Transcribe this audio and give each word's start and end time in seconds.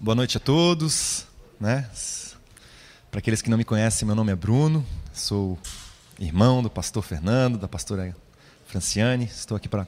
Boa 0.00 0.14
noite 0.14 0.36
a 0.36 0.40
todos. 0.40 1.24
Né? 1.58 1.88
Para 3.10 3.20
aqueles 3.20 3.40
que 3.40 3.48
não 3.48 3.56
me 3.56 3.64
conhecem, 3.64 4.04
meu 4.04 4.14
nome 4.14 4.32
é 4.32 4.36
Bruno, 4.36 4.84
sou 5.14 5.56
irmão 6.18 6.62
do 6.62 6.68
pastor 6.68 7.02
Fernando, 7.02 7.56
da 7.56 7.68
pastora 7.68 8.14
Franciane. 8.66 9.24
Estou 9.24 9.56
aqui 9.56 9.68
para 9.68 9.86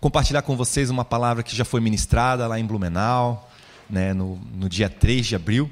compartilhar 0.00 0.42
com 0.42 0.56
vocês 0.56 0.90
uma 0.90 1.04
palavra 1.04 1.42
que 1.42 1.54
já 1.54 1.64
foi 1.64 1.80
ministrada 1.80 2.46
lá 2.48 2.58
em 2.58 2.66
Blumenau, 2.66 3.50
né, 3.88 4.12
no, 4.12 4.36
no 4.36 4.68
dia 4.68 4.90
3 4.90 5.24
de 5.24 5.36
abril. 5.36 5.70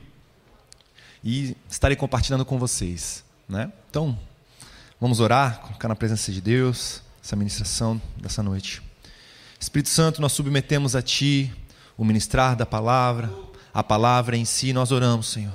E 1.22 1.56
estarei 1.68 1.96
compartilhando 1.96 2.44
com 2.44 2.58
vocês. 2.58 3.24
Né? 3.48 3.70
Então, 3.90 4.18
vamos 4.98 5.18
orar, 5.18 5.60
colocar 5.60 5.88
na 5.88 5.96
presença 5.96 6.32
de 6.32 6.40
Deus 6.40 7.02
essa 7.22 7.34
ministração 7.34 8.00
dessa 8.16 8.42
noite. 8.42 8.80
Espírito 9.60 9.90
Santo, 9.90 10.22
nós 10.22 10.32
submetemos 10.32 10.96
a 10.96 11.02
Ti 11.02 11.52
o 11.98 12.04
ministrar 12.04 12.56
da 12.56 12.64
palavra 12.64 13.51
a 13.72 13.82
palavra 13.82 14.36
em 14.36 14.44
si, 14.44 14.72
nós 14.72 14.93
oramos, 14.93 15.29
Senhor, 15.29 15.54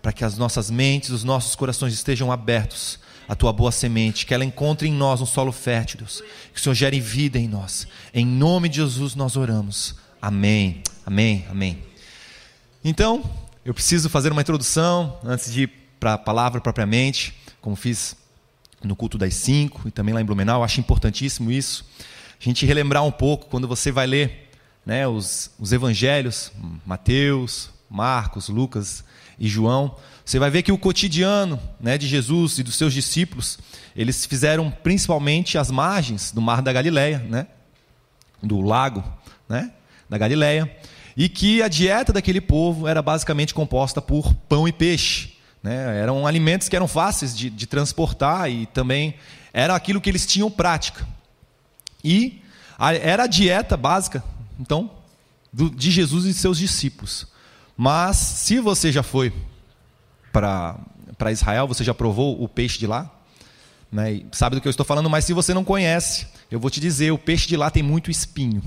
para 0.00 0.12
que 0.12 0.24
as 0.24 0.36
nossas 0.36 0.70
mentes, 0.70 1.10
os 1.10 1.24
nossos 1.24 1.54
corações 1.54 1.92
estejam 1.92 2.32
abertos 2.32 2.98
à 3.28 3.34
tua 3.34 3.52
boa 3.52 3.70
semente, 3.70 4.26
que 4.26 4.34
ela 4.34 4.44
encontre 4.44 4.88
em 4.88 4.92
nós 4.92 5.20
um 5.20 5.26
solo 5.26 5.52
fértil, 5.52 5.98
Deus, 5.98 6.22
que 6.52 6.58
o 6.58 6.62
Senhor 6.62 6.74
gere 6.74 7.00
vida 7.00 7.38
em 7.38 7.46
nós. 7.46 7.86
Em 8.12 8.26
nome 8.26 8.68
de 8.68 8.76
Jesus 8.76 9.14
nós 9.14 9.36
oramos. 9.36 9.94
Amém. 10.20 10.82
Amém. 11.06 11.46
Amém. 11.50 11.82
Então, 12.84 13.22
eu 13.64 13.72
preciso 13.72 14.08
fazer 14.08 14.32
uma 14.32 14.40
introdução 14.40 15.18
antes 15.24 15.52
de 15.52 15.62
ir 15.62 15.68
para 16.00 16.14
a 16.14 16.18
palavra 16.18 16.60
propriamente, 16.60 17.32
como 17.60 17.76
fiz 17.76 18.16
no 18.82 18.96
culto 18.96 19.16
das 19.16 19.34
cinco 19.34 19.86
e 19.86 19.90
também 19.92 20.12
lá 20.12 20.20
em 20.20 20.24
Blumenau. 20.24 20.60
Eu 20.60 20.64
acho 20.64 20.80
importantíssimo 20.80 21.50
isso. 21.50 21.84
A 22.40 22.44
gente 22.44 22.66
relembrar 22.66 23.04
um 23.04 23.12
pouco 23.12 23.46
quando 23.46 23.68
você 23.68 23.92
vai 23.92 24.06
ler 24.06 24.41
né, 24.84 25.06
os, 25.06 25.50
os 25.58 25.72
evangelhos, 25.72 26.52
Mateus, 26.84 27.70
Marcos, 27.88 28.48
Lucas 28.48 29.04
e 29.38 29.48
João, 29.48 29.96
você 30.24 30.38
vai 30.38 30.50
ver 30.50 30.62
que 30.62 30.72
o 30.72 30.78
cotidiano 30.78 31.60
né, 31.80 31.98
de 31.98 32.06
Jesus 32.06 32.58
e 32.58 32.62
dos 32.62 32.76
seus 32.76 32.92
discípulos, 32.92 33.58
eles 33.94 34.24
fizeram 34.24 34.70
principalmente 34.70 35.58
as 35.58 35.70
margens 35.70 36.30
do 36.32 36.40
mar 36.40 36.62
da 36.62 36.72
Galileia, 36.72 37.18
né, 37.18 37.46
do 38.42 38.60
lago 38.60 39.04
né, 39.48 39.72
da 40.08 40.18
Galileia, 40.18 40.74
e 41.16 41.28
que 41.28 41.62
a 41.62 41.68
dieta 41.68 42.12
daquele 42.12 42.40
povo 42.40 42.88
era 42.88 43.02
basicamente 43.02 43.52
composta 43.52 44.00
por 44.00 44.34
pão 44.34 44.66
e 44.66 44.72
peixe. 44.72 45.32
Né, 45.62 46.00
eram 46.00 46.26
alimentos 46.26 46.68
que 46.68 46.74
eram 46.74 46.88
fáceis 46.88 47.36
de, 47.36 47.48
de 47.48 47.66
transportar 47.66 48.50
e 48.50 48.66
também 48.66 49.14
era 49.52 49.76
aquilo 49.76 50.00
que 50.00 50.10
eles 50.10 50.26
tinham 50.26 50.50
prática. 50.50 51.06
E 52.02 52.42
a, 52.78 52.94
era 52.94 53.24
a 53.24 53.28
dieta 53.28 53.76
básica 53.76 54.24
então, 54.62 54.92
do, 55.52 55.68
de 55.68 55.90
Jesus 55.90 56.24
e 56.24 56.32
seus 56.32 56.56
discípulos. 56.56 57.26
Mas, 57.76 58.16
se 58.16 58.60
você 58.60 58.92
já 58.92 59.02
foi 59.02 59.32
para 60.32 61.32
Israel, 61.32 61.66
você 61.66 61.82
já 61.82 61.92
provou 61.92 62.40
o 62.40 62.48
peixe 62.48 62.78
de 62.78 62.86
lá, 62.86 63.10
né, 63.90 64.22
sabe 64.30 64.54
do 64.56 64.62
que 64.62 64.68
eu 64.68 64.70
estou 64.70 64.86
falando, 64.86 65.10
mas 65.10 65.24
se 65.24 65.32
você 65.32 65.52
não 65.52 65.64
conhece, 65.64 66.28
eu 66.48 66.60
vou 66.60 66.70
te 66.70 66.80
dizer: 66.80 67.10
o 67.10 67.18
peixe 67.18 67.48
de 67.48 67.56
lá 67.56 67.70
tem 67.70 67.82
muito 67.82 68.10
espinho. 68.10 68.62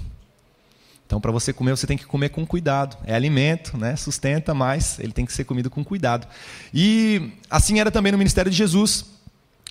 Então, 1.08 1.22
para 1.22 1.32
você 1.32 1.54
comer, 1.54 1.72
você 1.72 1.88
tem 1.88 1.98
que 1.98 2.06
comer 2.06 2.30
com 2.30 2.46
cuidado. 2.46 2.98
É 3.06 3.16
alimento, 3.16 3.78
né? 3.78 3.96
sustenta, 3.96 4.54
mas 4.54 5.00
ele 5.00 5.14
tem 5.14 5.26
que 5.26 5.32
ser 5.32 5.46
comido 5.46 5.70
com 5.70 5.84
cuidado. 5.84 6.28
E 6.74 7.32
assim 7.50 7.80
era 7.80 7.92
também 7.92 8.12
no 8.12 8.18
ministério 8.18 8.52
de 8.52 8.58
Jesus. 8.58 9.06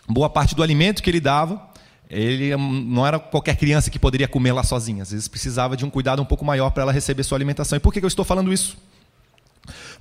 Boa 0.08 0.30
parte 0.30 0.54
do 0.54 0.62
alimento 0.62 1.02
que 1.02 1.10
ele 1.10 1.20
dava 1.20 1.73
ele 2.10 2.56
não 2.56 3.06
era 3.06 3.18
qualquer 3.18 3.56
criança 3.56 3.90
que 3.90 3.98
poderia 3.98 4.28
comer 4.28 4.52
lá 4.52 4.62
sozinha. 4.62 5.02
Às 5.02 5.10
vezes 5.10 5.28
precisava 5.28 5.76
de 5.76 5.84
um 5.84 5.90
cuidado 5.90 6.20
um 6.22 6.24
pouco 6.24 6.44
maior 6.44 6.70
para 6.70 6.82
ela 6.82 6.92
receber 6.92 7.22
sua 7.22 7.36
alimentação. 7.36 7.76
E 7.76 7.80
por 7.80 7.92
que 7.92 8.02
eu 8.02 8.08
estou 8.08 8.24
falando 8.24 8.52
isso? 8.52 8.76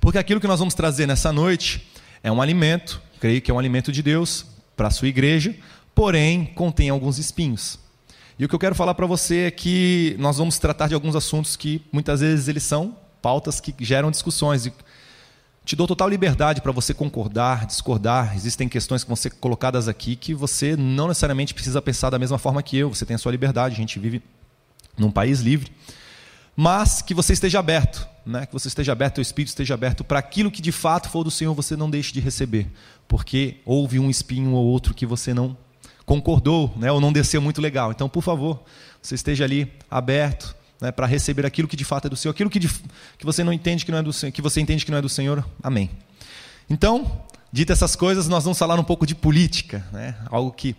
Porque 0.00 0.18
aquilo 0.18 0.40
que 0.40 0.46
nós 0.46 0.58
vamos 0.58 0.74
trazer 0.74 1.06
nessa 1.06 1.32
noite 1.32 1.88
é 2.22 2.30
um 2.30 2.40
alimento, 2.40 3.00
creio 3.20 3.40
que 3.40 3.50
é 3.50 3.54
um 3.54 3.58
alimento 3.58 3.90
de 3.90 4.02
Deus 4.02 4.46
para 4.76 4.88
a 4.88 4.90
sua 4.90 5.08
igreja, 5.08 5.54
porém 5.94 6.44
contém 6.44 6.90
alguns 6.90 7.18
espinhos. 7.18 7.78
E 8.38 8.44
o 8.44 8.48
que 8.48 8.54
eu 8.54 8.58
quero 8.58 8.74
falar 8.74 8.94
para 8.94 9.06
você 9.06 9.42
é 9.42 9.50
que 9.50 10.16
nós 10.18 10.36
vamos 10.36 10.58
tratar 10.58 10.88
de 10.88 10.94
alguns 10.94 11.14
assuntos 11.14 11.56
que 11.56 11.80
muitas 11.92 12.20
vezes 12.20 12.48
eles 12.48 12.64
são 12.64 12.96
pautas 13.22 13.60
que 13.60 13.74
geram 13.80 14.10
discussões. 14.10 14.66
E 14.66 14.72
te 15.64 15.74
dou 15.74 15.86
total 15.86 16.08
liberdade 16.08 16.60
para 16.60 16.72
você 16.72 16.92
concordar, 16.92 17.64
discordar. 17.64 18.36
Existem 18.36 18.68
questões 18.68 19.02
que 19.02 19.08
vão 19.08 19.16
ser 19.16 19.30
colocadas 19.30 19.88
aqui 19.88 20.14
que 20.14 20.34
você 20.34 20.76
não 20.76 21.08
necessariamente 21.08 21.54
precisa 21.54 21.80
pensar 21.80 22.10
da 22.10 22.18
mesma 22.18 22.36
forma 22.36 22.62
que 22.62 22.76
eu. 22.76 22.92
Você 22.92 23.06
tem 23.06 23.14
a 23.14 23.18
sua 23.18 23.32
liberdade. 23.32 23.74
A 23.74 23.78
gente 23.78 23.98
vive 23.98 24.22
num 24.96 25.10
país 25.10 25.40
livre. 25.40 25.72
Mas 26.54 27.00
que 27.00 27.14
você 27.14 27.32
esteja 27.32 27.58
aberto, 27.58 28.06
né? 28.24 28.46
que 28.46 28.52
você 28.52 28.68
esteja 28.68 28.92
aberto, 28.92 29.18
o 29.18 29.22
espírito 29.22 29.48
esteja 29.48 29.74
aberto 29.74 30.04
para 30.04 30.18
aquilo 30.18 30.50
que 30.50 30.62
de 30.62 30.70
fato 30.70 31.08
for 31.08 31.24
do 31.24 31.30
Senhor, 31.30 31.52
você 31.54 31.74
não 31.74 31.90
deixe 31.90 32.12
de 32.12 32.20
receber. 32.20 32.70
Porque 33.08 33.56
houve 33.64 33.98
um 33.98 34.10
espinho 34.10 34.52
ou 34.52 34.66
outro 34.66 34.94
que 34.94 35.06
você 35.06 35.32
não 35.32 35.56
concordou, 36.04 36.72
né? 36.76 36.92
ou 36.92 37.00
não 37.00 37.12
desceu 37.12 37.40
muito 37.40 37.62
legal. 37.62 37.90
Então, 37.90 38.08
por 38.08 38.22
favor, 38.22 38.62
você 39.00 39.14
esteja 39.14 39.44
ali 39.44 39.72
aberto 39.90 40.54
né, 40.84 40.92
para 40.92 41.06
receber 41.06 41.46
aquilo 41.46 41.66
que 41.66 41.76
de 41.76 41.84
fato 41.84 42.06
é 42.06 42.10
do 42.10 42.16
Senhor, 42.16 42.32
aquilo 42.32 42.50
que, 42.50 42.58
de, 42.58 42.68
que 42.68 43.24
você 43.24 43.42
não 43.42 43.54
entende 43.54 43.86
que 43.86 43.90
não 43.90 43.98
é 43.98 44.02
do 44.02 44.12
Senhor, 44.12 44.30
que 44.32 44.42
você 44.42 44.60
entende 44.60 44.84
que 44.84 44.90
não 44.90 44.98
é 44.98 45.02
do 45.02 45.08
Senhor. 45.08 45.42
Amém. 45.62 45.90
Então, 46.68 47.22
dito 47.50 47.72
essas 47.72 47.96
coisas, 47.96 48.28
nós 48.28 48.44
vamos 48.44 48.58
falar 48.58 48.78
um 48.78 48.84
pouco 48.84 49.06
de 49.06 49.14
política, 49.14 49.82
né, 49.90 50.14
algo 50.26 50.52
que 50.52 50.76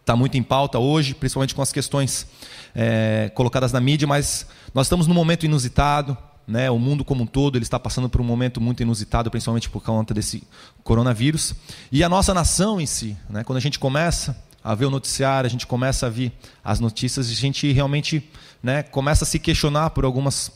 está 0.00 0.16
muito 0.16 0.36
em 0.36 0.42
pauta 0.42 0.80
hoje, 0.80 1.14
principalmente 1.14 1.54
com 1.54 1.62
as 1.62 1.72
questões 1.72 2.26
é, 2.74 3.30
colocadas 3.32 3.72
na 3.72 3.80
mídia, 3.80 4.08
mas 4.08 4.44
nós 4.74 4.86
estamos 4.86 5.06
num 5.06 5.14
momento 5.14 5.46
inusitado, 5.46 6.18
né, 6.48 6.68
o 6.68 6.78
mundo 6.78 7.04
como 7.04 7.22
um 7.22 7.26
todo 7.26 7.56
ele 7.56 7.64
está 7.64 7.78
passando 7.78 8.08
por 8.08 8.20
um 8.20 8.24
momento 8.24 8.60
muito 8.60 8.82
inusitado, 8.82 9.30
principalmente 9.30 9.70
por 9.70 9.82
conta 9.82 10.12
desse 10.12 10.42
coronavírus, 10.82 11.54
e 11.92 12.02
a 12.02 12.08
nossa 12.08 12.34
nação 12.34 12.80
em 12.80 12.86
si, 12.86 13.16
né, 13.30 13.44
quando 13.44 13.58
a 13.58 13.60
gente 13.60 13.78
começa 13.78 14.36
a 14.66 14.74
ver 14.74 14.86
o 14.86 14.90
noticiário, 14.90 15.46
a 15.46 15.50
gente 15.50 15.64
começa 15.64 16.06
a 16.06 16.10
ver 16.10 16.32
as 16.64 16.80
notícias, 16.80 17.30
a 17.30 17.34
gente 17.34 17.70
realmente 17.70 18.28
né, 18.62 18.82
começa 18.82 19.24
a 19.24 19.26
se 19.26 19.38
questionar 19.38 19.90
por 19.90 20.04
algumas 20.04 20.52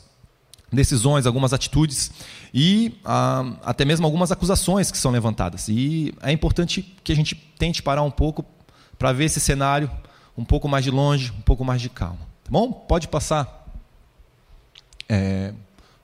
decisões, 0.71 1.25
algumas 1.25 1.51
atitudes 1.51 2.11
e 2.53 2.97
ah, 3.03 3.53
até 3.63 3.83
mesmo 3.83 4.05
algumas 4.05 4.31
acusações 4.31 4.91
que 4.91 4.97
são 4.97 5.11
levantadas. 5.11 5.67
E 5.67 6.13
é 6.21 6.31
importante 6.31 6.81
que 7.03 7.11
a 7.11 7.15
gente 7.15 7.35
tente 7.35 7.83
parar 7.83 8.03
um 8.03 8.11
pouco 8.11 8.45
para 8.97 9.11
ver 9.11 9.25
esse 9.25 9.39
cenário 9.39 9.91
um 10.37 10.45
pouco 10.45 10.67
mais 10.67 10.83
de 10.83 10.91
longe, 10.91 11.31
um 11.37 11.41
pouco 11.41 11.65
mais 11.65 11.81
de 11.81 11.89
calma. 11.89 12.19
Tá 12.43 12.51
bom? 12.51 12.71
Pode 12.71 13.07
passar. 13.07 13.67
É, 15.09 15.53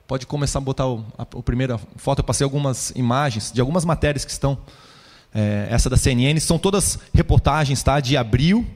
pode 0.06 0.26
começar 0.26 0.58
a 0.58 0.62
botar 0.62 0.86
o, 0.86 1.04
a, 1.16 1.22
a 1.22 1.42
primeira 1.42 1.78
foto. 1.96 2.20
Eu 2.20 2.24
passei 2.24 2.44
algumas 2.44 2.90
imagens 2.90 3.50
de 3.50 3.60
algumas 3.60 3.84
matérias 3.84 4.24
que 4.24 4.30
estão 4.30 4.58
é, 5.34 5.68
essa 5.70 5.90
da 5.90 5.96
CNN, 5.96 6.38
são 6.40 6.58
todas 6.58 6.98
reportagens 7.12 7.82
tá, 7.82 8.00
de 8.00 8.16
abril 8.16 8.66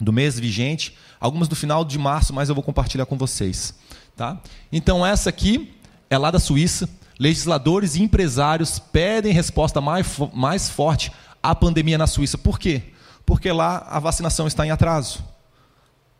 do 0.00 0.12
mês 0.12 0.38
vigente, 0.38 0.96
algumas 1.24 1.48
do 1.48 1.56
final 1.56 1.86
de 1.86 1.98
março, 1.98 2.34
mas 2.34 2.50
eu 2.50 2.54
vou 2.54 2.62
compartilhar 2.62 3.06
com 3.06 3.16
vocês. 3.16 3.72
Tá? 4.14 4.38
Então, 4.70 5.06
essa 5.06 5.30
aqui 5.30 5.74
é 6.10 6.18
lá 6.18 6.30
da 6.30 6.38
Suíça. 6.38 6.86
Legisladores 7.18 7.96
e 7.96 8.02
empresários 8.02 8.78
pedem 8.78 9.32
resposta 9.32 9.80
mais, 9.80 10.06
mais 10.34 10.68
forte 10.68 11.10
à 11.42 11.54
pandemia 11.54 11.96
na 11.96 12.06
Suíça. 12.06 12.36
Por 12.36 12.58
quê? 12.58 12.82
Porque 13.24 13.50
lá 13.50 13.86
a 13.88 13.98
vacinação 13.98 14.46
está 14.46 14.66
em 14.66 14.70
atraso. 14.70 15.24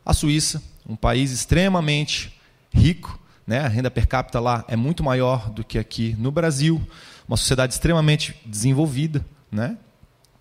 A 0.07 0.15
Suíça, 0.15 0.63
um 0.89 0.97
país 0.97 1.31
extremamente 1.33 2.35
rico, 2.73 3.21
né? 3.47 3.61
a 3.61 3.69
renda 3.69 3.91
per 3.91 4.09
capita 4.09 4.41
lá 4.41 4.65
é 4.69 4.75
muito 4.75 5.05
maior 5.05 5.51
do 5.51 5.63
que 5.63 5.79
aqui 5.79 6.17
no 6.19 6.31
Brasil, 6.31 6.81
uma 7.29 7.37
sociedade 7.37 7.75
extremamente 7.75 8.35
desenvolvida, 8.47 9.23
né? 9.53 9.77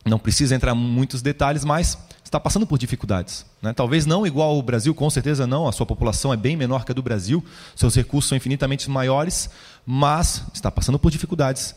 Não 0.05 0.19
precisa 0.19 0.55
entrar 0.55 0.73
em 0.73 0.77
muitos 0.77 1.21
detalhes, 1.21 1.65
mas 1.65 1.97
está 2.33 2.39
passando 2.39 2.65
por 2.65 2.79
dificuldades. 2.79 3.45
Né? 3.61 3.73
Talvez 3.73 4.07
não 4.07 4.25
igual 4.25 4.55
ao 4.55 4.61
Brasil, 4.61 4.93
com 4.95 5.07
certeza 5.09 5.45
não, 5.45 5.67
a 5.67 5.71
sua 5.71 5.85
população 5.85 6.33
é 6.33 6.37
bem 6.37 6.57
menor 6.57 6.83
que 6.83 6.91
a 6.91 6.95
do 6.95 7.03
Brasil, 7.03 7.45
seus 7.75 7.95
recursos 7.95 8.27
são 8.27 8.35
infinitamente 8.35 8.89
maiores, 8.89 9.49
mas 9.85 10.43
está 10.51 10.71
passando 10.71 10.97
por 10.97 11.11
dificuldades. 11.11 11.75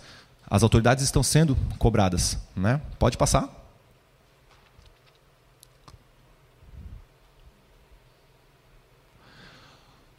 As 0.48 0.62
autoridades 0.62 1.04
estão 1.04 1.22
sendo 1.22 1.56
cobradas. 1.78 2.38
Né? 2.56 2.80
Pode 2.98 3.18
passar. 3.18 3.54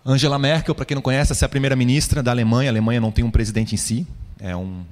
Angela 0.06 0.38
Merkel, 0.38 0.75
para 0.75 0.85
quem 0.85 0.95
não 0.95 1.01
conhece, 1.01 1.31
essa 1.31 1.45
é 1.45 1.47
a 1.47 1.50
primeira-ministra 1.50 2.21
da 2.21 2.31
Alemanha. 2.31 2.69
A 2.69 2.71
Alemanha 2.71 3.01
não 3.01 3.12
tem 3.12 3.25
um 3.25 3.31
presidente 3.31 3.73
em 3.73 3.77
si, 3.77 4.07
é 4.39 4.56
um 4.56 4.85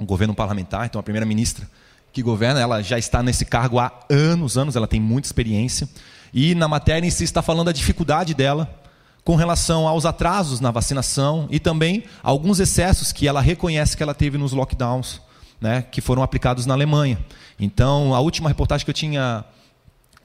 um 0.00 0.06
governo 0.06 0.34
parlamentar, 0.34 0.86
então 0.86 0.98
a 0.98 1.02
primeira-ministra 1.02 1.68
que 2.12 2.22
governa, 2.22 2.60
ela 2.60 2.82
já 2.82 2.98
está 2.98 3.22
nesse 3.22 3.44
cargo 3.44 3.78
há 3.78 3.92
anos, 4.10 4.58
anos, 4.58 4.76
ela 4.76 4.86
tem 4.86 5.00
muita 5.00 5.28
experiência. 5.28 5.88
E 6.32 6.54
na 6.54 6.68
matéria 6.68 7.06
em 7.06 7.10
si 7.10 7.24
está 7.24 7.42
falando 7.42 7.66
da 7.66 7.72
dificuldade 7.72 8.34
dela 8.34 8.68
com 9.24 9.36
relação 9.36 9.86
aos 9.86 10.06
atrasos 10.06 10.60
na 10.60 10.70
vacinação 10.70 11.46
e 11.50 11.60
também 11.60 12.04
alguns 12.22 12.58
excessos 12.58 13.12
que 13.12 13.28
ela 13.28 13.40
reconhece 13.40 13.96
que 13.96 14.02
ela 14.02 14.14
teve 14.14 14.38
nos 14.38 14.52
lockdowns, 14.52 15.20
né, 15.60 15.82
que 15.82 16.00
foram 16.00 16.22
aplicados 16.22 16.66
na 16.66 16.74
Alemanha. 16.74 17.18
Então, 17.58 18.14
a 18.14 18.20
última 18.20 18.48
reportagem 18.48 18.84
que 18.84 18.90
eu 18.90 18.94
tinha 18.94 19.44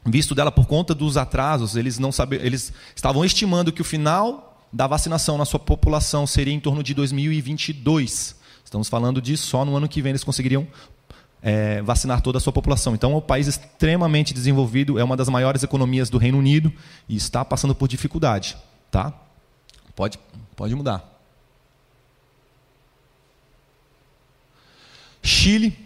visto 0.06 0.34
dela 0.34 0.52
por 0.52 0.66
conta 0.68 0.94
dos 0.94 1.18
atrasos, 1.18 1.76
eles 1.76 2.00
não 2.00 2.12
sabiam, 2.12 2.42
eles 2.42 2.72
estavam 2.96 3.26
estimando 3.26 3.72
que 3.72 3.82
o 3.82 3.86
final 3.86 4.64
da 4.72 4.88
vacinação 4.88 5.38
na 5.38 5.46
sua 5.46 5.60
população 5.60 6.28
seria 6.28 6.54
em 6.54 6.60
torno 6.60 6.84
de 6.84 6.94
2022. 6.94 8.36
Estamos 8.64 8.90
falando 8.90 9.22
de 9.22 9.38
só 9.38 9.64
no 9.66 9.76
ano 9.76 9.88
que 9.88 10.02
vem 10.02 10.12
eles 10.12 10.24
conseguiriam 10.24 10.68
é, 11.46 11.80
vacinar 11.84 12.22
toda 12.22 12.40
a 12.40 12.42
sua 12.42 12.52
população. 12.52 12.96
Então, 12.96 13.12
é 13.12 13.16
um 13.18 13.22
país 13.22 13.46
extremamente 13.46 14.34
desenvolvido, 14.34 14.98
é 14.98 15.04
uma 15.04 15.16
das 15.16 15.30
maiores 15.30 15.62
economias 15.62 16.10
do 16.10 16.18
Reino 16.18 16.40
Unido 16.40 16.74
e 17.08 17.16
está 17.16 17.46
passando 17.46 17.76
por 17.76 17.88
dificuldade. 17.88 18.58
Tá? 18.90 19.14
Pode, 19.96 20.18
pode 20.56 20.74
mudar. 20.74 21.08
Chile, 25.22 25.78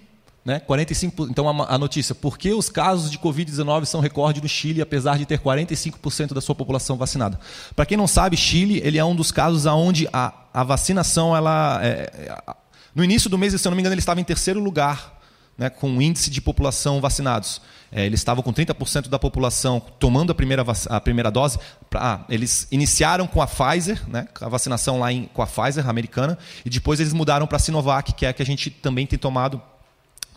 né, 0.46 0.62
45, 0.62 1.28
então 1.30 1.50
a, 1.50 1.78
notícia, 1.78 2.16
por 2.16 2.38
que 2.38 2.54
os 2.54 2.70
casos 2.70 3.12
de 3.12 3.20
Covid-19 3.20 3.84
são 3.84 4.00
recorde 4.00 4.42
no 4.42 4.48
Chile, 4.48 4.82
apesar 4.82 5.18
de 5.18 5.26
ter 5.26 5.40
45% 5.40 6.34
da 6.34 6.40
sua 6.40 6.56
população 6.56 6.96
vacinada? 6.96 7.38
Para 7.76 7.86
quem 7.86 7.98
não 7.98 8.08
sabe, 8.08 8.38
Chile 8.38 8.82
ele 8.82 8.98
é 8.98 9.04
um 9.04 9.16
dos 9.16 9.30
casos 9.30 9.66
onde 9.66 10.08
a, 10.14 10.34
a 10.54 10.64
vacinação, 10.64 11.36
ela, 11.36 11.80
é, 11.84 12.12
é, 12.14 12.56
no 12.96 13.04
início 13.04 13.30
do 13.30 13.38
mês, 13.38 13.60
se 13.60 13.68
eu 13.68 13.70
não 13.70 13.76
me 13.76 13.82
engano, 13.82 13.94
ele 13.94 14.02
estava 14.02 14.22
em 14.22 14.26
terceiro 14.26 14.62
lugar 14.62 15.19
né, 15.60 15.70
com 15.70 15.98
o 15.98 16.02
índice 16.02 16.30
de 16.30 16.40
população 16.40 17.02
vacinados. 17.02 17.62
É, 17.92 18.06
eles 18.06 18.22
estavam 18.22 18.42
com 18.42 18.54
30% 18.54 19.10
da 19.10 19.20
população 19.20 19.82
tomando 20.00 20.32
a 20.32 20.36
primeira, 20.36 20.64
a 20.90 21.02
primeira 21.02 21.30
dose. 21.30 21.60
Pra, 21.90 22.02
ah, 22.02 22.26
eles 22.30 22.66
iniciaram 22.72 23.28
com 23.28 23.42
a 23.42 23.48
Pfizer, 23.48 24.02
né, 24.08 24.28
a 24.40 24.48
vacinação 24.48 25.00
lá 25.00 25.12
em, 25.12 25.26
com 25.26 25.42
a 25.42 25.48
Pfizer 25.48 25.88
americana, 25.90 26.38
e 26.66 26.70
depois 26.70 27.02
eles 27.02 27.12
mudaram 27.12 27.46
para 27.46 27.58
a 27.58 27.60
Sinovac, 27.60 28.14
que 28.14 28.26
é 28.26 28.30
a 28.30 28.34
que 28.34 28.42
a 28.42 28.46
gente 28.46 28.70
também 28.70 29.06
tem 29.06 29.20
tomado 29.20 29.62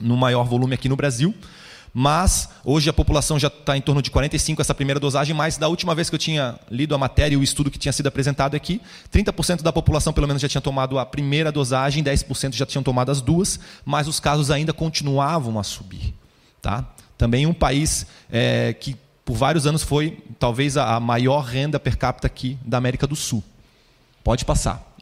no 0.01 0.17
maior 0.17 0.43
volume 0.45 0.75
aqui 0.75 0.89
no 0.89 0.97
Brasil 0.97 1.33
mas 1.95 2.49
hoje 2.65 2.89
a 2.89 2.93
população 2.93 3.39
já 3.39 3.49
está 3.49 3.77
em 3.77 3.81
torno 3.81 4.01
de 4.01 4.11
45 4.11 4.63
essa 4.63 4.75
primeira 4.75 4.99
dosagem, 4.99 5.35
mas 5.35 5.57
da 5.57 5.69
última 5.69 5.95
vez 5.95 6.09
que 6.09 6.15
eu 6.15 6.19
tinha 6.19 6.59
lido 6.71 6.95
a 6.95 6.99
matéria 6.99 7.35
e 7.35 7.39
o 7.39 7.43
estudo 7.43 7.71
que 7.71 7.79
tinha 7.79 7.93
sido 7.93 8.07
apresentado 8.07 8.55
aqui, 8.55 8.81
30% 9.13 9.63
da 9.63 9.73
população 9.73 10.13
pelo 10.13 10.27
menos 10.27 10.41
já 10.41 10.49
tinha 10.49 10.61
tomado 10.61 10.99
a 10.99 11.05
primeira 11.05 11.53
dosagem, 11.53 12.03
10% 12.03 12.55
já 12.55 12.65
tinham 12.65 12.83
tomado 12.83 13.11
as 13.11 13.21
duas, 13.21 13.61
mas 13.85 14.09
os 14.09 14.19
casos 14.19 14.51
ainda 14.51 14.73
continuavam 14.73 15.59
a 15.59 15.63
subir. 15.63 16.15
Tá? 16.63 16.85
Também 17.19 17.47
um 17.47 17.55
país 17.55 18.07
é, 18.31 18.73
que 18.73 18.97
por 19.25 19.37
vários 19.37 19.67
anos 19.67 19.83
foi 19.83 20.19
talvez 20.39 20.77
a 20.77 20.99
maior 20.99 21.45
renda 21.45 21.79
per 21.79 21.97
capita 21.97 22.27
aqui 22.27 22.59
da 22.65 22.79
América 22.79 23.07
do 23.07 23.15
Sul. 23.15 23.43
Pode 24.25 24.45
passar. 24.45 24.95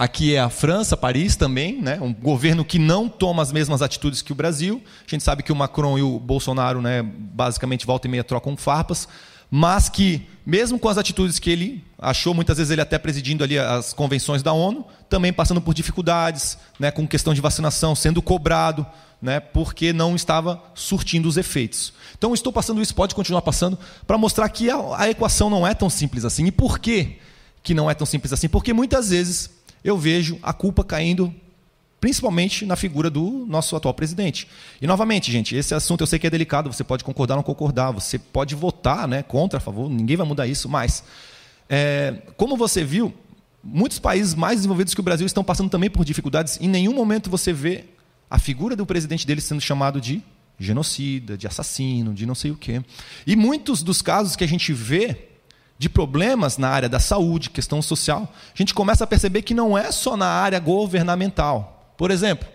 Aqui 0.00 0.34
é 0.34 0.40
a 0.40 0.48
França, 0.48 0.96
Paris 0.96 1.36
também, 1.36 1.78
né? 1.78 1.98
um 2.00 2.10
governo 2.10 2.64
que 2.64 2.78
não 2.78 3.06
toma 3.06 3.42
as 3.42 3.52
mesmas 3.52 3.82
atitudes 3.82 4.22
que 4.22 4.32
o 4.32 4.34
Brasil. 4.34 4.82
A 5.06 5.10
gente 5.10 5.22
sabe 5.22 5.42
que 5.42 5.52
o 5.52 5.54
Macron 5.54 5.98
e 5.98 6.02
o 6.02 6.18
Bolsonaro, 6.18 6.80
né, 6.80 7.02
basicamente, 7.02 7.84
volta 7.84 8.08
e 8.08 8.10
meia 8.10 8.24
trocam 8.24 8.56
farpas, 8.56 9.06
mas 9.50 9.90
que, 9.90 10.26
mesmo 10.46 10.78
com 10.78 10.88
as 10.88 10.96
atitudes 10.96 11.38
que 11.38 11.50
ele 11.50 11.84
achou, 11.98 12.32
muitas 12.32 12.56
vezes 12.56 12.70
ele 12.70 12.80
até 12.80 12.98
presidindo 12.98 13.44
ali 13.44 13.58
as 13.58 13.92
convenções 13.92 14.42
da 14.42 14.54
ONU, 14.54 14.86
também 15.06 15.34
passando 15.34 15.60
por 15.60 15.74
dificuldades, 15.74 16.56
né, 16.78 16.90
com 16.90 17.06
questão 17.06 17.34
de 17.34 17.42
vacinação, 17.42 17.94
sendo 17.94 18.22
cobrado, 18.22 18.86
né, 19.20 19.38
porque 19.38 19.92
não 19.92 20.16
estava 20.16 20.62
surtindo 20.74 21.28
os 21.28 21.36
efeitos. 21.36 21.92
Então, 22.16 22.32
estou 22.32 22.54
passando 22.54 22.80
isso, 22.80 22.94
pode 22.94 23.14
continuar 23.14 23.42
passando, 23.42 23.78
para 24.06 24.16
mostrar 24.16 24.48
que 24.48 24.70
a, 24.70 24.78
a 24.96 25.10
equação 25.10 25.50
não 25.50 25.66
é 25.66 25.74
tão 25.74 25.90
simples 25.90 26.24
assim. 26.24 26.46
E 26.46 26.50
por 26.50 26.78
quê 26.78 27.18
que 27.62 27.74
não 27.74 27.90
é 27.90 27.92
tão 27.92 28.06
simples 28.06 28.32
assim? 28.32 28.48
Porque 28.48 28.72
muitas 28.72 29.10
vezes 29.10 29.59
eu 29.84 29.96
vejo 29.96 30.38
a 30.42 30.52
culpa 30.52 30.84
caindo 30.84 31.34
principalmente 32.00 32.64
na 32.64 32.76
figura 32.76 33.10
do 33.10 33.44
nosso 33.46 33.76
atual 33.76 33.92
presidente. 33.92 34.48
E 34.80 34.86
novamente, 34.86 35.30
gente, 35.30 35.54
esse 35.54 35.74
assunto 35.74 36.00
eu 36.00 36.06
sei 36.06 36.18
que 36.18 36.26
é 36.26 36.30
delicado, 36.30 36.72
você 36.72 36.82
pode 36.82 37.04
concordar 37.04 37.34
ou 37.34 37.38
não 37.38 37.42
concordar, 37.42 37.90
você 37.90 38.18
pode 38.18 38.54
votar, 38.54 39.06
né, 39.06 39.22
contra, 39.22 39.58
a 39.58 39.60
favor, 39.60 39.90
ninguém 39.90 40.16
vai 40.16 40.26
mudar 40.26 40.46
isso, 40.46 40.68
mas 40.68 41.04
é, 41.68 42.22
como 42.36 42.56
você 42.56 42.82
viu, 42.82 43.12
muitos 43.62 43.98
países 43.98 44.34
mais 44.34 44.56
desenvolvidos 44.56 44.94
que 44.94 45.00
o 45.00 45.04
Brasil 45.04 45.26
estão 45.26 45.44
passando 45.44 45.68
também 45.68 45.90
por 45.90 46.04
dificuldades. 46.04 46.58
Em 46.60 46.68
nenhum 46.68 46.94
momento 46.94 47.28
você 47.28 47.52
vê 47.52 47.84
a 48.30 48.38
figura 48.38 48.74
do 48.74 48.86
presidente 48.86 49.26
deles 49.26 49.44
sendo 49.44 49.60
chamado 49.60 50.00
de 50.00 50.22
genocida, 50.58 51.36
de 51.36 51.46
assassino, 51.46 52.14
de 52.14 52.26
não 52.26 52.34
sei 52.34 52.50
o 52.50 52.56
quê. 52.56 52.82
E 53.26 53.36
muitos 53.36 53.82
dos 53.82 54.00
casos 54.02 54.36
que 54.36 54.44
a 54.44 54.48
gente 54.48 54.72
vê 54.72 55.29
de 55.80 55.88
problemas 55.88 56.58
na 56.58 56.68
área 56.68 56.90
da 56.90 57.00
saúde, 57.00 57.48
questão 57.48 57.80
social, 57.80 58.30
a 58.54 58.58
gente 58.58 58.74
começa 58.74 59.04
a 59.04 59.06
perceber 59.06 59.40
que 59.40 59.54
não 59.54 59.78
é 59.78 59.90
só 59.90 60.14
na 60.14 60.26
área 60.26 60.60
governamental. 60.60 61.94
Por 61.96 62.10
exemplo, 62.10 62.46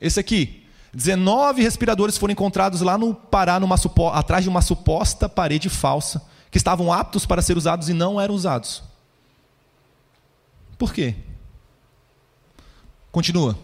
esse 0.00 0.18
aqui, 0.18 0.66
19 0.92 1.62
respiradores 1.62 2.18
foram 2.18 2.32
encontrados 2.32 2.80
lá 2.80 2.98
no 2.98 3.14
Pará, 3.14 3.60
numa, 3.60 3.76
atrás 4.12 4.42
de 4.42 4.50
uma 4.50 4.60
suposta 4.60 5.28
parede 5.28 5.68
falsa, 5.68 6.26
que 6.50 6.58
estavam 6.58 6.92
aptos 6.92 7.24
para 7.24 7.40
ser 7.40 7.56
usados 7.56 7.88
e 7.88 7.92
não 7.92 8.20
eram 8.20 8.34
usados. 8.34 8.82
Por 10.76 10.92
quê? 10.92 11.14
Continua. 13.12 13.56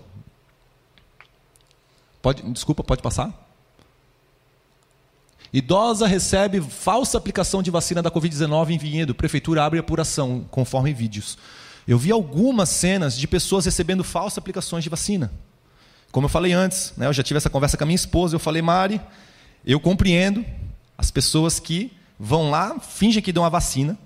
Pode, 2.22 2.42
desculpa, 2.52 2.84
pode 2.84 3.02
passar? 3.02 3.47
Idosa 5.52 6.06
recebe 6.06 6.60
falsa 6.60 7.16
aplicação 7.16 7.62
de 7.62 7.70
vacina 7.70 8.02
da 8.02 8.10
Covid-19 8.10 8.70
em 8.70 8.78
Vinhedo. 8.78 9.14
Prefeitura 9.14 9.64
abre 9.64 9.78
apuração, 9.78 10.44
conforme 10.50 10.92
vídeos. 10.92 11.38
Eu 11.86 11.98
vi 11.98 12.12
algumas 12.12 12.68
cenas 12.68 13.16
de 13.16 13.26
pessoas 13.26 13.64
recebendo 13.64 14.04
falsas 14.04 14.38
aplicações 14.38 14.84
de 14.84 14.90
vacina. 14.90 15.32
Como 16.12 16.26
eu 16.26 16.28
falei 16.28 16.52
antes, 16.52 16.92
né, 16.96 17.06
eu 17.06 17.12
já 17.12 17.22
tive 17.22 17.38
essa 17.38 17.48
conversa 17.48 17.76
com 17.76 17.84
a 17.84 17.86
minha 17.86 17.94
esposa. 17.94 18.36
Eu 18.36 18.40
falei, 18.40 18.60
Mari, 18.60 19.00
eu 19.64 19.80
compreendo 19.80 20.44
as 20.98 21.10
pessoas 21.10 21.58
que 21.58 21.92
vão 22.18 22.50
lá, 22.50 22.78
fingem 22.78 23.22
que 23.22 23.32
dão 23.32 23.44
a 23.44 23.48
vacina 23.48 23.96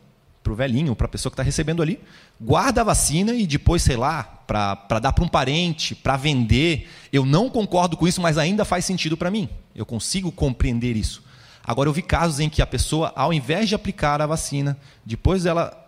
para 0.43 0.53
o 0.53 0.56
velhinho, 0.56 0.95
para 0.95 1.06
a 1.06 1.09
pessoa 1.09 1.31
que 1.31 1.35
está 1.35 1.43
recebendo 1.43 1.83
ali, 1.83 2.00
guarda 2.41 2.81
a 2.81 2.85
vacina 2.85 3.33
e 3.33 3.47
depois, 3.47 3.83
sei 3.83 3.97
lá, 3.97 4.25
para 4.47 4.99
dar 5.00 5.12
para 5.12 5.25
um 5.25 5.29
parente, 5.29 5.95
para 5.95 6.17
vender. 6.17 6.88
Eu 7.12 7.25
não 7.25 7.49
concordo 7.49 7.97
com 7.97 8.06
isso, 8.06 8.21
mas 8.21 8.38
ainda 8.38 8.65
faz 8.65 8.85
sentido 8.85 9.17
para 9.17 9.31
mim. 9.31 9.49
Eu 9.75 9.87
consigo 9.87 10.31
compreender 10.31 10.97
isso. 10.97 11.23
Agora, 11.64 11.88
eu 11.88 11.93
vi 11.93 12.03
casos 12.03 12.41
em 12.41 12.49
que 12.49 12.61
a 12.61 12.67
pessoa, 12.67 13.12
ao 13.14 13.32
invés 13.32 13.69
de 13.69 13.75
aplicar 13.75 14.20
a 14.20 14.26
vacina, 14.26 14.76
depois 15.05 15.44
dela 15.44 15.79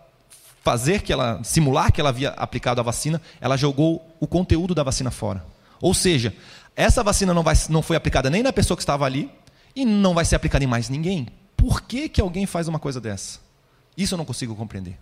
fazer 0.63 1.01
que 1.01 1.13
ela, 1.13 1.43
simular 1.43 1.91
que 1.91 2.01
ela 2.01 2.09
havia 2.09 2.29
aplicado 2.29 2.79
a 2.81 2.83
vacina, 2.83 3.21
ela 3.39 3.55
jogou 3.55 4.15
o 4.19 4.25
conteúdo 4.25 4.73
da 4.73 4.81
vacina 4.83 5.11
fora. 5.11 5.45
Ou 5.79 5.93
seja, 5.93 6.33
essa 6.75 7.03
vacina 7.03 7.33
não, 7.33 7.43
vai, 7.43 7.55
não 7.69 7.81
foi 7.81 7.95
aplicada 7.95 8.29
nem 8.29 8.41
na 8.41 8.51
pessoa 8.51 8.75
que 8.75 8.81
estava 8.81 9.05
ali 9.05 9.29
e 9.75 9.85
não 9.85 10.13
vai 10.13 10.25
ser 10.25 10.35
aplicada 10.35 10.63
em 10.63 10.67
mais 10.67 10.89
ninguém. 10.89 11.27
Por 11.55 11.81
que, 11.81 12.09
que 12.09 12.19
alguém 12.19 12.45
faz 12.45 12.67
uma 12.67 12.79
coisa 12.79 12.99
dessa? 12.99 13.39
Isso 13.95 14.15
eu 14.15 14.17
não 14.17 14.25
consigo 14.25 14.55
compreender. 14.55 14.97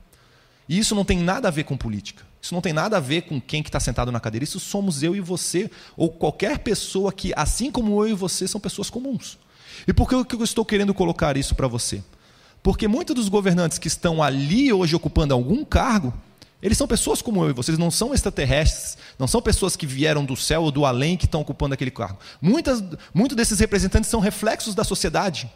E 0.67 0.77
isso 0.77 0.95
não 0.95 1.05
tem 1.05 1.19
nada 1.19 1.47
a 1.47 1.51
ver 1.51 1.63
com 1.63 1.77
política. 1.77 2.23
Isso 2.41 2.53
não 2.53 2.61
tem 2.61 2.73
nada 2.73 2.97
a 2.97 2.99
ver 2.99 3.21
com 3.21 3.39
quem 3.39 3.63
que 3.63 3.69
está 3.69 3.79
sentado 3.79 4.11
na 4.11 4.19
cadeira. 4.19 4.43
Isso 4.43 4.59
somos 4.59 5.01
eu 5.01 5.15
e 5.15 5.21
você, 5.21 5.69
ou 5.95 6.09
qualquer 6.09 6.59
pessoa 6.59 7.11
que, 7.13 7.33
assim 7.35 7.71
como 7.71 8.03
eu 8.03 8.09
e 8.09 8.13
você, 8.13 8.47
são 8.47 8.59
pessoas 8.59 8.89
comuns. 8.89 9.37
E 9.87 9.93
por 9.93 10.07
que 10.07 10.35
eu 10.35 10.43
estou 10.43 10.65
querendo 10.65 10.93
colocar 10.93 11.37
isso 11.37 11.55
para 11.55 11.67
você? 11.67 12.03
Porque 12.61 12.87
muitos 12.87 13.15
dos 13.15 13.29
governantes 13.29 13.77
que 13.77 13.87
estão 13.87 14.23
ali 14.23 14.71
hoje 14.71 14.95
ocupando 14.95 15.33
algum 15.33 15.65
cargo, 15.65 16.13
eles 16.61 16.77
são 16.77 16.87
pessoas 16.87 17.21
como 17.21 17.43
eu 17.43 17.49
e 17.49 17.53
vocês, 17.53 17.77
não 17.77 17.91
são 17.91 18.13
extraterrestres, 18.13 18.97
não 19.19 19.27
são 19.27 19.41
pessoas 19.41 19.75
que 19.75 19.85
vieram 19.85 20.23
do 20.23 20.35
céu 20.37 20.63
ou 20.63 20.71
do 20.71 20.85
além 20.85 21.17
que 21.17 21.25
estão 21.25 21.41
ocupando 21.41 21.73
aquele 21.73 21.91
cargo. 21.91 22.17
Muitas, 22.41 22.81
muitos 23.13 23.35
desses 23.35 23.59
representantes 23.59 24.09
são 24.09 24.21
reflexos 24.21 24.73
da 24.73 24.85
sociedade, 24.85 25.51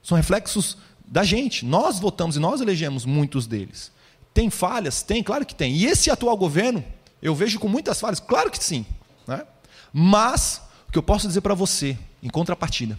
são 0.00 0.16
reflexos 0.16 0.78
da 1.04 1.24
gente. 1.24 1.66
Nós 1.66 1.98
votamos 1.98 2.36
e 2.36 2.38
nós 2.38 2.60
elegemos 2.60 3.04
muitos 3.04 3.48
deles. 3.48 3.90
Tem 4.32 4.48
falhas? 4.48 5.02
Tem, 5.02 5.24
claro 5.24 5.44
que 5.44 5.56
tem. 5.56 5.72
E 5.72 5.86
esse 5.86 6.08
atual 6.08 6.36
governo, 6.36 6.84
eu 7.20 7.34
vejo 7.34 7.58
com 7.58 7.68
muitas 7.68 8.00
falhas, 8.00 8.20
claro 8.20 8.48
que 8.48 8.62
sim. 8.62 8.86
Né? 9.26 9.44
Mas, 9.92 10.60
o 10.88 10.92
que 10.92 10.98
eu 10.98 11.02
posso 11.02 11.26
dizer 11.26 11.40
para 11.40 11.54
você, 11.54 11.98
em 12.22 12.28
contrapartida, 12.28 12.96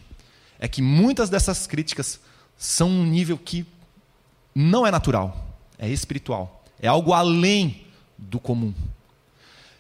é 0.65 0.67
que 0.67 0.81
muitas 0.81 1.29
dessas 1.29 1.67
críticas 1.67 2.19
são 2.57 2.89
um 2.89 3.05
nível 3.05 3.37
que 3.37 3.67
não 4.55 4.85
é 4.85 4.89
natural, 4.89 5.55
é 5.77 5.87
espiritual, 5.87 6.65
é 6.79 6.87
algo 6.87 7.13
além 7.13 7.85
do 8.17 8.39
comum. 8.39 8.73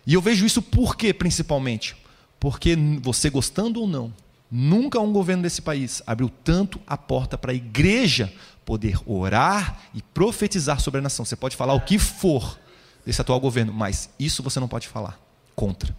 E 0.05 0.13
eu 0.13 0.21
vejo 0.21 0.45
isso 0.45 0.61
por 0.61 0.95
quê, 0.95 1.11
principalmente? 1.11 1.95
Porque 2.39 2.77
você 3.01 3.31
gostando 3.31 3.81
ou 3.81 3.87
não, 3.87 4.13
nunca 4.51 4.99
um 4.99 5.11
governo 5.11 5.41
desse 5.41 5.59
país 5.59 6.03
abriu 6.05 6.29
tanto 6.29 6.79
a 6.85 6.95
porta 6.95 7.35
para 7.35 7.51
a 7.51 7.55
igreja 7.55 8.31
poder 8.63 8.99
orar 9.07 9.81
e 9.91 10.03
profetizar 10.03 10.79
sobre 10.79 10.99
a 10.99 11.01
nação. 11.01 11.25
Você 11.25 11.35
pode 11.35 11.55
falar 11.55 11.73
o 11.73 11.81
que 11.81 11.97
for 11.97 12.59
desse 13.03 13.19
atual 13.19 13.39
governo, 13.39 13.73
mas 13.73 14.07
isso 14.19 14.43
você 14.43 14.59
não 14.59 14.67
pode 14.67 14.87
falar 14.87 15.19
contra. 15.55 15.95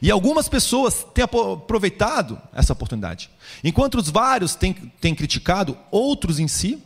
E 0.00 0.10
algumas 0.10 0.48
pessoas 0.48 1.04
têm 1.14 1.24
aproveitado 1.24 2.40
essa 2.52 2.72
oportunidade. 2.72 3.30
Enquanto 3.62 3.96
os 3.96 4.08
vários 4.08 4.54
têm, 4.54 4.72
têm 5.00 5.14
criticado, 5.14 5.76
outros 5.90 6.38
em 6.38 6.48
si 6.48 6.82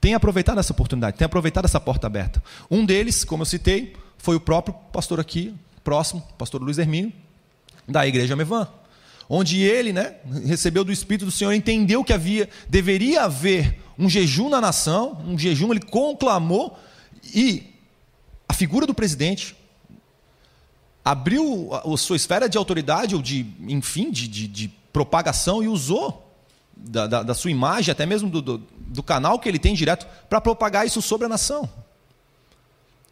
têm 0.00 0.14
aproveitado 0.14 0.58
essa 0.58 0.72
oportunidade, 0.72 1.16
têm 1.16 1.24
aproveitado 1.24 1.64
essa 1.64 1.80
porta 1.80 2.06
aberta. 2.06 2.42
Um 2.70 2.84
deles, 2.84 3.24
como 3.24 3.42
eu 3.42 3.46
citei, 3.46 3.94
foi 4.18 4.36
o 4.36 4.40
próprio 4.40 4.74
pastor 4.92 5.20
aqui, 5.20 5.54
próximo, 5.82 6.22
pastor 6.38 6.62
Luiz 6.62 6.78
Hermínio, 6.78 7.12
da 7.88 8.06
Igreja 8.06 8.36
Mevan. 8.36 8.68
onde 9.28 9.60
ele, 9.60 9.92
né, 9.92 10.14
recebeu 10.44 10.84
do 10.84 10.92
Espírito 10.92 11.24
do 11.24 11.32
Senhor, 11.32 11.52
entendeu 11.52 12.04
que 12.04 12.12
havia, 12.12 12.48
deveria 12.68 13.24
haver 13.24 13.80
um 13.98 14.08
jejum 14.08 14.48
na 14.48 14.60
nação, 14.60 15.20
um 15.26 15.38
jejum, 15.38 15.72
ele 15.72 15.80
conclamou 15.80 16.78
e 17.34 17.74
a 18.48 18.54
figura 18.54 18.86
do 18.86 18.94
presidente 18.94 19.56
abriu 21.06 21.70
a, 21.72 21.96
sua 21.96 22.16
esfera 22.16 22.48
de 22.48 22.58
autoridade 22.58 23.14
ou 23.14 23.22
de, 23.22 23.46
enfim, 23.60 24.10
de, 24.10 24.26
de, 24.26 24.48
de 24.48 24.68
propagação 24.92 25.62
e 25.62 25.68
usou 25.68 26.36
da, 26.76 27.06
da, 27.06 27.22
da, 27.22 27.32
sua 27.32 27.52
imagem, 27.52 27.92
até 27.92 28.04
mesmo 28.04 28.28
do, 28.28 28.42
do, 28.42 28.58
do 28.58 29.02
canal 29.04 29.38
que 29.38 29.48
ele 29.48 29.60
tem 29.60 29.72
direto, 29.72 30.04
para 30.28 30.40
propagar 30.40 30.84
isso 30.84 31.00
sobre 31.00 31.26
a 31.26 31.28
nação. 31.28 31.70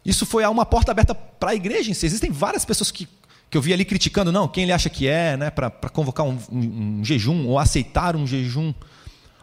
Isso 0.03 0.25
foi 0.25 0.45
uma 0.45 0.65
porta 0.65 0.91
aberta 0.91 1.15
para 1.15 1.51
a 1.51 1.55
igreja 1.55 1.89
em 1.89 1.93
si. 1.93 2.05
Existem 2.05 2.31
várias 2.31 2.65
pessoas 2.65 2.91
que, 2.91 3.07
que 3.49 3.57
eu 3.57 3.61
vi 3.61 3.71
ali 3.71 3.85
criticando, 3.85 4.29
não, 4.29 4.45
quem 4.45 4.63
ele 4.63 4.73
acha 4.73 4.89
que 4.89 5.07
é, 5.07 5.37
né, 5.37 5.49
para 5.49 5.71
convocar 5.89 6.25
um, 6.25 6.37
um, 6.51 6.99
um 6.99 7.05
jejum 7.05 7.47
ou 7.47 7.57
aceitar 7.57 8.17
um 8.17 8.27
jejum. 8.27 8.73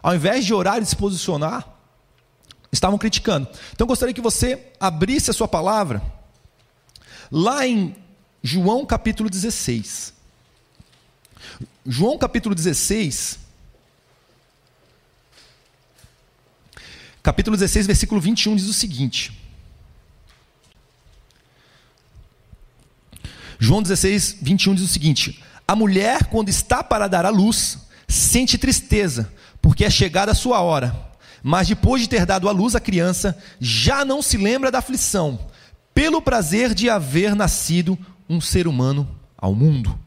Ao 0.03 0.13
invés 0.13 0.45
de 0.45 0.53
orar 0.53 0.79
e 0.79 0.85
se 0.85 0.95
posicionar, 0.95 1.67
estavam 2.71 2.99
criticando. 2.99 3.47
Então 3.73 3.87
gostaria 3.87 4.13
que 4.13 4.21
você 4.21 4.71
abrisse 4.79 5.31
a 5.31 5.33
sua 5.33 5.47
palavra 5.47 6.03
lá 7.31 7.65
em 7.65 7.95
João 8.43 8.85
capítulo 8.85 9.29
16. 9.29 10.13
João 11.85 12.17
capítulo 12.17 12.53
16. 12.53 13.39
Capítulo 17.23 17.55
16, 17.55 17.87
versículo 17.87 18.19
21 18.19 18.57
diz 18.57 18.67
o 18.67 18.73
seguinte: 18.73 19.31
João 23.57 23.81
16, 23.81 24.39
21 24.41 24.75
diz 24.75 24.83
o 24.83 24.89
seguinte: 24.89 25.41
A 25.65 25.73
mulher, 25.73 26.25
quando 26.25 26.49
está 26.49 26.83
para 26.83 27.07
dar 27.07 27.25
à 27.25 27.29
luz, 27.29 27.77
sente 28.09 28.57
tristeza, 28.57 29.31
porque 29.61 29.85
é 29.85 29.89
chegada 29.89 30.33
a 30.33 30.35
sua 30.35 30.59
hora. 30.59 30.93
Mas 31.41 31.69
depois 31.69 32.01
de 32.01 32.09
ter 32.09 32.25
dado 32.25 32.49
à 32.49 32.51
luz 32.51 32.75
a 32.75 32.81
criança, 32.81 33.37
já 33.57 34.03
não 34.03 34.21
se 34.21 34.35
lembra 34.35 34.69
da 34.69 34.79
aflição, 34.79 35.39
pelo 35.93 36.21
prazer 36.21 36.73
de 36.73 36.89
haver 36.89 37.35
nascido 37.35 37.97
um 38.29 38.39
ser 38.39 38.67
humano 38.67 39.07
ao 39.37 39.53
mundo. 39.53 39.97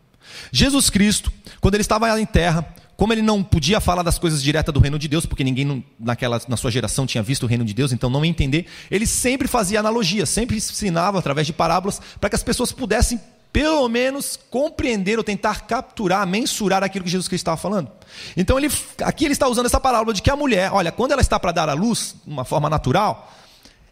Jesus 0.50 0.90
Cristo, 0.90 1.32
quando 1.60 1.74
ele 1.74 1.82
estava 1.82 2.20
em 2.20 2.26
terra, 2.26 2.66
como 2.96 3.12
ele 3.12 3.22
não 3.22 3.42
podia 3.42 3.80
falar 3.80 4.02
das 4.02 4.18
coisas 4.18 4.42
diretas 4.42 4.72
do 4.72 4.80
reino 4.80 4.98
de 4.98 5.06
Deus, 5.06 5.26
porque 5.26 5.44
ninguém 5.44 5.84
naquela, 5.98 6.40
na 6.48 6.56
sua 6.56 6.70
geração 6.70 7.06
tinha 7.06 7.22
visto 7.22 7.42
o 7.42 7.46
reino 7.46 7.64
de 7.64 7.74
Deus, 7.74 7.92
então 7.92 8.08
não 8.08 8.24
ia 8.24 8.30
entender, 8.30 8.66
ele 8.90 9.06
sempre 9.06 9.46
fazia 9.46 9.80
analogia, 9.80 10.24
sempre 10.24 10.56
ensinava 10.56 11.18
através 11.18 11.46
de 11.46 11.52
parábolas 11.52 12.00
para 12.20 12.30
que 12.30 12.36
as 12.36 12.42
pessoas 12.42 12.72
pudessem 12.72 13.20
pelo 13.52 13.88
menos 13.88 14.38
compreender 14.50 15.16
ou 15.16 15.24
tentar 15.24 15.62
capturar, 15.62 16.26
mensurar 16.26 16.82
aquilo 16.82 17.04
que 17.04 17.10
Jesus 17.10 17.28
Cristo 17.28 17.44
estava 17.44 17.56
falando. 17.56 17.90
Então 18.36 18.58
ele, 18.58 18.70
aqui 19.02 19.24
ele 19.24 19.32
está 19.32 19.48
usando 19.48 19.66
essa 19.66 19.80
parábola 19.80 20.12
de 20.12 20.20
que 20.20 20.30
a 20.30 20.36
mulher, 20.36 20.70
olha, 20.72 20.92
quando 20.92 21.12
ela 21.12 21.22
está 21.22 21.40
para 21.40 21.52
dar 21.52 21.68
à 21.68 21.72
luz, 21.72 22.14
de 22.24 22.32
uma 22.32 22.44
forma 22.44 22.68
natural, 22.68 23.32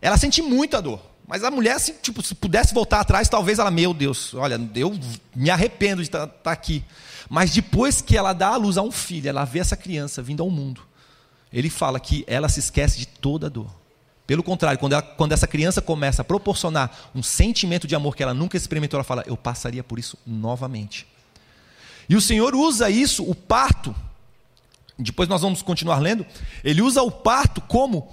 ela 0.03 0.19
sente 0.19 0.43
muita 0.43 0.83
dor. 0.83 1.01
Mas 1.35 1.43
a 1.43 1.51
mulher, 1.51 1.81
se, 1.81 1.95
tipo, 1.95 2.23
se 2.23 2.33
pudesse 2.33 2.73
voltar 2.73 3.01
atrás, 3.01 3.29
talvez 3.29 3.59
ela, 3.59 3.69
meu 3.69 3.93
Deus, 3.93 4.35
olha, 4.35 4.57
eu 4.77 4.97
me 5.35 5.51
arrependo 5.51 6.01
de 6.01 6.07
estar 6.07 6.29
tá, 6.29 6.33
tá 6.33 6.53
aqui. 6.53 6.85
Mas 7.29 7.51
depois 7.51 8.01
que 8.01 8.17
ela 8.17 8.33
dá 8.33 8.51
à 8.51 8.57
luz 8.57 8.79
a 8.79 8.83
um 8.83 8.93
filho, 8.93 9.29
ela 9.29 9.45
vê 9.45 9.59
essa 9.59 9.77
criança 9.77 10.23
vindo 10.23 10.45
ao 10.45 10.49
mundo, 10.49 10.83
ele 11.53 11.69
fala 11.69 11.99
que 11.99 12.23
ela 12.29 12.49
se 12.49 12.61
esquece 12.61 13.01
de 13.01 13.07
toda 13.07 13.49
a 13.49 13.51
dor. 13.51 13.67
Pelo 14.29 14.45
contrário, 14.45 14.79
quando, 14.79 14.93
ela, 14.93 15.03
quando, 15.03 15.33
essa 15.33 15.49
criança 15.49 15.83
começa 15.83 16.23
a 16.23 16.25
proporcionar 16.25 17.11
um 17.13 17.21
sentimento 17.21 17.89
de 17.89 17.97
amor 17.97 18.15
que 18.15 18.23
ela 18.23 18.33
nunca 18.33 18.57
experimentou, 18.57 18.97
ela 18.97 19.03
fala: 19.03 19.25
Eu 19.27 19.37
passaria 19.37 19.83
por 19.83 19.99
isso 19.99 20.17
novamente. 20.25 21.05
E 22.09 22.15
o 22.15 22.21
Senhor 22.21 22.55
usa 22.55 22.89
isso, 22.89 23.29
o 23.29 23.35
parto, 23.35 23.93
depois 24.97 25.29
nós 25.29 25.43
vamos 25.43 25.63
continuar 25.63 25.99
lendo, 25.99 26.25
ele 26.63 26.81
usa 26.81 27.03
o 27.03 27.11
parto 27.11 27.61
como 27.61 28.09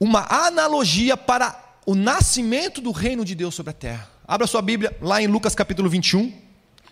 uma 0.00 0.26
analogia 0.46 1.14
para 1.14 1.67
o 1.88 1.94
nascimento 1.94 2.82
do 2.82 2.90
reino 2.90 3.24
de 3.24 3.34
Deus 3.34 3.54
sobre 3.54 3.70
a 3.70 3.72
terra. 3.72 4.10
Abra 4.26 4.46
sua 4.46 4.60
Bíblia 4.60 4.94
lá 5.00 5.22
em 5.22 5.26
Lucas 5.26 5.54
capítulo 5.54 5.88
21, 5.88 6.30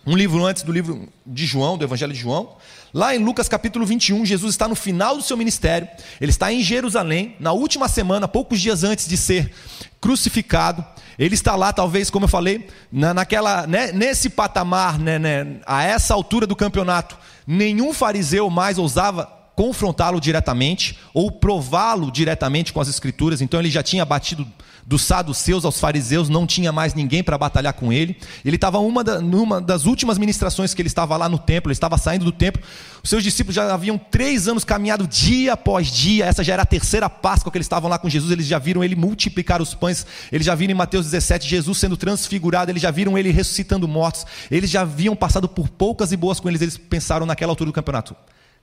um 0.06 0.16
livro 0.16 0.42
antes 0.42 0.62
do 0.62 0.72
livro 0.72 1.06
de 1.26 1.44
João, 1.44 1.76
do 1.76 1.84
Evangelho 1.84 2.14
de 2.14 2.18
João. 2.18 2.56
Lá 2.94 3.14
em 3.14 3.22
Lucas 3.22 3.46
capítulo 3.46 3.84
21, 3.84 4.24
Jesus 4.24 4.54
está 4.54 4.66
no 4.66 4.74
final 4.74 5.14
do 5.14 5.22
seu 5.22 5.36
ministério, 5.36 5.86
ele 6.18 6.30
está 6.30 6.50
em 6.50 6.62
Jerusalém, 6.62 7.36
na 7.38 7.52
última 7.52 7.88
semana, 7.88 8.26
poucos 8.26 8.58
dias 8.58 8.84
antes 8.84 9.06
de 9.06 9.18
ser 9.18 9.52
crucificado. 10.00 10.82
Ele 11.18 11.34
está 11.34 11.54
lá, 11.56 11.74
talvez, 11.74 12.08
como 12.08 12.24
eu 12.24 12.30
falei, 12.30 12.66
na, 12.90 13.12
naquela, 13.12 13.66
né, 13.66 13.92
nesse 13.92 14.30
patamar, 14.30 14.98
né, 14.98 15.18
né, 15.18 15.60
a 15.66 15.84
essa 15.84 16.14
altura 16.14 16.46
do 16.46 16.56
campeonato, 16.56 17.18
nenhum 17.46 17.92
fariseu 17.92 18.48
mais 18.48 18.78
ousava 18.78 19.30
confrontá-lo 19.56 20.20
diretamente 20.20 20.98
ou 21.14 21.32
prová-lo 21.32 22.12
diretamente 22.12 22.74
com 22.74 22.80
as 22.80 22.88
escrituras, 22.88 23.40
então 23.40 23.58
ele 23.58 23.70
já 23.70 23.82
tinha 23.82 24.04
batido 24.04 24.46
dos 24.86 25.02
saduceus 25.02 25.64
aos 25.64 25.80
fariseus, 25.80 26.28
não 26.28 26.46
tinha 26.46 26.70
mais 26.70 26.94
ninguém 26.94 27.24
para 27.24 27.36
batalhar 27.36 27.72
com 27.72 27.92
ele. 27.92 28.16
Ele 28.44 28.54
estava 28.54 28.78
uma 28.78 29.02
da, 29.02 29.20
numa 29.20 29.60
das 29.60 29.84
últimas 29.84 30.16
ministrações 30.16 30.72
que 30.72 30.80
ele 30.80 30.86
estava 30.86 31.16
lá 31.16 31.28
no 31.28 31.38
templo, 31.38 31.70
ele 31.70 31.72
estava 31.72 31.98
saindo 31.98 32.24
do 32.24 32.30
templo. 32.30 32.62
Os 33.02 33.10
seus 33.10 33.24
discípulos 33.24 33.56
já 33.56 33.74
haviam 33.74 33.98
três 33.98 34.46
anos 34.46 34.62
caminhado 34.62 35.08
dia 35.08 35.54
após 35.54 35.88
dia. 35.88 36.26
Essa 36.26 36.44
já 36.44 36.52
era 36.52 36.62
a 36.62 36.66
terceira 36.66 37.10
Páscoa 37.10 37.50
que 37.50 37.58
eles 37.58 37.64
estavam 37.64 37.90
lá 37.90 37.98
com 37.98 38.08
Jesus. 38.08 38.30
Eles 38.30 38.46
já 38.46 38.60
viram 38.60 38.84
ele 38.84 38.94
multiplicar 38.94 39.60
os 39.60 39.74
pães. 39.74 40.06
Eles 40.30 40.46
já 40.46 40.54
viram 40.54 40.70
em 40.70 40.76
Mateus 40.76 41.06
17 41.06 41.48
Jesus 41.48 41.78
sendo 41.78 41.96
transfigurado. 41.96 42.70
Eles 42.70 42.82
já 42.82 42.92
viram 42.92 43.18
ele 43.18 43.30
ressuscitando 43.32 43.88
mortos. 43.88 44.24
Eles 44.50 44.70
já 44.70 44.82
haviam 44.82 45.16
passado 45.16 45.48
por 45.48 45.68
poucas 45.68 46.12
e 46.12 46.16
boas 46.16 46.38
com 46.38 46.48
eles. 46.48 46.62
Eles 46.62 46.76
pensaram 46.78 47.26
naquela 47.26 47.50
altura 47.50 47.70
do 47.70 47.74
campeonato. 47.74 48.14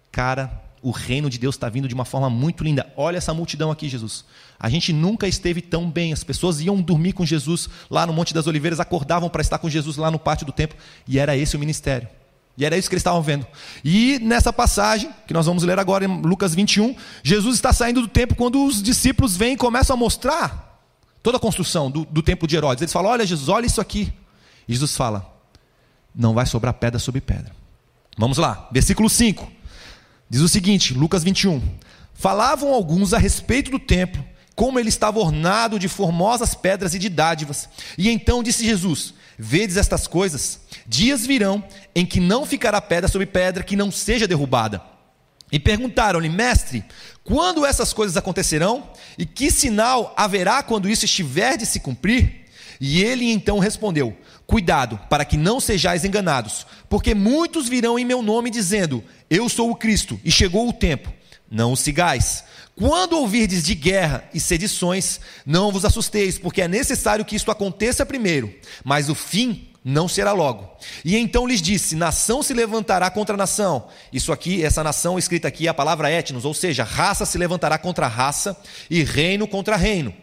Cara, 0.09 0.61
o 0.83 0.91
reino 0.91 1.29
de 1.29 1.39
Deus 1.39 1.55
está 1.55 1.69
vindo 1.69 1.87
de 1.87 1.93
uma 1.95 2.03
forma 2.03 2.29
muito 2.29 2.61
linda. 2.63 2.91
Olha 2.97 3.17
essa 3.17 3.33
multidão 3.33 3.71
aqui, 3.71 3.87
Jesus. 3.87 4.25
A 4.59 4.69
gente 4.69 4.91
nunca 4.91 5.25
esteve 5.27 5.61
tão 5.61 5.89
bem. 5.89 6.11
As 6.11 6.25
pessoas 6.25 6.59
iam 6.59 6.81
dormir 6.81 7.13
com 7.13 7.25
Jesus 7.25 7.69
lá 7.89 8.05
no 8.05 8.11
Monte 8.11 8.33
das 8.33 8.45
Oliveiras, 8.45 8.81
acordavam 8.81 9.29
para 9.29 9.41
estar 9.41 9.57
com 9.57 9.69
Jesus 9.69 9.95
lá 9.95 10.11
no 10.11 10.19
pátio 10.19 10.45
do 10.45 10.51
templo, 10.51 10.77
e 11.07 11.17
era 11.17 11.37
esse 11.37 11.55
o 11.55 11.59
ministério. 11.59 12.07
E 12.57 12.65
era 12.65 12.77
isso 12.77 12.89
que 12.89 12.95
eles 12.95 12.99
estavam 13.01 13.21
vendo. 13.21 13.47
E 13.83 14.19
nessa 14.19 14.51
passagem, 14.51 15.09
que 15.25 15.33
nós 15.33 15.45
vamos 15.45 15.63
ler 15.63 15.79
agora 15.79 16.05
em 16.05 16.21
Lucas 16.21 16.53
21, 16.53 16.95
Jesus 17.23 17.55
está 17.55 17.71
saindo 17.71 18.01
do 18.01 18.07
templo 18.07 18.35
quando 18.35 18.63
os 18.63 18.83
discípulos 18.83 19.37
vêm 19.37 19.53
e 19.53 19.57
começam 19.57 19.95
a 19.95 19.97
mostrar 19.97 20.81
toda 21.23 21.37
a 21.37 21.39
construção 21.39 21.89
do, 21.89 22.05
do 22.05 22.21
templo 22.21 22.47
de 22.47 22.57
Herodes. 22.57 22.81
Eles 22.81 22.93
falam: 22.93 23.09
Olha, 23.09 23.25
Jesus, 23.25 23.47
olha 23.47 23.65
isso 23.65 23.79
aqui. 23.79 24.13
E 24.67 24.73
Jesus 24.73 24.95
fala: 24.95 25.33
Não 26.13 26.33
vai 26.33 26.45
sobrar 26.45 26.73
pedra 26.73 26.99
sobre 26.99 27.21
pedra. 27.21 27.51
Vamos 28.17 28.37
lá, 28.37 28.67
versículo 28.71 29.09
5. 29.09 29.62
Diz 30.33 30.41
o 30.41 30.49
seguinte, 30.49 30.95
Lucas 30.95 31.23
21. 31.23 31.61
Falavam 32.11 32.73
alguns 32.73 33.13
a 33.13 33.19
respeito 33.19 33.69
do 33.69 33.77
templo, 33.77 34.25
como 34.55 34.79
ele 34.79 34.89
estava 34.89 35.19
ornado 35.19 35.77
de 35.77 35.87
formosas 35.87 36.55
pedras 36.55 36.95
e 36.95 36.97
de 36.97 37.07
dádivas. 37.07 37.69
E 37.99 38.09
então 38.09 38.41
disse 38.41 38.65
Jesus: 38.65 39.13
Vedes 39.37 39.77
estas 39.77 40.07
coisas? 40.07 40.61
Dias 40.87 41.23
virão 41.23 41.63
em 41.93 42.03
que 42.03 42.19
não 42.19 42.47
ficará 42.47 42.81
pedra 42.81 43.07
sobre 43.07 43.27
pedra 43.27 43.63
que 43.63 43.75
não 43.75 43.91
seja 43.91 44.27
derrubada. 44.27 44.81
E 45.51 45.59
perguntaram-lhe, 45.59 46.29
mestre, 46.29 46.83
quando 47.23 47.63
essas 47.63 47.93
coisas 47.93 48.17
acontecerão? 48.17 48.89
E 49.19 49.27
que 49.27 49.51
sinal 49.51 50.15
haverá 50.17 50.63
quando 50.63 50.89
isso 50.89 51.05
estiver 51.05 51.57
de 51.57 51.67
se 51.67 51.79
cumprir? 51.79 52.47
E 52.81 53.03
ele 53.03 53.31
então 53.31 53.59
respondeu: 53.59 54.17
Cuidado, 54.53 54.99
para 55.09 55.25
que 55.25 55.35
não 55.35 55.59
sejais 55.59 56.05
enganados, 56.05 56.67
porque 56.87 57.15
muitos 57.15 57.67
virão 57.67 57.97
em 57.97 58.05
meu 58.05 58.21
nome 58.21 58.51
dizendo: 58.51 59.03
Eu 59.27 59.49
sou 59.49 59.71
o 59.71 59.75
Cristo, 59.75 60.21
e 60.23 60.29
chegou 60.29 60.69
o 60.69 60.71
tempo. 60.73 61.11
Não 61.49 61.71
o 61.71 61.75
sigais. 61.75 62.43
Quando 62.75 63.17
ouvirdes 63.17 63.63
de 63.63 63.73
guerra 63.73 64.23
e 64.31 64.39
sedições, 64.39 65.19
não 65.43 65.71
vos 65.71 65.83
assusteis, 65.83 66.37
porque 66.37 66.61
é 66.61 66.67
necessário 66.67 67.25
que 67.25 67.35
isto 67.35 67.49
aconteça 67.49 68.05
primeiro, 68.05 68.53
mas 68.83 69.09
o 69.09 69.15
fim 69.15 69.69
não 69.83 70.07
será 70.07 70.33
logo. 70.33 70.69
E 71.03 71.17
então 71.17 71.47
lhes 71.47 71.59
disse: 71.59 71.95
nação 71.95 72.43
se 72.43 72.53
levantará 72.53 73.09
contra 73.09 73.35
nação. 73.35 73.87
Isso 74.11 74.31
aqui, 74.31 74.63
essa 74.63 74.83
nação 74.83 75.17
escrita 75.17 75.47
aqui 75.47 75.65
é 75.65 75.71
a 75.71 75.73
palavra 75.73 76.11
etnos, 76.11 76.45
ou 76.45 76.53
seja, 76.53 76.83
raça 76.83 77.25
se 77.25 77.39
levantará 77.39 77.79
contra 77.79 78.05
raça 78.05 78.55
e 78.87 79.01
reino 79.01 79.47
contra 79.47 79.75
reino. 79.75 80.13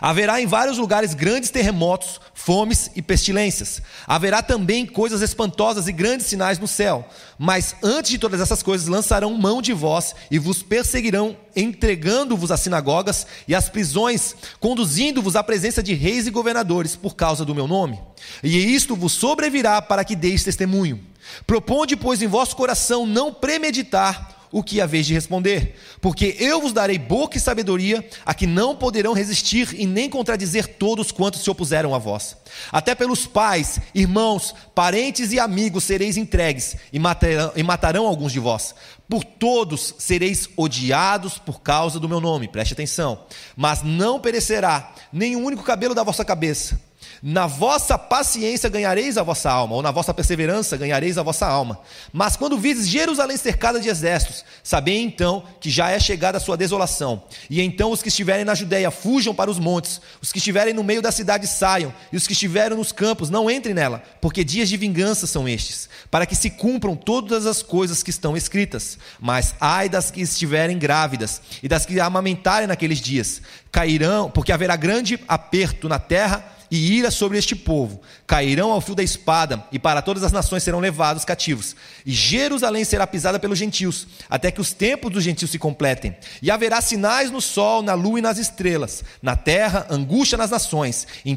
Haverá 0.00 0.40
em 0.40 0.46
vários 0.46 0.78
lugares 0.78 1.14
grandes 1.14 1.50
terremotos, 1.50 2.20
fomes 2.32 2.90
e 2.94 3.02
pestilências. 3.02 3.80
Haverá 4.06 4.42
também 4.42 4.86
coisas 4.86 5.20
espantosas 5.22 5.88
e 5.88 5.92
grandes 5.92 6.26
sinais 6.26 6.58
no 6.58 6.66
céu. 6.66 7.08
Mas 7.38 7.74
antes 7.82 8.10
de 8.10 8.18
todas 8.18 8.40
essas 8.40 8.62
coisas, 8.62 8.86
lançarão 8.86 9.34
mão 9.34 9.60
de 9.60 9.72
vós 9.72 10.14
e 10.30 10.38
vos 10.38 10.62
perseguirão, 10.62 11.36
entregando-vos 11.54 12.50
às 12.50 12.60
sinagogas 12.60 13.26
e 13.46 13.54
às 13.54 13.68
prisões, 13.68 14.34
conduzindo-vos 14.60 15.36
à 15.36 15.42
presença 15.42 15.82
de 15.82 15.94
reis 15.94 16.26
e 16.26 16.30
governadores 16.30 16.96
por 16.96 17.14
causa 17.14 17.44
do 17.44 17.54
meu 17.54 17.66
nome. 17.66 18.00
E 18.42 18.74
isto 18.74 18.94
vos 18.96 19.12
sobrevirá 19.12 19.80
para 19.82 20.04
que 20.04 20.16
deis 20.16 20.44
testemunho. 20.44 21.00
Proponde, 21.46 21.96
pois, 21.96 22.22
em 22.22 22.26
vosso 22.26 22.54
coração 22.54 23.06
não 23.06 23.32
premeditar 23.32 24.33
o 24.54 24.62
que 24.62 24.80
a 24.80 24.86
vez 24.86 25.04
de 25.04 25.12
responder, 25.12 25.74
porque 26.00 26.36
eu 26.38 26.60
vos 26.60 26.72
darei 26.72 26.96
boca 26.96 27.36
e 27.36 27.40
sabedoria, 27.40 28.08
a 28.24 28.32
que 28.32 28.46
não 28.46 28.76
poderão 28.76 29.12
resistir 29.12 29.74
e 29.76 29.84
nem 29.84 30.08
contradizer 30.08 30.76
todos 30.78 31.10
quantos 31.10 31.42
se 31.42 31.50
opuseram 31.50 31.92
a 31.92 31.98
vós. 31.98 32.36
Até 32.70 32.94
pelos 32.94 33.26
pais, 33.26 33.80
irmãos, 33.92 34.54
parentes 34.72 35.32
e 35.32 35.40
amigos 35.40 35.82
sereis 35.82 36.16
entregues 36.16 36.76
e 36.92 37.00
matarão, 37.00 37.52
e 37.56 37.64
matarão 37.64 38.06
alguns 38.06 38.30
de 38.30 38.38
vós. 38.38 38.76
Por 39.08 39.24
todos 39.24 39.96
sereis 39.98 40.48
odiados 40.56 41.36
por 41.36 41.60
causa 41.60 41.98
do 41.98 42.08
meu 42.08 42.20
nome, 42.20 42.46
preste 42.46 42.74
atenção. 42.74 43.24
Mas 43.56 43.82
não 43.82 44.20
perecerá 44.20 44.94
nenhum 45.12 45.44
único 45.44 45.64
cabelo 45.64 45.96
da 45.96 46.04
vossa 46.04 46.24
cabeça. 46.24 46.80
Na 47.22 47.46
vossa 47.46 47.96
paciência 47.96 48.68
ganhareis 48.68 49.16
a 49.16 49.22
vossa 49.22 49.50
alma, 49.50 49.76
ou 49.76 49.82
na 49.82 49.90
vossa 49.90 50.12
perseverança 50.12 50.76
ganhareis 50.76 51.16
a 51.16 51.22
vossa 51.22 51.46
alma. 51.46 51.80
Mas 52.12 52.36
quando 52.36 52.58
vides 52.58 52.86
Jerusalém 52.86 53.36
cercada 53.36 53.80
de 53.80 53.88
exércitos, 53.88 54.44
sabei 54.62 55.00
então 55.00 55.42
que 55.60 55.70
já 55.70 55.90
é 55.90 55.98
chegada 55.98 56.38
a 56.38 56.40
sua 56.40 56.56
desolação. 56.56 57.22
E 57.48 57.60
então 57.60 57.90
os 57.90 58.02
que 58.02 58.08
estiverem 58.08 58.44
na 58.44 58.54
Judéia 58.54 58.90
fujam 58.90 59.34
para 59.34 59.50
os 59.50 59.58
montes, 59.58 60.00
os 60.20 60.32
que 60.32 60.38
estiverem 60.38 60.74
no 60.74 60.84
meio 60.84 61.00
da 61.00 61.10
cidade 61.10 61.46
saiam, 61.46 61.94
e 62.12 62.16
os 62.16 62.26
que 62.26 62.34
estiverem 62.34 62.76
nos 62.76 62.92
campos 62.92 63.30
não 63.30 63.50
entrem 63.50 63.74
nela, 63.74 64.02
porque 64.20 64.44
dias 64.44 64.68
de 64.68 64.76
vingança 64.76 65.26
são 65.26 65.48
estes, 65.48 65.88
para 66.10 66.26
que 66.26 66.36
se 66.36 66.50
cumpram 66.50 66.94
todas 66.94 67.46
as 67.46 67.62
coisas 67.62 68.02
que 68.02 68.10
estão 68.10 68.36
escritas. 68.36 68.98
Mas 69.18 69.54
ai 69.60 69.88
das 69.88 70.10
que 70.10 70.20
estiverem 70.20 70.78
grávidas 70.78 71.40
e 71.62 71.68
das 71.68 71.86
que 71.86 71.98
amamentarem 71.98 72.66
naqueles 72.66 73.00
dias, 73.00 73.40
cairão, 73.72 74.30
porque 74.30 74.52
haverá 74.52 74.76
grande 74.76 75.18
aperto 75.26 75.88
na 75.88 75.98
terra 75.98 76.53
e 76.70 76.76
ira 76.96 77.10
sobre 77.10 77.38
este 77.38 77.54
povo. 77.54 78.00
Cairão 78.26 78.72
ao 78.72 78.80
fio 78.80 78.94
da 78.94 79.02
espada, 79.02 79.62
e 79.70 79.78
para 79.78 80.00
todas 80.00 80.22
as 80.22 80.32
nações 80.32 80.62
serão 80.62 80.80
levados 80.80 81.26
cativos. 81.26 81.76
E 82.06 82.12
Jerusalém 82.12 82.82
será 82.82 83.06
pisada 83.06 83.38
pelos 83.38 83.58
gentios, 83.58 84.06
até 84.30 84.50
que 84.50 84.62
os 84.62 84.72
tempos 84.72 85.12
dos 85.12 85.22
gentios 85.22 85.50
se 85.50 85.58
completem. 85.58 86.16
E 86.40 86.50
haverá 86.50 86.80
sinais 86.80 87.30
no 87.30 87.42
sol, 87.42 87.82
na 87.82 87.92
lua 87.92 88.18
e 88.18 88.22
nas 88.22 88.38
estrelas. 88.38 89.04
Na 89.20 89.36
terra, 89.36 89.86
angústia 89.90 90.38
nas 90.38 90.50
nações, 90.50 91.06
em 91.22 91.36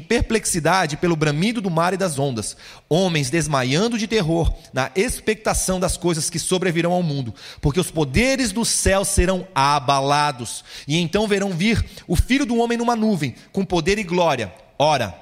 perplexidade 0.00 0.96
pelo 0.96 1.16
bramido 1.16 1.60
do 1.60 1.70
mar 1.70 1.92
e 1.92 1.96
das 1.96 2.20
ondas. 2.20 2.56
Homens 2.88 3.28
desmaiando 3.28 3.98
de 3.98 4.06
terror, 4.06 4.54
na 4.72 4.92
expectação 4.94 5.80
das 5.80 5.96
coisas 5.96 6.30
que 6.30 6.38
sobrevirão 6.38 6.92
ao 6.92 7.02
mundo. 7.02 7.34
Porque 7.60 7.80
os 7.80 7.90
poderes 7.90 8.52
do 8.52 8.64
céu 8.64 9.04
serão 9.04 9.44
abalados. 9.52 10.64
E 10.86 10.98
então 10.98 11.26
verão 11.26 11.50
vir 11.50 11.84
o 12.06 12.14
filho 12.14 12.46
do 12.46 12.58
homem 12.58 12.78
numa 12.78 12.94
nuvem, 12.94 13.34
com 13.50 13.64
poder 13.64 13.98
e 13.98 14.04
glória. 14.04 14.52
Ora, 14.78 15.14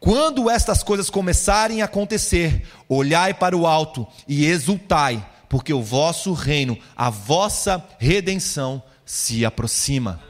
quando 0.00 0.48
estas 0.48 0.82
coisas 0.82 1.10
começarem 1.10 1.82
a 1.82 1.86
acontecer, 1.86 2.66
olhai 2.88 3.34
para 3.34 3.56
o 3.56 3.66
alto 3.66 4.06
e 4.26 4.46
exultai, 4.46 5.24
porque 5.48 5.72
o 5.72 5.82
vosso 5.82 6.32
reino, 6.32 6.78
a 6.96 7.10
vossa 7.10 7.84
redenção 7.98 8.82
se 9.04 9.44
aproxima. 9.44 10.22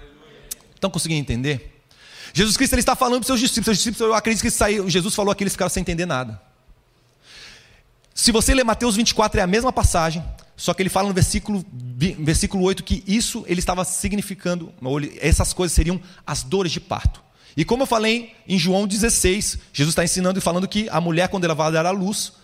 Estão 0.74 0.90
conseguindo 0.90 1.20
entender? 1.20 1.82
Jesus 2.32 2.56
Cristo 2.56 2.74
ele 2.74 2.80
está 2.80 2.94
falando 2.94 3.20
para 3.20 3.22
os 3.22 3.26
seus 3.26 3.40
discípulos. 3.40 3.64
Seus 3.66 3.78
discípulos, 3.78 4.00
eu 4.00 4.14
acredito 4.14 4.42
que 4.42 4.50
saiu, 4.50 4.88
Jesus 4.88 5.14
falou 5.14 5.32
aqui, 5.32 5.42
eles 5.42 5.52
ficaram 5.52 5.70
sem 5.70 5.80
entender 5.80 6.06
nada. 6.06 6.40
Se 8.14 8.32
você 8.32 8.54
ler 8.54 8.64
Mateus 8.64 8.96
24, 8.96 9.40
é 9.40 9.42
a 9.42 9.46
mesma 9.46 9.72
passagem, 9.72 10.24
só 10.56 10.74
que 10.74 10.82
ele 10.82 10.88
fala 10.88 11.08
no 11.08 11.14
versículo, 11.14 11.64
versículo 12.18 12.64
8 12.64 12.82
que 12.82 13.04
isso 13.06 13.44
ele 13.46 13.60
estava 13.60 13.84
significando, 13.84 14.72
essas 15.20 15.52
coisas 15.52 15.74
seriam 15.74 16.00
as 16.26 16.42
dores 16.42 16.72
de 16.72 16.80
parto. 16.80 17.22
E 17.58 17.64
como 17.64 17.82
eu 17.82 17.88
falei 17.88 18.36
em 18.46 18.56
João 18.56 18.86
16, 18.86 19.58
Jesus 19.72 19.90
está 19.90 20.04
ensinando 20.04 20.38
e 20.38 20.40
falando 20.40 20.68
que 20.68 20.88
a 20.90 21.00
mulher, 21.00 21.26
quando 21.26 21.42
ela 21.42 21.56
vai 21.56 21.72
dar 21.72 21.86
à 21.86 21.90
luz, 21.90 22.34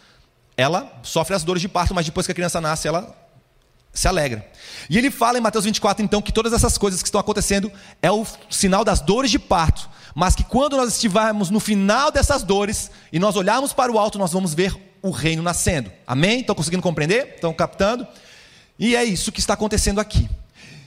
ela 0.57 0.93
sofre 1.05 1.37
as 1.37 1.45
dores 1.45 1.63
de 1.63 1.69
parto, 1.69 1.95
mas 1.95 2.05
depois 2.05 2.27
que 2.27 2.33
a 2.33 2.35
criança 2.35 2.61
nasce, 2.61 2.89
ela 2.89 3.17
se 3.93 4.09
alegra. 4.09 4.45
E 4.91 4.99
ele 4.99 5.13
fala 5.13 5.39
em 5.39 5.41
Mateus 5.41 5.67
24, 5.67 6.05
então, 6.05 6.21
que 6.21 6.33
todas 6.33 6.53
essas 6.53 6.77
coisas 6.77 7.01
que 7.01 7.07
estão 7.07 7.21
acontecendo 7.21 7.71
é 8.03 8.11
o 8.11 8.27
sinal 8.51 8.85
das 8.85 9.01
dores 9.01 9.31
de 9.31 9.39
parto, 9.39 9.89
mas 10.17 10.35
que 10.35 10.43
quando 10.43 10.77
nós 10.77 10.95
estivermos 10.95 11.49
no 11.49 11.61
final 11.61 12.11
dessas 12.11 12.43
dores 12.43 12.91
e 13.13 13.21
nós 13.21 13.37
olharmos 13.37 13.73
para 13.73 13.93
o 13.93 14.01
alto, 14.01 14.19
nós 14.19 14.33
vamos 14.33 14.53
ver 14.53 14.77
o 15.01 15.13
reino 15.13 15.45
nascendo. 15.45 15.93
Amém? 16.05 16.41
Estão 16.41 16.57
conseguindo 16.57 16.83
compreender? 16.83 17.35
Estão 17.37 17.55
captando? 17.55 18.05
E 18.77 18.97
é 18.97 19.05
isso 19.05 19.31
que 19.31 19.39
está 19.39 19.55
acontecendo 19.55 20.01
aqui. 20.01 20.29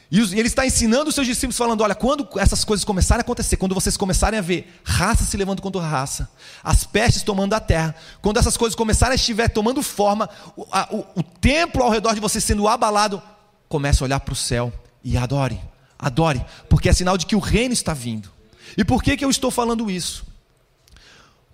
E 0.10 0.20
ele 0.20 0.48
está 0.48 0.66
ensinando 0.66 1.10
os 1.10 1.16
seus 1.16 1.28
discípulos, 1.28 1.58
falando: 1.58 1.82
olha, 1.82 1.94
quando 1.94 2.28
essas 2.38 2.64
coisas 2.64 2.86
começarem 2.86 3.20
a 3.20 3.22
acontecer, 3.22 3.58
quando 3.58 3.76
vocês 3.76 3.98
começarem 3.98 4.40
a 4.40 4.42
ver 4.42 4.80
raça 4.84 5.26
se 5.26 5.36
levando 5.36 5.62
contra 5.62 5.82
raça, 5.82 6.30
as 6.64 6.86
pestes 6.86 7.24
tomando 7.24 7.54
a 7.54 7.60
terra, 7.60 7.94
quando 8.22 8.38
essas 8.38 8.56
coisas 8.56 8.76
começarem 8.76 9.14
a 9.14 9.16
estiver 9.16 9.50
tomando 9.50 9.84
forma, 9.84 10.30
o, 10.56 10.66
a, 10.72 10.88
o, 10.92 11.06
o 11.20 11.24
templo 11.24 11.84
ao 11.84 11.90
redor 11.90 12.14
de 12.14 12.22
vocês 12.22 12.44
sendo 12.44 12.68
abalado, 12.68 13.22
comece 13.68 14.02
a 14.02 14.06
olhar 14.06 14.20
para 14.22 14.32
o 14.32 14.36
céu 14.36 14.72
e 15.04 15.18
adore, 15.18 15.60
adore, 16.00 16.44
porque 16.70 16.88
é 16.88 16.94
sinal 16.94 17.18
de 17.18 17.26
que 17.26 17.36
o 17.36 17.40
reino 17.40 17.74
está 17.74 17.94
vindo. 17.94 18.30
E 18.78 18.86
por 18.86 19.04
que, 19.04 19.18
que 19.18 19.26
eu 19.26 19.30
estou 19.30 19.52
falando 19.52 19.92
isso? 19.92 20.26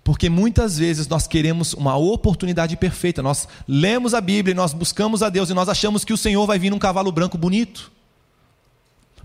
Porque 0.04 0.28
muitas 0.28 0.78
vezes 0.78 1.08
nós 1.08 1.26
queremos 1.26 1.72
uma 1.72 1.96
oportunidade 1.96 2.76
perfeita, 2.76 3.22
nós 3.22 3.48
lemos 3.66 4.12
a 4.14 4.20
Bíblia, 4.20 4.54
nós 4.54 4.74
buscamos 4.74 5.22
a 5.22 5.28
Deus 5.30 5.50
e 5.50 5.54
nós 5.54 5.68
achamos 5.68 6.04
que 6.04 6.12
o 6.12 6.16
Senhor 6.16 6.46
vai 6.46 6.58
vir 6.58 6.70
num 6.70 6.78
cavalo 6.78 7.10
branco 7.10 7.38
bonito. 7.38 7.93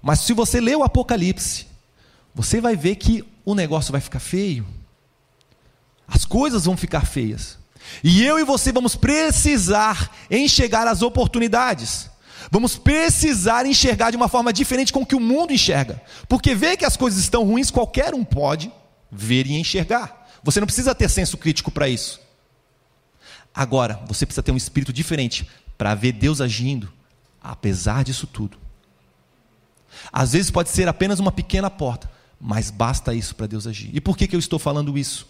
Mas 0.01 0.19
se 0.21 0.33
você 0.33 0.61
ler 0.61 0.77
o 0.77 0.83
Apocalipse, 0.83 1.67
você 2.33 2.61
vai 2.61 2.75
ver 2.75 2.95
que 2.95 3.23
o 3.43 3.53
negócio 3.53 3.91
vai 3.91 4.01
ficar 4.01 4.19
feio. 4.19 4.65
As 6.07 6.25
coisas 6.25 6.65
vão 6.65 6.77
ficar 6.77 7.05
feias. 7.05 7.57
E 8.03 8.23
eu 8.23 8.39
e 8.39 8.43
você 8.43 8.71
vamos 8.71 8.95
precisar 8.95 10.15
enxergar 10.29 10.87
as 10.87 11.01
oportunidades. 11.01 12.09
Vamos 12.51 12.77
precisar 12.77 13.65
enxergar 13.65 14.11
de 14.11 14.17
uma 14.17 14.27
forma 14.27 14.51
diferente 14.53 14.93
com 14.93 15.05
que 15.05 15.15
o 15.15 15.19
mundo 15.19 15.53
enxerga. 15.53 16.01
Porque 16.27 16.55
ver 16.55 16.77
que 16.77 16.85
as 16.85 16.97
coisas 16.97 17.19
estão 17.19 17.43
ruins, 17.43 17.69
qualquer 17.69 18.13
um 18.13 18.23
pode 18.23 18.71
ver 19.11 19.45
e 19.45 19.59
enxergar. 19.59 20.27
Você 20.43 20.59
não 20.59 20.65
precisa 20.65 20.95
ter 20.95 21.09
senso 21.09 21.37
crítico 21.37 21.69
para 21.69 21.89
isso. 21.89 22.19
Agora, 23.53 23.99
você 24.07 24.25
precisa 24.25 24.43
ter 24.43 24.51
um 24.51 24.57
espírito 24.57 24.93
diferente 24.93 25.47
para 25.77 25.93
ver 25.95 26.13
Deus 26.13 26.39
agindo, 26.39 26.91
apesar 27.41 28.03
disso 28.03 28.25
tudo. 28.25 28.57
Às 30.11 30.33
vezes 30.33 30.51
pode 30.51 30.69
ser 30.69 30.87
apenas 30.87 31.19
uma 31.19 31.31
pequena 31.31 31.69
porta, 31.69 32.09
mas 32.39 32.71
basta 32.71 33.13
isso 33.13 33.35
para 33.35 33.47
Deus 33.47 33.67
agir. 33.67 33.89
E 33.93 34.01
por 34.01 34.17
que, 34.17 34.27
que 34.27 34.35
eu 34.35 34.39
estou 34.39 34.59
falando 34.59 34.97
isso? 34.97 35.27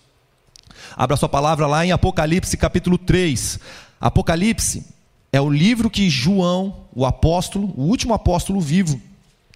Abra 0.96 1.18
sua 1.18 1.30
palavra 1.30 1.68
lá 1.68 1.86
em 1.86 1.92
Apocalipse 1.92 2.56
capítulo 2.56 2.98
3. 2.98 3.60
Apocalipse 4.00 4.86
é 5.32 5.40
o 5.42 5.50
livro 5.50 5.90
que 5.90 6.10
João, 6.10 6.86
o 6.94 7.06
apóstolo, 7.06 7.74
o 7.76 7.84
último 7.84 8.14
apóstolo 8.14 8.60
vivo 8.60 9.00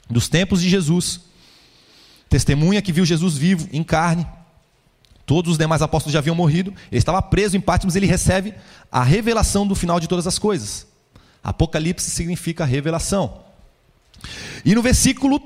dos 0.10 0.28
tempos 0.28 0.62
de 0.62 0.70
Jesus, 0.70 1.22
testemunha 2.30 2.82
que 2.82 2.92
viu 2.92 3.06
Jesus 3.06 3.38
vivo 3.38 3.68
em 3.72 3.84
carne. 3.84 4.28
Todos 5.26 5.54
os 5.54 5.58
demais 5.58 5.82
apóstolos 5.82 6.14
já 6.14 6.20
haviam 6.20 6.36
morrido. 6.36 6.74
Ele 6.92 7.00
estava 7.00 7.22
preso 7.22 7.56
em 7.56 7.62
Patmos, 7.62 7.96
ele 7.96 8.06
recebe 8.06 8.54
a 8.92 9.04
revelação 9.04 9.66
do 9.66 9.74
final 9.74 10.00
de 10.00 10.08
todas 10.08 10.28
as 10.28 10.38
coisas. 10.38 10.86
Apocalipse 11.42 12.10
significa 12.10 12.66
revelação. 12.66 13.42
E 14.64 14.74
no 14.74 14.82
versículo 14.82 15.42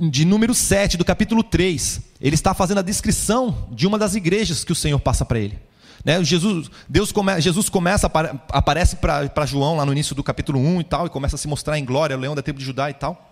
de 0.00 0.24
número 0.24 0.54
7 0.54 0.96
do 0.96 1.04
capítulo 1.04 1.42
3, 1.42 2.00
ele 2.20 2.34
está 2.34 2.54
fazendo 2.54 2.78
a 2.78 2.82
descrição 2.82 3.68
de 3.70 3.86
uma 3.86 3.98
das 3.98 4.14
igrejas 4.14 4.64
que 4.64 4.72
o 4.72 4.74
Senhor 4.74 4.98
passa 4.98 5.24
para 5.24 5.38
ele. 5.38 5.58
Né, 6.04 6.22
Jesus, 6.22 6.70
Deus 6.88 7.10
come, 7.12 7.40
Jesus 7.40 7.68
começa, 7.68 8.10
aparece 8.50 8.96
para 8.96 9.46
João 9.46 9.76
lá 9.76 9.86
no 9.86 9.92
início 9.92 10.14
do 10.14 10.22
capítulo 10.22 10.58
1 10.58 10.80
e 10.80 10.84
tal, 10.84 11.06
e 11.06 11.10
começa 11.10 11.36
a 11.36 11.38
se 11.38 11.48
mostrar 11.48 11.78
em 11.78 11.84
glória, 11.84 12.16
o 12.16 12.20
leão 12.20 12.34
da 12.34 12.42
tribo 12.42 12.58
de 12.58 12.64
Judá 12.64 12.90
e 12.90 12.94
tal. 12.94 13.30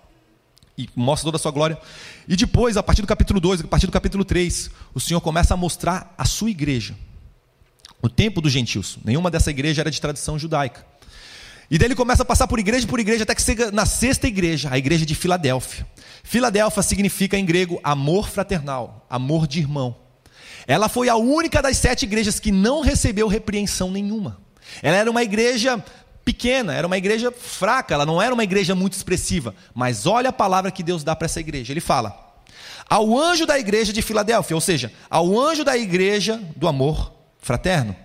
E 0.76 0.88
mostra 0.96 1.26
toda 1.26 1.36
a 1.36 1.40
sua 1.40 1.50
glória. 1.50 1.78
E 2.26 2.34
depois, 2.34 2.78
a 2.78 2.82
partir 2.82 3.02
do 3.02 3.08
capítulo 3.08 3.38
2, 3.40 3.60
a 3.60 3.68
partir 3.68 3.86
do 3.86 3.92
capítulo 3.92 4.24
3, 4.24 4.70
o 4.94 5.00
Senhor 5.00 5.20
começa 5.20 5.52
a 5.52 5.56
mostrar 5.56 6.14
a 6.16 6.24
sua 6.24 6.48
igreja. 6.48 6.94
O 8.00 8.08
tempo 8.08 8.40
dos 8.40 8.50
gentios. 8.50 8.98
Nenhuma 9.04 9.30
dessa 9.30 9.50
igreja 9.50 9.82
era 9.82 9.90
de 9.90 10.00
tradição 10.00 10.38
judaica. 10.38 10.91
E 11.72 11.78
daí 11.78 11.86
ele 11.86 11.94
começa 11.94 12.22
a 12.22 12.26
passar 12.26 12.46
por 12.46 12.58
igreja 12.58 12.86
por 12.86 13.00
igreja, 13.00 13.22
até 13.22 13.34
que 13.34 13.40
chega 13.40 13.70
na 13.70 13.86
sexta 13.86 14.26
igreja, 14.26 14.68
a 14.70 14.76
igreja 14.76 15.06
de 15.06 15.14
Filadélfia. 15.14 15.86
Filadélfia 16.22 16.82
significa 16.82 17.38
em 17.38 17.46
grego 17.46 17.80
amor 17.82 18.28
fraternal, 18.28 19.06
amor 19.08 19.46
de 19.46 19.60
irmão. 19.60 19.96
Ela 20.66 20.86
foi 20.90 21.08
a 21.08 21.16
única 21.16 21.62
das 21.62 21.78
sete 21.78 22.02
igrejas 22.02 22.38
que 22.38 22.52
não 22.52 22.82
recebeu 22.82 23.26
repreensão 23.26 23.90
nenhuma. 23.90 24.38
Ela 24.82 24.98
era 24.98 25.10
uma 25.10 25.22
igreja 25.22 25.82
pequena, 26.22 26.74
era 26.74 26.86
uma 26.86 26.98
igreja 26.98 27.32
fraca, 27.32 27.94
ela 27.94 28.04
não 28.04 28.20
era 28.20 28.34
uma 28.34 28.44
igreja 28.44 28.74
muito 28.74 28.92
expressiva. 28.92 29.54
Mas 29.74 30.04
olha 30.04 30.28
a 30.28 30.32
palavra 30.32 30.70
que 30.70 30.82
Deus 30.82 31.02
dá 31.02 31.16
para 31.16 31.24
essa 31.24 31.40
igreja. 31.40 31.72
Ele 31.72 31.80
fala: 31.80 32.36
ao 32.86 33.18
anjo 33.18 33.46
da 33.46 33.58
igreja 33.58 33.94
de 33.94 34.02
Filadélfia, 34.02 34.54
ou 34.54 34.60
seja, 34.60 34.92
ao 35.08 35.40
anjo 35.40 35.64
da 35.64 35.74
igreja 35.74 36.38
do 36.54 36.68
amor 36.68 37.14
fraterno, 37.38 37.96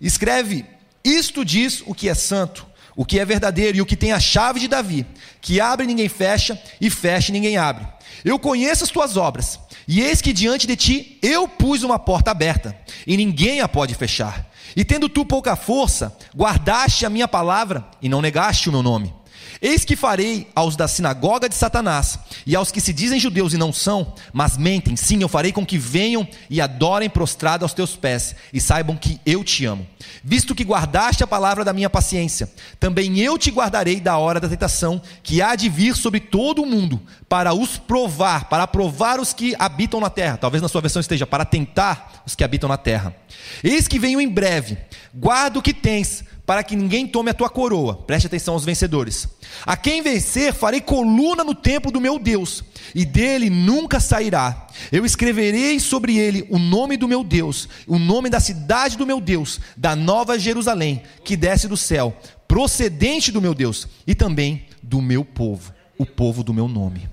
escreve: 0.00 0.66
Isto 1.04 1.44
diz 1.44 1.80
o 1.86 1.94
que 1.94 2.08
é 2.08 2.14
santo 2.14 2.73
o 2.96 3.04
que 3.04 3.18
é 3.18 3.24
verdadeiro 3.24 3.78
e 3.78 3.80
o 3.80 3.86
que 3.86 3.96
tem 3.96 4.12
a 4.12 4.20
chave 4.20 4.60
de 4.60 4.68
Davi, 4.68 5.06
que 5.40 5.60
abre 5.60 5.86
ninguém 5.86 6.08
fecha, 6.08 6.60
e 6.80 6.88
fecha 6.90 7.32
ninguém 7.32 7.56
abre. 7.56 7.86
Eu 8.24 8.38
conheço 8.38 8.84
as 8.84 8.90
tuas 8.90 9.16
obras, 9.16 9.58
e 9.86 10.00
eis 10.00 10.22
que 10.22 10.32
diante 10.32 10.66
de 10.66 10.76
ti 10.76 11.18
eu 11.22 11.46
pus 11.46 11.82
uma 11.82 11.98
porta 11.98 12.30
aberta, 12.30 12.76
e 13.06 13.16
ninguém 13.16 13.60
a 13.60 13.68
pode 13.68 13.94
fechar. 13.94 14.46
E 14.76 14.84
tendo 14.84 15.08
tu 15.08 15.24
pouca 15.24 15.54
força, 15.54 16.16
guardaste 16.36 17.06
a 17.06 17.10
minha 17.10 17.28
palavra 17.28 17.84
e 18.02 18.08
não 18.08 18.20
negaste 18.20 18.68
o 18.68 18.72
meu 18.72 18.82
nome. 18.82 19.14
Eis 19.64 19.82
que 19.82 19.96
farei 19.96 20.46
aos 20.54 20.76
da 20.76 20.86
sinagoga 20.86 21.48
de 21.48 21.54
Satanás 21.54 22.18
e 22.44 22.54
aos 22.54 22.70
que 22.70 22.82
se 22.82 22.92
dizem 22.92 23.18
judeus 23.18 23.54
e 23.54 23.56
não 23.56 23.72
são, 23.72 24.12
mas 24.30 24.58
mentem, 24.58 24.94
sim, 24.94 25.22
eu 25.22 25.28
farei 25.28 25.52
com 25.52 25.64
que 25.64 25.78
venham 25.78 26.28
e 26.50 26.60
adorem 26.60 27.08
prostrado 27.08 27.64
aos 27.64 27.72
teus 27.72 27.96
pés 27.96 28.36
e 28.52 28.60
saibam 28.60 28.94
que 28.94 29.18
eu 29.24 29.42
te 29.42 29.64
amo. 29.64 29.86
Visto 30.22 30.54
que 30.54 30.64
guardaste 30.64 31.24
a 31.24 31.26
palavra 31.26 31.64
da 31.64 31.72
minha 31.72 31.88
paciência, 31.88 32.52
também 32.78 33.18
eu 33.20 33.38
te 33.38 33.50
guardarei 33.50 34.00
da 34.00 34.18
hora 34.18 34.38
da 34.38 34.50
tentação 34.50 35.00
que 35.22 35.40
há 35.40 35.56
de 35.56 35.70
vir 35.70 35.96
sobre 35.96 36.20
todo 36.20 36.60
o 36.60 36.66
mundo, 36.66 37.00
para 37.26 37.54
os 37.54 37.78
provar, 37.78 38.50
para 38.50 38.66
provar 38.66 39.18
os 39.18 39.32
que 39.32 39.56
habitam 39.58 39.98
na 39.98 40.10
terra. 40.10 40.36
Talvez 40.36 40.60
na 40.60 40.68
sua 40.68 40.82
versão 40.82 41.00
esteja 41.00 41.26
para 41.26 41.42
tentar 41.42 42.22
os 42.26 42.34
que 42.34 42.44
habitam 42.44 42.68
na 42.68 42.76
terra. 42.76 43.16
Eis 43.62 43.88
que 43.88 43.98
venho 43.98 44.20
em 44.20 44.28
breve. 44.28 44.76
Guarda 45.14 45.58
o 45.58 45.62
que 45.62 45.72
tens 45.72 46.22
para 46.46 46.62
que 46.62 46.76
ninguém 46.76 47.06
tome 47.06 47.30
a 47.30 47.34
tua 47.34 47.48
coroa. 47.48 47.96
Preste 47.96 48.26
atenção 48.26 48.54
aos 48.54 48.64
vencedores. 48.64 49.28
A 49.64 49.76
quem 49.76 50.02
vencer, 50.02 50.52
farei 50.52 50.80
coluna 50.80 51.42
no 51.42 51.54
templo 51.54 51.90
do 51.90 52.00
meu 52.00 52.18
Deus, 52.18 52.62
e 52.94 53.04
dele 53.04 53.48
nunca 53.48 53.98
sairá. 53.98 54.66
Eu 54.92 55.06
escreverei 55.06 55.80
sobre 55.80 56.18
ele 56.18 56.46
o 56.50 56.58
nome 56.58 56.96
do 56.96 57.08
meu 57.08 57.24
Deus, 57.24 57.68
o 57.86 57.98
nome 57.98 58.28
da 58.28 58.40
cidade 58.40 58.96
do 58.96 59.06
meu 59.06 59.20
Deus, 59.20 59.60
da 59.76 59.96
nova 59.96 60.38
Jerusalém, 60.38 61.02
que 61.24 61.36
desce 61.36 61.66
do 61.66 61.76
céu, 61.76 62.16
procedente 62.46 63.32
do 63.32 63.40
meu 63.40 63.54
Deus, 63.54 63.88
e 64.06 64.14
também 64.14 64.66
do 64.82 65.00
meu 65.00 65.24
povo, 65.24 65.72
o 65.96 66.04
povo 66.04 66.44
do 66.44 66.52
meu 66.52 66.68
nome. 66.68 67.08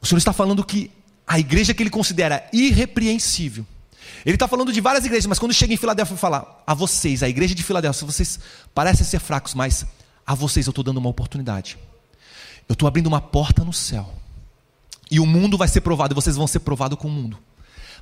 O 0.00 0.06
Senhor 0.06 0.18
está 0.18 0.32
falando 0.32 0.64
que 0.64 0.90
a 1.26 1.38
igreja 1.38 1.74
que 1.74 1.82
ele 1.82 1.90
considera 1.90 2.48
irrepreensível, 2.52 3.66
ele 4.24 4.36
está 4.36 4.46
falando 4.46 4.72
de 4.72 4.80
várias 4.80 5.04
igrejas, 5.04 5.26
mas 5.26 5.38
quando 5.38 5.52
chega 5.52 5.72
em 5.72 5.76
Filadélfia, 5.76 6.12
ele 6.12 6.20
fala: 6.20 6.62
a 6.66 6.74
vocês, 6.74 7.22
a 7.22 7.28
igreja 7.28 7.54
de 7.54 7.62
Filadélfia, 7.62 8.06
vocês 8.06 8.38
parecem 8.74 9.04
ser 9.04 9.18
fracos, 9.18 9.54
mas 9.54 9.86
a 10.26 10.34
vocês 10.34 10.66
eu 10.66 10.70
estou 10.70 10.84
dando 10.84 10.98
uma 10.98 11.08
oportunidade. 11.08 11.78
Eu 12.68 12.74
estou 12.74 12.86
abrindo 12.86 13.06
uma 13.06 13.20
porta 13.20 13.64
no 13.64 13.72
céu. 13.72 14.14
E 15.10 15.18
o 15.18 15.26
mundo 15.26 15.58
vai 15.58 15.66
ser 15.66 15.80
provado, 15.80 16.12
e 16.12 16.14
vocês 16.14 16.36
vão 16.36 16.46
ser 16.46 16.60
provados 16.60 16.98
com 16.98 17.08
o 17.08 17.10
mundo. 17.10 17.38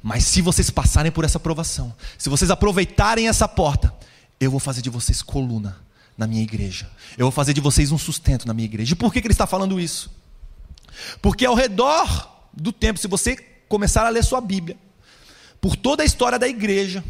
Mas 0.03 0.25
se 0.25 0.43
vocês 0.43 0.71
passarem 0.71 1.11
por 1.11 1.25
essa 1.25 1.41
provação, 1.41 1.95
se 2.19 2.29
vocês 2.29 2.51
aproveitarem 2.51 3.29
essa 3.29 3.49
porta, 3.49 3.93
eu 4.39 4.51
vou 4.51 4.61
fazer 4.61 4.83
de 4.83 4.91
vocês 4.91 5.23
coluna 5.23 5.79
na 6.17 6.27
minha 6.27 6.43
igreja. 6.43 6.91
Eu 7.17 7.27
vou 7.27 7.33
fazer 7.33 7.55
de 7.55 7.61
vocês 7.61 7.91
um 7.93 7.99
sustento 7.99 8.47
na 8.47 8.53
minha 8.53 8.67
igreja. 8.67 8.93
E 8.93 8.97
por 8.97 9.13
que, 9.13 9.21
que 9.21 9.27
ele 9.27 9.33
está 9.33 9.47
falando 9.47 9.81
isso? 9.81 10.11
Porque 11.23 11.47
ao 11.47 11.55
redor 11.55 12.47
do 12.53 12.73
tempo, 12.73 12.99
se 12.99 13.09
você 13.09 13.37
começar 13.69 14.07
a 14.07 14.09
ler 14.09 14.25
sua 14.25 14.41
Bíblia, 14.41 14.77
por 15.61 15.77
toda 15.77 16.03
a 16.03 16.07
história 16.07 16.39
da 16.39 16.49
igreja, 16.49 17.05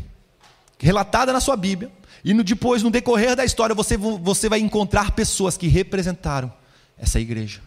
relatada 0.78 1.32
na 1.32 1.40
sua 1.40 1.56
Bíblia, 1.56 1.90
e 2.24 2.34
no, 2.34 2.42
depois, 2.42 2.82
no 2.82 2.90
decorrer 2.90 3.36
da 3.36 3.44
história, 3.44 3.74
você, 3.74 3.96
você 3.96 4.48
vai 4.48 4.60
encontrar 4.60 5.12
pessoas 5.12 5.56
que 5.56 5.68
representaram 5.68 6.52
essa 6.98 7.20
igreja. 7.20 7.60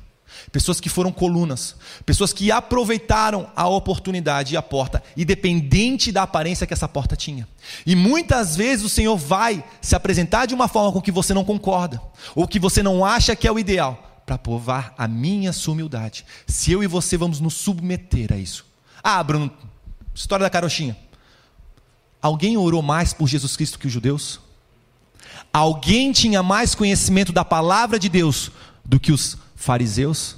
Pessoas 0.52 0.80
que 0.80 0.90
foram 0.90 1.12
colunas, 1.12 1.76
pessoas 2.06 2.34
que 2.34 2.52
aproveitaram 2.52 3.50
a 3.56 3.68
oportunidade 3.68 4.54
e 4.54 4.58
a 4.58 4.62
porta, 4.62 5.04
independente 5.16 6.12
da 6.12 6.24
aparência 6.24 6.66
que 6.66 6.74
essa 6.74 6.88
porta 6.88 7.16
tinha. 7.16 7.48
E 7.86 7.96
muitas 7.96 8.56
vezes 8.56 8.86
o 8.86 8.90
Senhor 8.90 9.18
vai 9.18 9.64
se 9.82 9.96
apresentar 9.96 10.46
de 10.46 10.54
uma 10.54 10.68
forma 10.68 10.92
com 10.92 11.02
que 11.02 11.12
você 11.12 11.34
não 11.34 11.44
concorda, 11.44 12.02
ou 12.34 12.48
que 12.48 12.60
você 12.60 12.82
não 12.82 13.06
acha 13.06 13.36
que 13.36 13.48
é 13.48 13.52
o 13.52 13.60
ideal, 13.60 14.24
para 14.26 14.38
provar 14.38 14.94
a 14.98 15.08
minha 15.08 15.52
sua 15.54 15.74
humildade. 15.74 16.26
Se 16.48 16.72
eu 16.72 16.84
e 16.84 16.88
você 16.88 17.18
vamos 17.18 17.40
nos 17.40 17.54
submeter 17.54 18.34
a 18.34 18.38
isso. 18.38 18.66
Ah, 19.04 19.22
Bruno, 19.22 19.52
História 20.14 20.44
da 20.44 20.50
carochinha. 20.50 20.98
Alguém 22.22 22.58
orou 22.58 22.82
mais 22.82 23.14
por 23.14 23.28
Jesus 23.28 23.56
Cristo 23.56 23.80
que 23.80 23.88
os 23.88 23.94
judeus? 23.94 24.40
Alguém 25.52 26.12
tinha 26.12 26.44
mais 26.44 26.76
conhecimento 26.76 27.34
da 27.34 27.44
palavra 27.44 27.98
de 27.98 28.08
Deus 28.08 28.52
do 28.86 29.00
que 29.00 29.12
os 29.12 29.38
fariseus? 29.56 30.38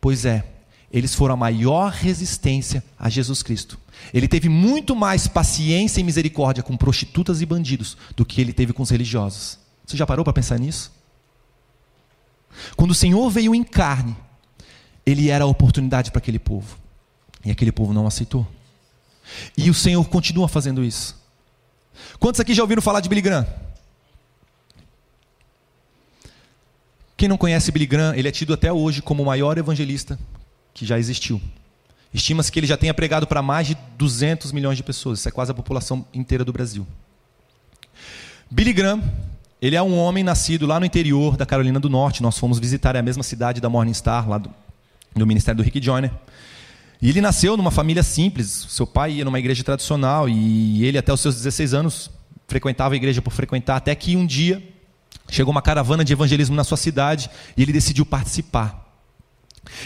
Pois 0.00 0.24
é, 0.24 0.44
eles 0.92 1.14
foram 1.14 1.34
a 1.34 1.36
maior 1.36 1.90
resistência 1.90 2.84
a 2.98 3.08
Jesus 3.08 3.42
Cristo. 3.42 3.78
Ele 4.12 4.28
teve 4.28 4.48
muito 4.48 4.94
mais 4.94 5.26
paciência 5.26 6.00
e 6.00 6.04
misericórdia 6.04 6.62
com 6.62 6.76
prostitutas 6.76 7.40
e 7.40 7.46
bandidos 7.46 7.96
do 8.16 8.24
que 8.24 8.40
ele 8.40 8.52
teve 8.52 8.72
com 8.72 8.82
os 8.82 8.90
religiosos. 8.90 9.58
Você 9.84 9.96
já 9.96 10.06
parou 10.06 10.24
para 10.24 10.32
pensar 10.32 10.58
nisso? 10.58 10.92
Quando 12.76 12.92
o 12.92 12.94
Senhor 12.94 13.28
veio 13.30 13.54
em 13.54 13.64
carne, 13.64 14.16
ele 15.04 15.30
era 15.30 15.44
a 15.44 15.48
oportunidade 15.48 16.10
para 16.10 16.18
aquele 16.18 16.38
povo. 16.38 16.76
E 17.44 17.50
aquele 17.50 17.72
povo 17.72 17.92
não 17.92 18.06
aceitou. 18.06 18.46
E 19.56 19.70
o 19.70 19.74
Senhor 19.74 20.06
continua 20.08 20.48
fazendo 20.48 20.84
isso. 20.84 21.16
Quantos 22.18 22.40
aqui 22.40 22.54
já 22.54 22.62
ouviram 22.62 22.82
falar 22.82 23.00
de 23.00 23.08
Billy 23.08 23.20
Graham? 23.20 23.46
Quem 27.16 27.28
não 27.28 27.36
conhece 27.36 27.72
Billy 27.72 27.86
Graham, 27.86 28.14
ele 28.14 28.28
é 28.28 28.30
tido 28.30 28.54
até 28.54 28.72
hoje 28.72 29.02
como 29.02 29.22
o 29.22 29.26
maior 29.26 29.58
evangelista 29.58 30.18
que 30.72 30.86
já 30.86 30.98
existiu. 30.98 31.40
Estima-se 32.14 32.50
que 32.50 32.60
ele 32.60 32.66
já 32.66 32.76
tenha 32.76 32.94
pregado 32.94 33.26
para 33.26 33.42
mais 33.42 33.66
de 33.66 33.76
200 33.96 34.52
milhões 34.52 34.76
de 34.76 34.82
pessoas. 34.82 35.18
Isso 35.18 35.28
é 35.28 35.32
quase 35.32 35.50
a 35.50 35.54
população 35.54 36.06
inteira 36.14 36.44
do 36.44 36.52
Brasil. 36.52 36.86
Billy 38.50 38.72
Graham, 38.72 39.02
ele 39.60 39.76
é 39.76 39.82
um 39.82 39.98
homem 39.98 40.22
nascido 40.22 40.64
lá 40.64 40.78
no 40.78 40.86
interior 40.86 41.36
da 41.36 41.44
Carolina 41.44 41.80
do 41.80 41.90
Norte. 41.90 42.22
Nós 42.22 42.38
fomos 42.38 42.58
visitar 42.58 42.96
a 42.96 43.02
mesma 43.02 43.22
cidade 43.22 43.60
da 43.60 43.68
Morning 43.68 43.92
Star, 43.92 44.28
lá 44.28 44.38
do, 44.38 44.50
do 45.14 45.26
ministério 45.26 45.56
do 45.56 45.64
Rick 45.64 45.84
Joyner. 45.84 46.12
E 47.00 47.08
ele 47.08 47.20
nasceu 47.20 47.56
numa 47.56 47.70
família 47.70 48.02
simples. 48.02 48.66
Seu 48.68 48.86
pai 48.86 49.12
ia 49.12 49.24
numa 49.24 49.38
igreja 49.38 49.62
tradicional 49.62 50.28
e 50.28 50.84
ele, 50.84 50.98
até 50.98 51.12
os 51.12 51.20
seus 51.20 51.36
16 51.36 51.74
anos, 51.74 52.10
frequentava 52.46 52.94
a 52.94 52.96
igreja 52.96 53.22
por 53.22 53.32
frequentar, 53.32 53.76
até 53.76 53.94
que 53.94 54.16
um 54.16 54.26
dia 54.26 54.62
chegou 55.30 55.52
uma 55.52 55.62
caravana 55.62 56.04
de 56.04 56.12
evangelismo 56.12 56.56
na 56.56 56.64
sua 56.64 56.76
cidade 56.76 57.30
e 57.56 57.62
ele 57.62 57.72
decidiu 57.72 58.04
participar. 58.04 58.86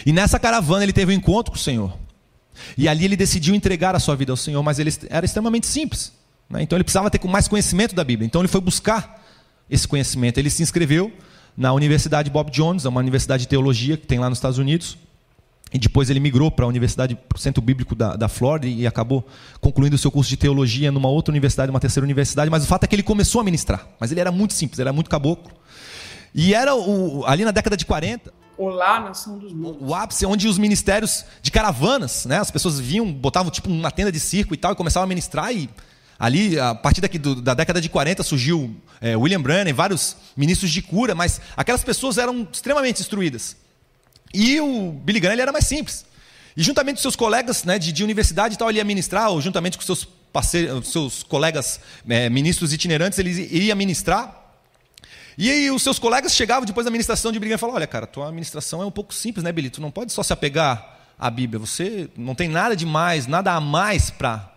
E 0.07 0.12
nessa 0.12 0.38
caravana 0.38 0.85
ele 0.85 0.92
teve 0.92 1.12
um 1.12 1.16
encontro 1.16 1.53
com 1.53 1.59
o 1.59 1.61
Senhor. 1.61 1.98
E 2.79 2.88
ali 2.88 3.05
ele 3.05 3.16
decidiu 3.16 3.55
entregar 3.55 3.94
a 3.94 4.01
sua 4.01 4.14
vida 4.14 4.33
ao 4.33 4.37
Senhor, 4.37 4.62
mas 4.62 4.79
ele 4.79 4.92
era 5.11 5.27
extremamente 5.27 5.66
simples. 5.66 6.12
Né? 6.48 6.62
Então 6.62 6.77
ele 6.77 6.85
precisava 6.85 7.11
ter 7.11 7.22
mais 7.27 7.48
conhecimento 7.48 7.94
da 7.94 8.05
Bíblia. 8.05 8.27
Então 8.27 8.40
ele 8.40 8.48
foi 8.48 8.61
buscar 8.61 9.22
esse 9.68 9.87
conhecimento. 9.88 10.38
Ele 10.38 10.51
se 10.51 10.62
inscreveu 10.62 11.12
na 11.57 11.72
Universidade 11.72 12.31
Bob 12.31 12.51
Jones, 12.51 12.85
é 12.85 12.88
uma 12.88 13.01
universidade 13.01 13.42
de 13.42 13.48
teologia 13.48 13.96
que 13.96 14.07
tem 14.07 14.18
lá 14.18 14.29
nos 14.29 14.38
Estados 14.38 14.59
Unidos. 14.59 14.96
E 15.72 15.78
depois 15.78 16.11
ele 16.11 16.20
migrou 16.20 16.50
para 16.50 16.66
a 16.66 16.68
Universidade, 16.68 17.14
para 17.14 17.37
o 17.37 17.40
Centro 17.40 17.62
Bíblico 17.62 17.94
da, 17.94 18.14
da 18.14 18.28
Flórida 18.28 18.66
e 18.66 18.87
acabou 18.87 19.26
concluindo 19.61 19.96
o 19.96 19.98
seu 19.98 20.11
curso 20.11 20.28
de 20.28 20.37
teologia 20.37 20.92
numa 20.92 21.08
outra 21.08 21.32
universidade, 21.32 21.70
uma 21.70 21.80
terceira 21.80 22.04
universidade. 22.04 22.50
Mas 22.50 22.64
o 22.64 22.66
fato 22.66 22.85
é 22.85 22.87
que 22.87 22.94
ele 22.94 23.02
começou 23.02 23.40
a 23.40 23.44
ministrar. 23.44 23.87
Mas 23.98 24.12
ele 24.12 24.20
era 24.20 24.30
muito 24.30 24.52
simples, 24.52 24.78
ele 24.78 24.88
era 24.88 24.92
muito 24.92 25.08
caboclo. 25.08 25.50
E 26.35 26.54
era 26.54 26.74
o, 26.74 27.24
ali 27.26 27.44
na 27.44 27.50
década 27.50 27.76
de 27.76 27.87
40. 27.87 28.32
Olá, 28.56 29.00
nação 29.00 29.38
dos 29.38 29.52
mundos. 29.52 29.78
O 29.80 29.94
ápice 29.94 30.26
onde 30.26 30.46
os 30.46 30.58
ministérios 30.58 31.24
de 31.40 31.50
caravanas, 31.50 32.26
né? 32.26 32.38
As 32.38 32.50
pessoas 32.50 32.78
vinham, 32.78 33.11
botavam 33.11 33.50
tipo 33.50 33.70
uma 33.70 33.90
tenda 33.90 34.12
de 34.12 34.20
circo 34.20 34.52
e 34.52 34.56
tal, 34.58 34.72
e 34.72 34.76
começavam 34.76 35.04
a 35.04 35.08
ministrar. 35.08 35.54
E 35.54 35.70
ali, 36.18 36.61
a 36.61 36.74
partir 36.74 37.00
daqui 37.00 37.18
do, 37.18 37.40
da 37.40 37.54
década 37.54 37.80
de 37.80 37.88
40, 37.88 38.22
surgiu 38.22 38.76
é, 39.00 39.16
William 39.16 39.40
Branham, 39.40 39.74
vários 39.74 40.16
ministros 40.37 40.70
de 40.70 40.82
cura, 40.82 41.14
mas 41.14 41.40
aquelas 41.56 41.82
pessoas 41.82 42.18
eram 42.18 42.46
extremamente 42.52 43.00
instruídas. 43.00 43.56
E 44.33 44.61
o 44.61 44.92
Billy 44.92 45.21
Graham 45.21 45.35
ele 45.35 45.42
era 45.42 45.53
mais 45.53 45.66
simples. 45.66 46.05
E 46.57 46.62
juntamente 46.62 46.97
com 46.97 47.03
seus 47.03 47.16
colegas 47.16 47.64
né, 47.64 47.79
de, 47.79 47.92
de 47.92 48.05
universidade 48.05 48.55
e 48.55 48.59
tal, 48.59 48.68
ele 48.68 48.79
ia 48.79 48.85
ministrar, 48.85 49.31
ou 49.31 49.40
juntamente 49.40 49.77
com 49.77 49.85
seus, 49.85 50.07
parceiros, 50.33 50.88
seus 50.88 51.23
colegas 51.23 51.81
é, 52.09 52.29
ministros 52.29 52.73
itinerantes, 52.73 53.18
ele 53.18 53.31
iria 53.31 53.75
ministrar. 53.75 54.40
E 55.37 55.51
aí 55.51 55.71
os 55.71 55.83
seus 55.83 55.99
colegas 55.99 56.35
chegavam 56.35 56.64
depois 56.64 56.85
da 56.85 56.90
ministração 56.90 57.33
de 57.33 57.38
Graham 57.38 57.55
e 57.55 57.59
falavam, 57.59 57.77
olha 57.77 57.87
cara, 57.87 58.07
tua 58.07 58.31
ministração 58.31 58.83
é 58.83 58.87
um 58.87 58.90
pouco 58.90 59.14
simples, 59.14 59.42
né 59.42 59.53
Billy? 59.53 59.71
Tu 59.71 59.81
não 59.81 59.90
pode 59.90 60.12
só 60.12 60.23
se 60.23 60.33
apegar 60.33 60.99
à 61.18 61.31
Bíblia, 61.31 61.59
você 61.59 62.09
não 62.16 62.35
tem 62.35 62.49
nada 62.49 62.77
de 62.77 62.85
mais, 62.85 63.27
nada 63.27 63.53
a 63.53 63.61
mais 63.61 64.11
para 64.11 64.51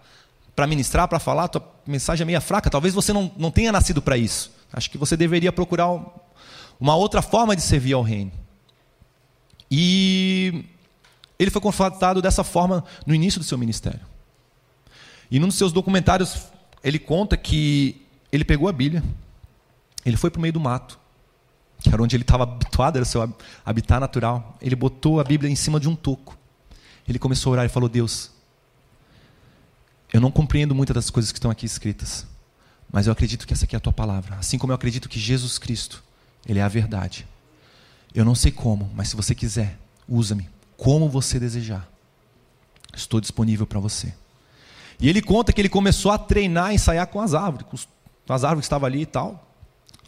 para 0.56 0.66
ministrar, 0.68 1.06
para 1.08 1.20
falar, 1.20 1.50
tua 1.50 1.70
mensagem 1.86 2.24
é 2.24 2.26
meio 2.26 2.40
fraca, 2.40 2.70
talvez 2.70 2.94
você 2.94 3.12
não, 3.12 3.30
não 3.36 3.52
tenha 3.52 3.74
nascido 3.74 4.02
para 4.02 4.18
isso. 4.18 4.54
Acho 4.72 4.90
que 4.90 4.98
você 4.98 5.18
deveria 5.18 5.52
procurar 5.52 5.90
uma 6.80 6.96
outra 6.96 7.22
forma 7.22 7.58
de 7.58 7.62
servir 7.62 7.92
ao 7.92 8.02
reino. 8.02 8.32
E 9.70 10.66
ele 11.38 11.52
foi 11.52 11.62
confrontado 11.62 12.22
dessa 12.22 12.44
forma 12.44 12.84
no 13.06 13.14
início 13.14 13.40
do 13.40 13.46
seu 13.46 13.58
ministério. 13.58 14.02
E 15.30 15.40
num 15.40 15.48
dos 15.48 15.58
seus 15.58 15.74
documentários, 15.74 16.48
ele 16.84 17.00
conta 17.00 17.36
que 17.36 18.02
ele 18.32 18.46
pegou 18.46 18.70
a 18.70 18.72
Bíblia, 18.72 19.04
ele 20.06 20.18
foi 20.18 20.30
para 20.30 20.40
o 20.40 20.42
meio 20.42 20.54
do 20.54 20.60
mato, 20.60 21.00
que 21.80 21.90
era 21.90 22.02
onde 22.02 22.16
ele 22.16 22.24
estava 22.24 22.44
habituado, 22.44 22.96
era 22.98 23.06
seu 23.06 23.36
habitat 23.66 24.00
natural. 24.00 24.58
Ele 24.62 24.76
botou 24.76 25.20
a 25.20 25.24
Bíblia 25.24 25.52
em 25.52 25.56
cima 25.56 25.80
de 25.80 25.90
um 25.90 25.96
toco. 25.96 26.38
Ele 27.08 27.20
começou 27.20 27.52
a 27.52 27.54
orar 27.54 27.66
e 27.66 27.70
falou: 27.70 27.90
Deus, 27.90 28.32
eu 30.14 30.22
não 30.22 30.32
compreendo 30.32 30.74
muitas 30.74 30.94
das 30.94 31.10
coisas 31.10 31.32
que 31.32 31.38
estão 31.38 31.52
aqui 31.52 31.66
escritas, 31.66 32.26
mas 32.92 33.08
eu 33.08 33.14
acredito 33.14 33.46
que 33.46 33.54
essa 33.54 33.66
aqui 33.66 33.76
é 33.76 33.78
a 33.78 33.82
tua 33.82 33.94
palavra. 33.94 34.36
Assim 34.36 34.58
como 34.58 34.72
eu 34.72 34.76
acredito 34.76 35.10
que 35.10 35.20
Jesus 35.20 35.58
Cristo, 35.58 36.04
Ele 36.48 36.60
é 36.60 36.62
a 36.62 36.68
verdade. 36.68 37.28
Eu 38.16 38.24
não 38.24 38.34
sei 38.34 38.52
como, 38.52 38.90
mas 38.96 39.10
se 39.10 39.16
você 39.16 39.36
quiser, 39.36 39.78
usa-me 40.08 40.50
como 40.78 41.10
você 41.10 41.38
desejar. 41.38 41.86
Estou 42.96 43.20
disponível 43.20 43.68
para 43.68 43.80
você. 43.80 44.14
E 45.00 45.10
ele 45.10 45.22
conta 45.22 45.52
que 45.52 45.60
ele 45.60 45.68
começou 45.68 46.12
a 46.12 46.18
treinar, 46.18 46.74
ensaiar 46.74 47.08
com 47.08 47.20
as 47.20 47.34
árvores, 47.34 47.88
com 48.26 48.34
as 48.34 48.44
árvores 48.46 48.62
que 48.62 48.68
estavam 48.68 48.88
ali 48.88 49.02
e 49.02 49.06
tal. 49.06 49.46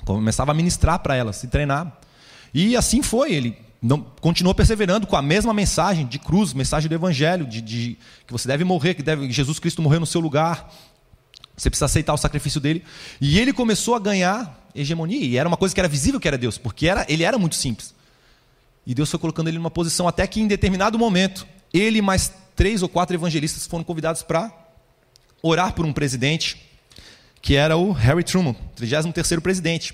Começava 0.06 0.52
a 0.52 0.54
ministrar 0.54 1.00
para 1.00 1.16
elas, 1.16 1.36
se 1.36 1.48
treinar. 1.48 2.00
E 2.54 2.78
assim 2.78 3.02
foi, 3.02 3.34
ele 3.34 3.58
não, 3.82 4.00
continuou 4.22 4.56
perseverando 4.56 5.06
com 5.06 5.18
a 5.18 5.22
mesma 5.22 5.54
mensagem 5.54 6.08
de 6.08 6.18
cruz, 6.18 6.54
mensagem 6.54 6.88
do 6.88 6.96
Evangelho, 6.96 7.46
de, 7.46 7.62
de 7.62 7.98
que 8.26 8.32
você 8.32 8.48
deve 8.48 8.64
morrer, 8.64 8.94
que 8.94 9.04
deve, 9.04 9.30
Jesus 9.32 9.60
Cristo 9.60 9.82
morreu 9.82 10.00
no 10.00 10.06
seu 10.06 10.22
lugar, 10.22 10.74
você 11.58 11.70
precisa 11.70 11.86
aceitar 11.86 12.14
o 12.14 12.18
sacrifício 12.18 12.62
dele. 12.62 12.86
E 13.20 13.38
ele 13.38 13.52
começou 13.52 13.96
a 13.96 14.00
ganhar 14.00 14.66
hegemonia, 14.74 15.26
e 15.26 15.38
era 15.38 15.48
uma 15.48 15.58
coisa 15.58 15.76
que 15.76 15.82
era 15.82 15.90
visível 15.90 16.20
que 16.22 16.28
era 16.28 16.38
Deus, 16.38 16.58
porque 16.58 16.88
era, 16.88 17.06
ele 17.10 17.24
era 17.24 17.38
muito 17.38 17.56
simples. 17.56 17.97
E 18.88 18.96
Deus 18.96 19.12
foi 19.12 19.20
colocando 19.20 19.50
ele 19.50 19.58
numa 19.58 19.70
posição 19.70 20.08
até 20.08 20.26
que 20.26 20.40
em 20.40 20.48
determinado 20.48 20.98
momento, 20.98 21.46
ele 21.74 22.02
mais 22.02 22.32
três 22.56 22.82
ou 22.82 22.88
quatro 22.88 23.14
evangelistas 23.14 23.68
foram 23.68 23.84
convidados 23.84 24.24
para 24.24 24.50
orar 25.44 25.74
por 25.74 25.86
um 25.86 25.92
presidente, 25.92 26.56
que 27.42 27.54
era 27.54 27.76
o 27.76 27.92
Harry 27.92 28.24
Truman, 28.24 28.56
33º 28.78 29.42
presidente. 29.42 29.94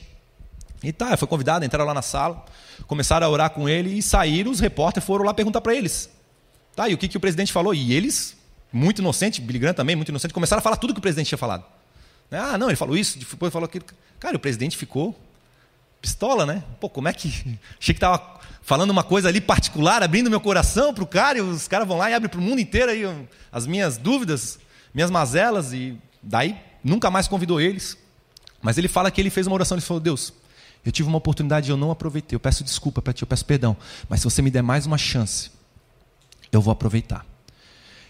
E 0.83 0.93
tá, 0.93 1.17
foi 1.17 1.27
convidado, 1.27 1.65
entraram 1.65 1.87
lá 1.87 1.93
na 1.95 2.03
sala, 2.03 2.45
começaram 2.85 3.25
a 3.25 3.29
orar 3.31 3.49
com 3.49 3.67
ele 3.67 3.97
e 3.97 4.01
saíram, 4.03 4.51
os 4.51 4.59
repórteres 4.59 5.07
foram 5.07 5.25
lá 5.25 5.33
perguntar 5.33 5.61
para 5.61 5.73
eles. 5.73 6.07
Tá, 6.75 6.87
e 6.87 6.93
o 6.93 6.97
que, 6.97 7.07
que 7.07 7.17
o 7.17 7.19
presidente 7.19 7.51
falou? 7.51 7.73
E 7.73 7.93
eles, 7.93 8.37
muito 8.71 8.99
inocente, 8.99 9.41
Billy 9.41 9.57
Graham 9.57 9.73
também, 9.73 9.95
muito 9.95 10.09
inocente, 10.09 10.35
começaram 10.35 10.59
a 10.59 10.63
falar 10.63 10.77
tudo 10.77 10.93
que 10.93 10.99
o 10.99 11.01
presidente 11.01 11.29
tinha 11.29 11.37
falado. 11.37 11.65
Ah, 12.29 12.59
não, 12.59 12.67
ele 12.67 12.75
falou 12.75 12.95
isso, 12.95 13.17
depois 13.17 13.51
falou 13.51 13.65
aquilo. 13.65 13.85
Cara, 14.19 14.35
o 14.35 14.39
presidente 14.39 14.77
ficou 14.77 15.19
pistola, 15.99 16.45
né? 16.45 16.63
Pô, 16.79 16.87
como 16.89 17.07
é 17.07 17.13
que. 17.13 17.29
Achei 17.79 17.93
que 17.95 17.97
estava 17.97 18.42
falando 18.63 18.89
uma 18.89 19.03
coisa 19.03 19.27
ali 19.27 19.41
particular, 19.41 20.01
abrindo 20.01 20.29
meu 20.29 20.39
coração 20.39 20.93
para 20.93 21.03
o 21.03 21.07
cara, 21.07 21.37
e 21.37 21.41
os 21.41 21.67
caras 21.67 21.87
vão 21.87 21.97
lá 21.97 22.09
e 22.09 22.13
abrem 22.13 22.29
para 22.29 22.39
o 22.39 22.43
mundo 22.43 22.59
inteiro 22.59 22.89
aí 22.89 23.03
as 23.51 23.67
minhas 23.67 23.97
dúvidas, 23.97 24.57
minhas 24.93 25.11
mazelas, 25.11 25.73
e 25.73 25.97
daí 26.21 26.57
nunca 26.83 27.11
mais 27.11 27.27
convidou 27.27 27.61
eles. 27.61 27.97
Mas 28.61 28.77
ele 28.77 28.87
fala 28.87 29.11
que 29.11 29.19
ele 29.19 29.29
fez 29.29 29.45
uma 29.45 29.53
oração, 29.53 29.75
ele 29.75 29.85
falou: 29.85 29.99
Deus, 29.99 30.33
eu 30.85 30.91
tive 30.91 31.07
uma 31.07 31.17
oportunidade 31.17 31.69
e 31.69 31.71
eu 31.71 31.77
não 31.77 31.91
aproveitei. 31.91 32.35
Eu 32.35 32.39
peço 32.39 32.63
desculpa 32.63 33.01
para 33.01 33.11
ti, 33.11 33.21
eu 33.21 33.27
peço 33.27 33.45
perdão. 33.45 33.75
Mas 34.07 34.21
se 34.21 34.23
você 34.23 34.41
me 34.41 34.49
der 34.49 34.63
mais 34.63 34.85
uma 34.85 34.97
chance, 34.97 35.51
eu 36.51 36.61
vou 36.61 36.71
aproveitar. 36.71 37.25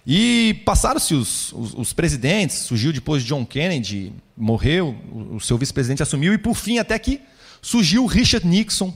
E 0.05 0.61
passaram-se 0.65 1.15
os, 1.15 1.53
os, 1.53 1.73
os, 1.73 1.93
presidentes, 1.93 2.57
surgiu 2.57 2.91
depois 2.91 3.23
John 3.23 3.45
Kennedy, 3.45 4.13
morreu, 4.35 4.97
o, 5.09 5.35
o 5.35 5.39
seu 5.39 5.57
vice-presidente 5.57 6.03
assumiu, 6.03 6.33
e 6.33 6.37
por 6.37 6.55
fim, 6.55 6.77
até 6.77 6.99
que 6.99 7.21
surgiu 7.61 8.05
Richard 8.05 8.45
Nixon, 8.45 8.93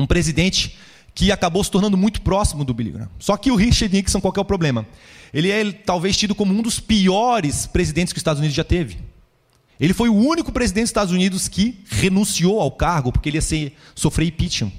um 0.00 0.06
presidente 0.06 0.76
que 1.14 1.32
acabou 1.32 1.62
se 1.62 1.70
tornando 1.70 1.96
muito 1.96 2.22
próximo 2.22 2.64
do 2.64 2.72
Billy 2.72 2.90
Graham. 2.90 3.10
Só 3.18 3.36
que 3.36 3.50
o 3.50 3.56
Richard 3.56 3.94
Nixon, 3.94 4.20
qual 4.20 4.32
é 4.36 4.40
o 4.40 4.44
problema? 4.44 4.86
Ele 5.32 5.50
é 5.50 5.72
talvez 5.72 6.16
tido 6.16 6.34
como 6.34 6.52
um 6.54 6.62
dos 6.62 6.80
piores 6.80 7.66
presidentes 7.66 8.12
que 8.12 8.18
os 8.18 8.20
Estados 8.20 8.40
Unidos 8.40 8.56
já 8.56 8.64
teve. 8.64 8.98
Ele 9.78 9.94
foi 9.94 10.08
o 10.08 10.14
único 10.14 10.52
presidente 10.52 10.84
dos 10.84 10.90
Estados 10.90 11.12
Unidos 11.12 11.48
que 11.48 11.80
renunciou 11.88 12.60
ao 12.60 12.70
cargo 12.70 13.10
porque 13.10 13.28
ele 13.28 13.38
ia 13.38 13.42
ser, 13.42 13.74
sofrer 13.94 14.26
impeachment. 14.26 14.72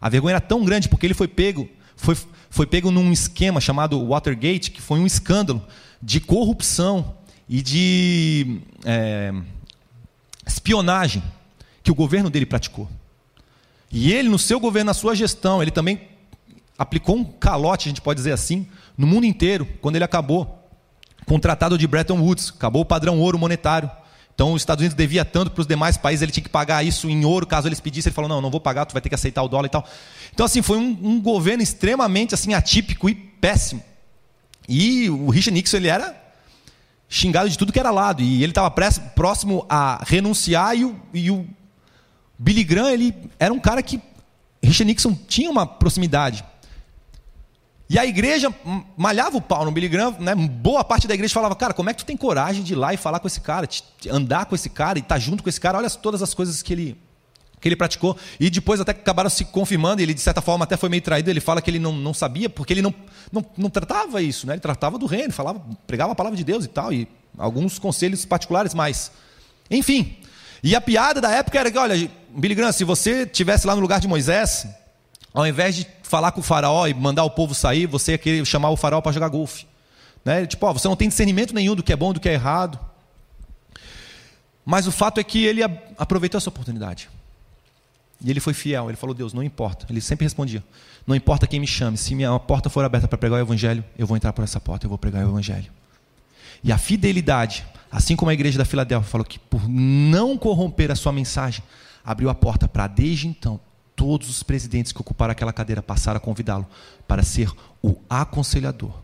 A 0.00 0.08
vergonha 0.08 0.34
era 0.34 0.40
tão 0.40 0.64
grande 0.64 0.88
porque 0.88 1.06
ele 1.06 1.14
foi 1.14 1.26
pego, 1.26 1.68
foi, 1.96 2.16
foi 2.48 2.66
pego 2.66 2.90
num 2.90 3.12
esquema 3.12 3.60
chamado 3.60 4.04
Watergate, 4.06 4.70
que 4.70 4.80
foi 4.80 5.00
um 5.00 5.06
escândalo 5.06 5.66
de 6.00 6.20
corrupção 6.20 7.16
e 7.48 7.60
de 7.60 8.60
é, 8.84 9.32
espionagem 10.46 11.22
que 11.82 11.90
o 11.90 11.94
governo 11.94 12.30
dele 12.30 12.46
praticou. 12.46 12.88
E 13.90 14.12
ele, 14.12 14.28
no 14.28 14.38
seu 14.38 14.60
governo, 14.60 14.86
na 14.88 14.94
sua 14.94 15.14
gestão, 15.14 15.62
ele 15.62 15.70
também 15.70 16.00
aplicou 16.76 17.16
um 17.16 17.24
calote, 17.24 17.88
a 17.88 17.90
gente 17.90 18.00
pode 18.00 18.18
dizer 18.18 18.32
assim, 18.32 18.66
no 18.96 19.06
mundo 19.06 19.24
inteiro, 19.24 19.66
quando 19.80 19.96
ele 19.96 20.04
acabou 20.04 20.58
com 21.26 21.36
o 21.36 21.40
Tratado 21.40 21.76
de 21.76 21.86
Bretton 21.86 22.20
Woods, 22.20 22.52
acabou 22.54 22.82
o 22.82 22.84
padrão 22.84 23.18
ouro 23.18 23.38
monetário. 23.38 23.90
Então, 24.34 24.52
os 24.52 24.62
Estados 24.62 24.82
Unidos 24.82 24.96
devia 24.96 25.24
tanto 25.24 25.50
para 25.50 25.60
os 25.60 25.66
demais 25.66 25.96
países, 25.96 26.22
ele 26.22 26.30
tinha 26.30 26.44
que 26.44 26.48
pagar 26.48 26.84
isso 26.84 27.10
em 27.10 27.24
ouro, 27.24 27.44
caso 27.44 27.66
eles 27.66 27.80
pedissem. 27.80 28.10
Ele 28.10 28.14
falou: 28.14 28.28
não, 28.28 28.40
não 28.40 28.50
vou 28.50 28.60
pagar, 28.60 28.86
tu 28.86 28.92
vai 28.92 29.02
ter 29.02 29.08
que 29.08 29.14
aceitar 29.16 29.42
o 29.42 29.48
dólar 29.48 29.66
e 29.66 29.70
tal. 29.70 29.84
Então, 30.32 30.46
assim, 30.46 30.62
foi 30.62 30.78
um, 30.78 30.96
um 31.02 31.20
governo 31.20 31.60
extremamente 31.60 32.34
assim 32.34 32.54
atípico 32.54 33.08
e 33.08 33.14
péssimo. 33.16 33.82
E 34.68 35.10
o 35.10 35.28
Richard 35.30 35.50
Nixon 35.50 35.78
ele 35.78 35.88
era 35.88 36.14
xingado 37.08 37.48
de 37.48 37.58
tudo 37.58 37.72
que 37.72 37.80
era 37.80 37.90
lado. 37.90 38.22
E 38.22 38.42
ele 38.42 38.52
estava 38.52 38.70
próximo 38.70 39.66
a 39.68 40.04
renunciar 40.06 40.76
e 40.76 40.84
o, 40.84 40.96
e 41.12 41.30
o 41.32 41.44
Billy 42.38 42.62
Graham 42.62 42.90
ele 42.90 43.14
era 43.38 43.52
um 43.52 43.58
cara 43.58 43.82
que 43.82 44.00
Richard 44.62 44.84
Nixon 44.84 45.14
tinha 45.26 45.50
uma 45.50 45.66
proximidade. 45.66 46.44
E 47.90 47.98
a 47.98 48.04
igreja 48.04 48.54
malhava 48.96 49.38
o 49.38 49.40
pau 49.40 49.64
no 49.64 49.72
Billy 49.72 49.88
Graham, 49.88 50.14
né? 50.20 50.34
boa 50.34 50.84
parte 50.84 51.08
da 51.08 51.14
igreja 51.14 51.32
falava, 51.32 51.56
cara, 51.56 51.72
como 51.72 51.88
é 51.88 51.94
que 51.94 52.00
tu 52.00 52.06
tem 52.06 52.18
coragem 52.18 52.62
de 52.62 52.74
ir 52.74 52.76
lá 52.76 52.92
e 52.92 52.98
falar 52.98 53.18
com 53.18 53.26
esse 53.26 53.40
cara, 53.40 53.66
andar 54.10 54.44
com 54.44 54.54
esse 54.54 54.68
cara 54.68 54.98
e 54.98 55.00
estar 55.00 55.14
tá 55.14 55.18
junto 55.18 55.42
com 55.42 55.48
esse 55.48 55.58
cara, 55.58 55.78
olha 55.78 55.88
todas 55.88 56.22
as 56.22 56.34
coisas 56.34 56.62
que 56.62 56.70
ele, 56.74 56.98
que 57.58 57.66
ele 57.66 57.76
praticou. 57.76 58.14
E 58.38 58.50
depois 58.50 58.78
até 58.78 58.90
acabaram 58.90 59.30
se 59.30 59.46
confirmando, 59.46 60.02
ele 60.02 60.12
de 60.12 60.20
certa 60.20 60.42
forma 60.42 60.64
até 60.64 60.76
foi 60.76 60.90
meio 60.90 61.00
traído, 61.00 61.30
ele 61.30 61.40
fala 61.40 61.62
que 61.62 61.70
ele 61.70 61.78
não, 61.78 61.92
não 61.92 62.12
sabia, 62.12 62.50
porque 62.50 62.74
ele 62.74 62.82
não, 62.82 62.94
não, 63.32 63.42
não 63.56 63.70
tratava 63.70 64.20
isso, 64.20 64.46
né? 64.46 64.52
ele 64.52 64.60
tratava 64.60 64.98
do 64.98 65.06
reino, 65.06 65.32
falava, 65.32 65.62
pregava 65.86 66.12
a 66.12 66.14
palavra 66.14 66.36
de 66.36 66.44
Deus 66.44 66.66
e 66.66 66.68
tal, 66.68 66.92
e 66.92 67.08
alguns 67.38 67.78
conselhos 67.78 68.26
particulares 68.26 68.74
mais. 68.74 69.10
Enfim, 69.70 70.18
e 70.62 70.74
a 70.76 70.80
piada 70.80 71.22
da 71.22 71.30
época 71.30 71.58
era 71.58 71.70
que, 71.70 71.78
olha, 71.78 72.10
Billy 72.30 72.54
Graham, 72.54 72.72
se 72.72 72.84
você 72.84 73.26
tivesse 73.26 73.66
lá 73.66 73.74
no 73.74 73.80
lugar 73.80 74.00
de 74.00 74.08
Moisés, 74.08 74.66
ao 75.32 75.46
invés 75.46 75.76
de 75.76 75.86
falar 76.02 76.32
com 76.32 76.40
o 76.40 76.42
faraó 76.42 76.86
e 76.86 76.94
mandar 76.94 77.24
o 77.24 77.30
povo 77.30 77.54
sair, 77.54 77.86
você 77.86 78.12
ia 78.12 78.18
querer 78.18 78.44
chamar 78.44 78.70
o 78.70 78.76
faraó 78.76 79.00
para 79.00 79.12
jogar 79.12 79.28
golfe. 79.28 79.66
Né? 80.24 80.46
Tipo, 80.46 80.66
ó, 80.66 80.72
você 80.72 80.88
não 80.88 80.96
tem 80.96 81.08
discernimento 81.08 81.54
nenhum 81.54 81.74
do 81.74 81.82
que 81.82 81.92
é 81.92 81.96
bom 81.96 82.12
do 82.12 82.20
que 82.20 82.28
é 82.28 82.34
errado. 82.34 82.78
Mas 84.64 84.86
o 84.86 84.92
fato 84.92 85.18
é 85.18 85.24
que 85.24 85.44
ele 85.44 85.62
aproveitou 85.96 86.36
essa 86.38 86.50
oportunidade. 86.50 87.08
E 88.22 88.30
ele 88.30 88.40
foi 88.40 88.52
fiel. 88.52 88.90
Ele 88.90 88.96
falou: 88.96 89.14
Deus, 89.14 89.32
não 89.32 89.42
importa. 89.42 89.86
Ele 89.88 90.00
sempre 90.00 90.24
respondia: 90.24 90.62
Não 91.06 91.14
importa 91.14 91.46
quem 91.46 91.60
me 91.60 91.66
chame. 91.66 91.96
Se 91.96 92.14
minha 92.14 92.38
porta 92.38 92.68
for 92.68 92.84
aberta 92.84 93.08
para 93.08 93.16
pregar 93.16 93.38
o 93.38 93.42
evangelho, 93.42 93.84
eu 93.96 94.06
vou 94.06 94.16
entrar 94.16 94.32
por 94.32 94.44
essa 94.44 94.60
porta, 94.60 94.86
eu 94.86 94.88
vou 94.88 94.98
pregar 94.98 95.24
o 95.24 95.30
evangelho. 95.30 95.70
E 96.62 96.72
a 96.72 96.78
fidelidade, 96.78 97.64
assim 97.90 98.16
como 98.16 98.30
a 98.30 98.34
igreja 98.34 98.58
da 98.58 98.64
Filadélfia 98.64 99.08
falou 99.08 99.24
que 99.24 99.38
por 99.38 99.68
não 99.68 100.36
corromper 100.36 100.90
a 100.90 100.96
sua 100.96 101.12
mensagem, 101.12 101.62
abriu 102.08 102.30
a 102.30 102.34
porta 102.34 102.66
para 102.66 102.86
desde 102.86 103.28
então 103.28 103.60
todos 103.94 104.30
os 104.30 104.42
presidentes 104.42 104.92
que 104.92 105.00
ocuparam 105.02 105.30
aquela 105.30 105.52
cadeira 105.52 105.82
passaram 105.82 106.16
a 106.16 106.20
convidá-lo 106.20 106.66
para 107.06 107.22
ser 107.22 107.52
o 107.82 107.96
aconselhador 108.08 108.94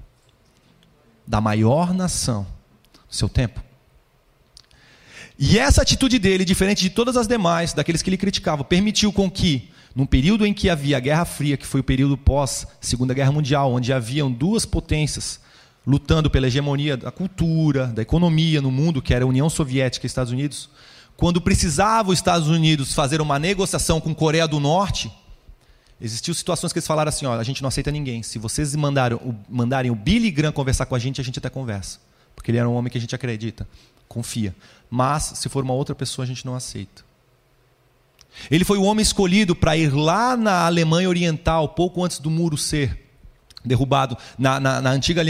da 1.26 1.38
maior 1.38 1.92
nação 1.92 2.46
do 3.06 3.14
seu 3.14 3.28
tempo. 3.28 3.62
E 5.38 5.58
essa 5.58 5.82
atitude 5.82 6.18
dele, 6.18 6.46
diferente 6.46 6.80
de 6.80 6.88
todas 6.88 7.14
as 7.18 7.26
demais, 7.26 7.74
daqueles 7.74 8.00
que 8.00 8.08
ele 8.08 8.16
criticava, 8.16 8.64
permitiu 8.64 9.12
com 9.12 9.30
que, 9.30 9.70
num 9.94 10.06
período 10.06 10.46
em 10.46 10.54
que 10.54 10.70
havia 10.70 10.96
a 10.96 11.00
Guerra 11.00 11.26
Fria, 11.26 11.58
que 11.58 11.66
foi 11.66 11.80
o 11.80 11.84
período 11.84 12.16
pós 12.16 12.66
Segunda 12.80 13.12
Guerra 13.12 13.32
Mundial, 13.32 13.70
onde 13.70 13.92
haviam 13.92 14.32
duas 14.32 14.64
potências 14.64 15.40
lutando 15.86 16.30
pela 16.30 16.46
hegemonia 16.46 16.96
da 16.96 17.10
cultura, 17.10 17.88
da 17.88 18.00
economia 18.00 18.62
no 18.62 18.70
mundo, 18.70 19.02
que 19.02 19.12
era 19.12 19.26
a 19.26 19.28
União 19.28 19.50
Soviética 19.50 20.06
e 20.06 20.08
Estados 20.08 20.32
Unidos, 20.32 20.70
quando 21.16 21.40
precisava 21.40 22.10
os 22.10 22.18
Estados 22.18 22.48
Unidos 22.48 22.92
fazer 22.92 23.20
uma 23.20 23.38
negociação 23.38 24.00
com 24.00 24.14
Coreia 24.14 24.48
do 24.48 24.58
Norte, 24.58 25.12
existiam 26.00 26.34
situações 26.34 26.72
que 26.72 26.78
eles 26.78 26.86
falaram 26.86 27.08
assim: 27.08 27.26
ó, 27.26 27.38
a 27.38 27.44
gente 27.44 27.62
não 27.62 27.68
aceita 27.68 27.90
ninguém. 27.90 28.22
Se 28.22 28.38
vocês 28.38 28.74
mandarem 28.74 29.16
o, 29.18 29.34
mandarem 29.48 29.90
o 29.90 29.94
Billy 29.94 30.30
Graham 30.30 30.52
conversar 30.52 30.86
com 30.86 30.94
a 30.94 30.98
gente, 30.98 31.20
a 31.20 31.24
gente 31.24 31.38
até 31.38 31.48
conversa. 31.48 32.00
Porque 32.34 32.50
ele 32.50 32.58
era 32.58 32.68
um 32.68 32.74
homem 32.74 32.90
que 32.90 32.98
a 32.98 33.00
gente 33.00 33.14
acredita, 33.14 33.66
confia. 34.08 34.54
Mas, 34.90 35.34
se 35.36 35.48
for 35.48 35.62
uma 35.62 35.72
outra 35.72 35.94
pessoa, 35.94 36.24
a 36.24 36.26
gente 36.26 36.44
não 36.44 36.56
aceita. 36.56 37.04
Ele 38.50 38.64
foi 38.64 38.76
o 38.76 38.82
homem 38.82 39.02
escolhido 39.02 39.54
para 39.54 39.76
ir 39.76 39.94
lá 39.94 40.36
na 40.36 40.66
Alemanha 40.66 41.08
Oriental, 41.08 41.68
pouco 41.68 42.04
antes 42.04 42.18
do 42.18 42.28
muro 42.28 42.58
ser 42.58 43.00
derrubado, 43.64 44.18
na, 44.36 44.58
na, 44.58 44.80
na 44.82 44.90
antiga 44.90 45.22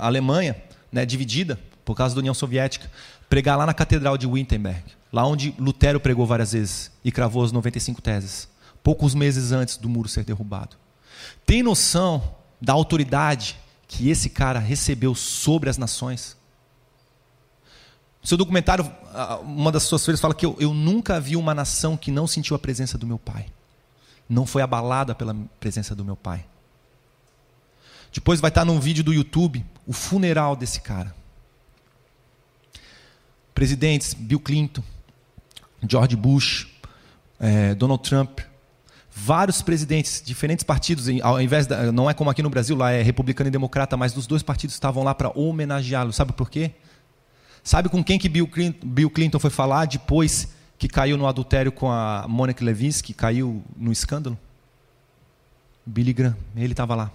Alemanha, 0.00 0.56
né, 0.90 1.04
dividida 1.04 1.60
por 1.84 1.94
causa 1.94 2.14
da 2.14 2.20
União 2.20 2.32
Soviética, 2.32 2.90
pregar 3.28 3.58
lá 3.58 3.66
na 3.66 3.74
Catedral 3.74 4.16
de 4.16 4.26
Wittenberg 4.26 4.97
lá 5.12 5.26
onde 5.26 5.54
Lutero 5.58 6.00
pregou 6.00 6.26
várias 6.26 6.52
vezes 6.52 6.90
e 7.04 7.10
cravou 7.10 7.44
as 7.44 7.52
95 7.52 8.00
teses, 8.02 8.48
poucos 8.82 9.14
meses 9.14 9.52
antes 9.52 9.76
do 9.76 9.88
muro 9.88 10.08
ser 10.08 10.24
derrubado. 10.24 10.76
Tem 11.44 11.62
noção 11.62 12.36
da 12.60 12.72
autoridade 12.72 13.58
que 13.86 14.10
esse 14.10 14.30
cara 14.30 14.58
recebeu 14.58 15.14
sobre 15.14 15.70
as 15.70 15.78
nações? 15.78 16.36
No 18.20 18.28
seu 18.28 18.36
documentário, 18.36 18.90
uma 19.42 19.72
das 19.72 19.84
suas 19.84 20.04
filhas 20.04 20.20
fala 20.20 20.34
que 20.34 20.44
eu, 20.44 20.56
eu 20.60 20.74
nunca 20.74 21.20
vi 21.20 21.36
uma 21.36 21.54
nação 21.54 21.96
que 21.96 22.10
não 22.10 22.26
sentiu 22.26 22.54
a 22.54 22.58
presença 22.58 22.98
do 22.98 23.06
meu 23.06 23.18
pai, 23.18 23.46
não 24.28 24.44
foi 24.44 24.60
abalada 24.60 25.14
pela 25.14 25.34
presença 25.58 25.94
do 25.94 26.04
meu 26.04 26.16
pai. 26.16 26.44
Depois 28.12 28.40
vai 28.40 28.50
estar 28.50 28.64
num 28.64 28.80
vídeo 28.80 29.04
do 29.04 29.12
YouTube 29.12 29.64
o 29.86 29.92
funeral 29.92 30.56
desse 30.56 30.80
cara. 30.80 31.14
Presidentes, 33.54 34.14
Bill 34.14 34.40
Clinton, 34.40 34.82
George 35.86 36.16
Bush, 36.16 36.66
é, 37.38 37.74
Donald 37.74 38.02
Trump, 38.02 38.40
vários 39.10 39.62
presidentes, 39.62 40.22
diferentes 40.24 40.64
partidos, 40.64 41.06
ao 41.22 41.40
invés 41.40 41.66
da, 41.66 41.90
não 41.90 42.08
é 42.08 42.14
como 42.14 42.30
aqui 42.30 42.42
no 42.42 42.50
Brasil, 42.50 42.76
lá 42.76 42.92
é 42.92 43.02
republicano 43.02 43.48
e 43.48 43.50
democrata, 43.50 43.96
mas 43.96 44.16
os 44.16 44.26
dois 44.26 44.42
partidos 44.42 44.74
estavam 44.74 45.02
lá 45.02 45.14
para 45.14 45.30
homenageá-lo. 45.36 46.12
Sabe 46.12 46.32
por 46.32 46.48
quê? 46.48 46.72
Sabe 47.62 47.88
com 47.88 48.02
quem 48.02 48.18
que 48.18 48.28
Bill 48.28 48.46
Clinton, 48.46 48.86
Bill 48.86 49.10
Clinton 49.10 49.38
foi 49.38 49.50
falar 49.50 49.86
depois 49.86 50.48
que 50.78 50.88
caiu 50.88 51.16
no 51.16 51.26
adultério 51.26 51.72
com 51.72 51.90
a 51.90 52.26
Monica 52.28 52.64
Lewinsky, 52.64 53.12
caiu 53.12 53.62
no 53.76 53.90
escândalo? 53.90 54.38
Billy 55.84 56.12
Graham, 56.12 56.36
ele 56.56 56.72
estava 56.72 56.94
lá. 56.94 57.10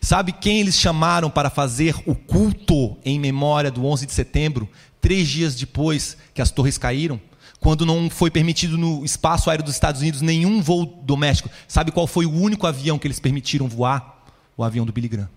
Sabe 0.00 0.32
quem 0.32 0.60
eles 0.60 0.74
chamaram 0.74 1.30
para 1.30 1.48
fazer 1.48 1.94
o 2.04 2.14
culto 2.14 2.96
em 3.04 3.18
memória 3.18 3.70
do 3.70 3.86
11 3.86 4.06
de 4.06 4.12
setembro, 4.12 4.68
três 5.00 5.28
dias 5.28 5.54
depois 5.54 6.16
que 6.34 6.42
as 6.42 6.50
torres 6.50 6.76
caíram? 6.76 7.20
Quando 7.60 7.84
não 7.84 8.08
foi 8.08 8.30
permitido 8.30 8.78
no 8.78 9.04
espaço 9.04 9.50
aéreo 9.50 9.64
dos 9.64 9.74
Estados 9.74 10.00
Unidos 10.00 10.20
nenhum 10.20 10.62
voo 10.62 10.86
doméstico. 10.86 11.50
Sabe 11.66 11.90
qual 11.90 12.06
foi 12.06 12.24
o 12.24 12.32
único 12.32 12.66
avião 12.66 12.98
que 12.98 13.06
eles 13.06 13.18
permitiram 13.18 13.68
voar? 13.68 14.24
O 14.56 14.62
avião 14.62 14.86
do 14.86 14.92
Billy 14.92 15.08
Graham. 15.08 15.28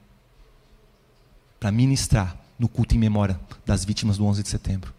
Para 1.59 1.71
ministrar 1.71 2.37
no 2.57 2.67
culto 2.67 2.95
em 2.95 2.99
memória 2.99 3.39
das 3.65 3.83
vítimas 3.83 4.17
do 4.17 4.25
11 4.25 4.43
de 4.43 4.49
setembro. 4.49 4.93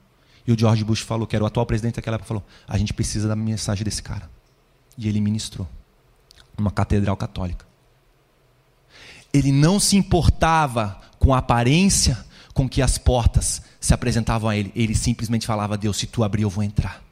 E 0.47 0.53
o 0.53 0.59
George 0.59 0.83
Bush 0.83 1.01
falou, 1.01 1.27
que 1.27 1.37
era 1.37 1.45
o 1.45 1.47
atual 1.47 1.65
presidente 1.65 1.97
daquela 1.97 2.17
época, 2.17 2.27
falou: 2.27 2.45
a 2.67 2.77
gente 2.77 2.93
precisa 2.93 3.29
da 3.29 3.37
mensagem 3.37 3.85
desse 3.85 4.03
cara. 4.03 4.29
E 4.99 5.09
ele 5.09 5.21
ministrou 5.21 5.69
numa 6.59 6.71
catedral 6.71 7.17
católica. 7.17 7.65
Ele 9.33 9.53
não 9.53 9.81
se 9.81 9.97
importava 9.97 11.01
com 11.19 11.33
a 11.33 11.39
aparência 11.39 12.25
com 12.53 12.69
que 12.69 12.83
as 12.83 12.99
portas 12.99 13.63
se 13.81 13.95
apresentavam 13.95 14.51
a 14.51 14.57
ele. 14.57 14.73
Ele 14.75 14.95
simplesmente 14.95 15.47
falava: 15.47 15.79
Deus, 15.79 15.97
se 15.97 16.07
tu 16.07 16.25
abrir, 16.25 16.43
eu 16.43 16.51
vou 16.51 16.65
entrar. 16.65 17.03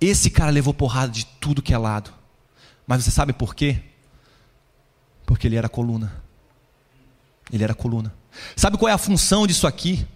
Esse 0.00 0.30
cara 0.30 0.50
levou 0.50 0.74
porrada 0.74 1.10
de 1.10 1.24
tudo 1.24 1.62
que 1.62 1.72
é 1.72 1.78
lado. 1.78 2.12
Mas 2.86 3.04
você 3.04 3.10
sabe 3.10 3.32
por 3.32 3.54
quê? 3.54 3.80
Porque 5.24 5.46
ele 5.46 5.56
era 5.56 5.68
coluna. 5.68 6.22
Ele 7.52 7.64
era 7.64 7.74
coluna. 7.74 8.14
Sabe 8.54 8.76
qual 8.76 8.88
é 8.88 8.92
a 8.92 8.98
função 8.98 9.46
disso 9.46 9.66
aqui? 9.66 10.06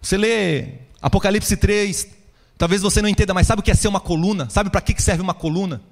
Você 0.00 0.16
lê 0.16 0.78
Apocalipse 1.00 1.56
3, 1.56 2.08
talvez 2.56 2.82
você 2.82 3.00
não 3.02 3.08
entenda, 3.08 3.34
mas 3.34 3.46
sabe 3.46 3.60
o 3.60 3.62
que 3.62 3.70
é 3.70 3.74
ser 3.74 3.88
uma 3.88 4.00
coluna? 4.00 4.48
Sabe 4.48 4.70
para 4.70 4.80
que 4.80 5.00
serve 5.00 5.22
uma 5.22 5.34
coluna? 5.34 5.82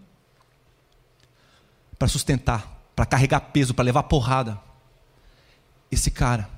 Para 1.98 2.08
sustentar, 2.08 2.82
para 2.96 3.06
carregar 3.06 3.40
peso, 3.40 3.74
para 3.74 3.84
levar 3.84 4.04
porrada. 4.04 4.58
Esse 5.90 6.10
cara 6.10 6.48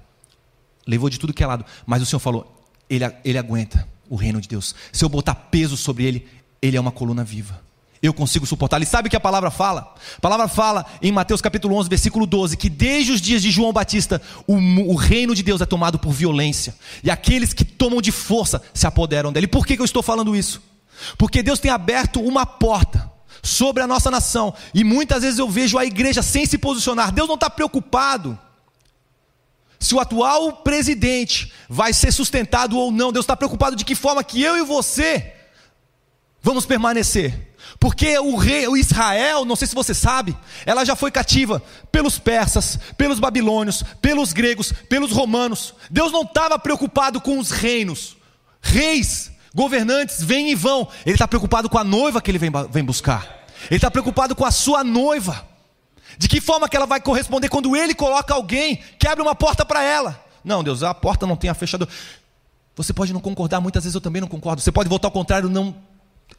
levou 0.86 1.10
de 1.10 1.18
tudo 1.18 1.34
que 1.34 1.42
é 1.42 1.46
lado, 1.46 1.64
mas 1.84 2.00
o 2.02 2.06
Senhor 2.06 2.20
falou: 2.20 2.64
ele, 2.88 3.04
ele 3.24 3.38
aguenta 3.38 3.93
o 4.08 4.16
reino 4.16 4.40
de 4.40 4.48
Deus. 4.48 4.74
Se 4.92 5.04
eu 5.04 5.08
botar 5.08 5.34
peso 5.34 5.76
sobre 5.76 6.04
ele, 6.04 6.26
ele 6.60 6.76
é 6.76 6.80
uma 6.80 6.92
coluna 6.92 7.24
viva. 7.24 7.62
Eu 8.02 8.12
consigo 8.12 8.44
suportar. 8.44 8.82
E 8.82 8.86
sabe 8.86 9.06
o 9.06 9.10
que 9.10 9.16
a 9.16 9.20
palavra 9.20 9.50
fala? 9.50 9.94
A 10.18 10.20
palavra 10.20 10.46
fala 10.46 10.84
em 11.00 11.10
Mateus 11.10 11.40
capítulo 11.40 11.74
11, 11.76 11.88
versículo 11.88 12.26
12, 12.26 12.56
que 12.56 12.68
desde 12.68 13.12
os 13.12 13.20
dias 13.20 13.40
de 13.40 13.50
João 13.50 13.72
Batista, 13.72 14.20
o, 14.46 14.56
o 14.56 14.94
reino 14.94 15.34
de 15.34 15.42
Deus 15.42 15.62
é 15.62 15.66
tomado 15.66 15.98
por 15.98 16.12
violência. 16.12 16.74
E 17.02 17.10
aqueles 17.10 17.54
que 17.54 17.64
tomam 17.64 18.02
de 18.02 18.12
força 18.12 18.60
se 18.74 18.86
apoderam 18.86 19.32
dele. 19.32 19.46
E 19.46 19.48
por 19.48 19.66
que, 19.66 19.74
que 19.74 19.80
eu 19.80 19.86
estou 19.86 20.02
falando 20.02 20.36
isso? 20.36 20.62
Porque 21.16 21.42
Deus 21.42 21.58
tem 21.58 21.70
aberto 21.70 22.20
uma 22.20 22.44
porta 22.44 23.10
sobre 23.42 23.82
a 23.82 23.86
nossa 23.86 24.10
nação. 24.10 24.54
E 24.74 24.84
muitas 24.84 25.22
vezes 25.22 25.38
eu 25.38 25.48
vejo 25.48 25.78
a 25.78 25.84
igreja 25.84 26.22
sem 26.22 26.44
se 26.44 26.58
posicionar. 26.58 27.10
Deus 27.10 27.28
não 27.28 27.36
está 27.36 27.48
preocupado 27.48 28.38
se 29.84 29.94
o 29.94 30.00
atual 30.00 30.52
presidente 30.52 31.52
vai 31.68 31.92
ser 31.92 32.12
sustentado 32.12 32.78
ou 32.78 32.90
não. 32.90 33.12
Deus 33.12 33.24
está 33.24 33.36
preocupado 33.36 33.76
de 33.76 33.84
que 33.84 33.94
forma 33.94 34.24
que 34.24 34.42
eu 34.42 34.56
e 34.56 34.62
você 34.62 35.32
vamos 36.42 36.66
permanecer. 36.66 37.54
Porque 37.78 38.18
o 38.18 38.36
rei, 38.36 38.66
o 38.66 38.76
Israel, 38.76 39.44
não 39.44 39.56
sei 39.56 39.66
se 39.68 39.74
você 39.74 39.94
sabe, 39.94 40.36
ela 40.64 40.84
já 40.84 40.94
foi 40.94 41.10
cativa 41.10 41.62
pelos 41.90 42.18
persas, 42.18 42.78
pelos 42.96 43.18
babilônios, 43.18 43.82
pelos 44.00 44.32
gregos, 44.32 44.72
pelos 44.88 45.10
romanos. 45.10 45.74
Deus 45.90 46.12
não 46.12 46.22
estava 46.22 46.58
preocupado 46.58 47.20
com 47.20 47.38
os 47.38 47.50
reinos. 47.50 48.16
Reis, 48.62 49.30
governantes, 49.54 50.22
vêm 50.22 50.50
e 50.50 50.54
vão. 50.54 50.88
Ele 51.04 51.14
está 51.14 51.28
preocupado 51.28 51.68
com 51.68 51.78
a 51.78 51.84
noiva 51.84 52.20
que 52.22 52.30
ele 52.30 52.38
vem, 52.38 52.50
vem 52.70 52.84
buscar. 52.84 53.44
Ele 53.66 53.76
está 53.76 53.90
preocupado 53.90 54.34
com 54.34 54.44
a 54.44 54.50
sua 54.50 54.84
noiva. 54.84 55.53
De 56.18 56.28
que 56.28 56.40
forma 56.40 56.68
que 56.68 56.76
ela 56.76 56.86
vai 56.86 57.00
corresponder 57.00 57.48
quando 57.48 57.74
ele 57.76 57.94
coloca 57.94 58.34
alguém 58.34 58.80
que 58.98 59.06
abre 59.06 59.22
uma 59.22 59.34
porta 59.34 59.64
para 59.64 59.82
ela? 59.82 60.22
Não, 60.44 60.62
Deus, 60.62 60.82
a 60.82 60.92
porta 60.94 61.26
não 61.26 61.36
tem 61.36 61.50
a 61.50 61.54
fechadura. 61.54 61.90
Você 62.76 62.92
pode 62.92 63.12
não 63.12 63.20
concordar, 63.20 63.60
muitas 63.60 63.84
vezes 63.84 63.94
eu 63.94 64.00
também 64.00 64.20
não 64.20 64.28
concordo. 64.28 64.60
Você 64.60 64.72
pode 64.72 64.88
votar 64.88 65.08
ao 65.08 65.12
contrário, 65.12 65.48
não 65.48 65.74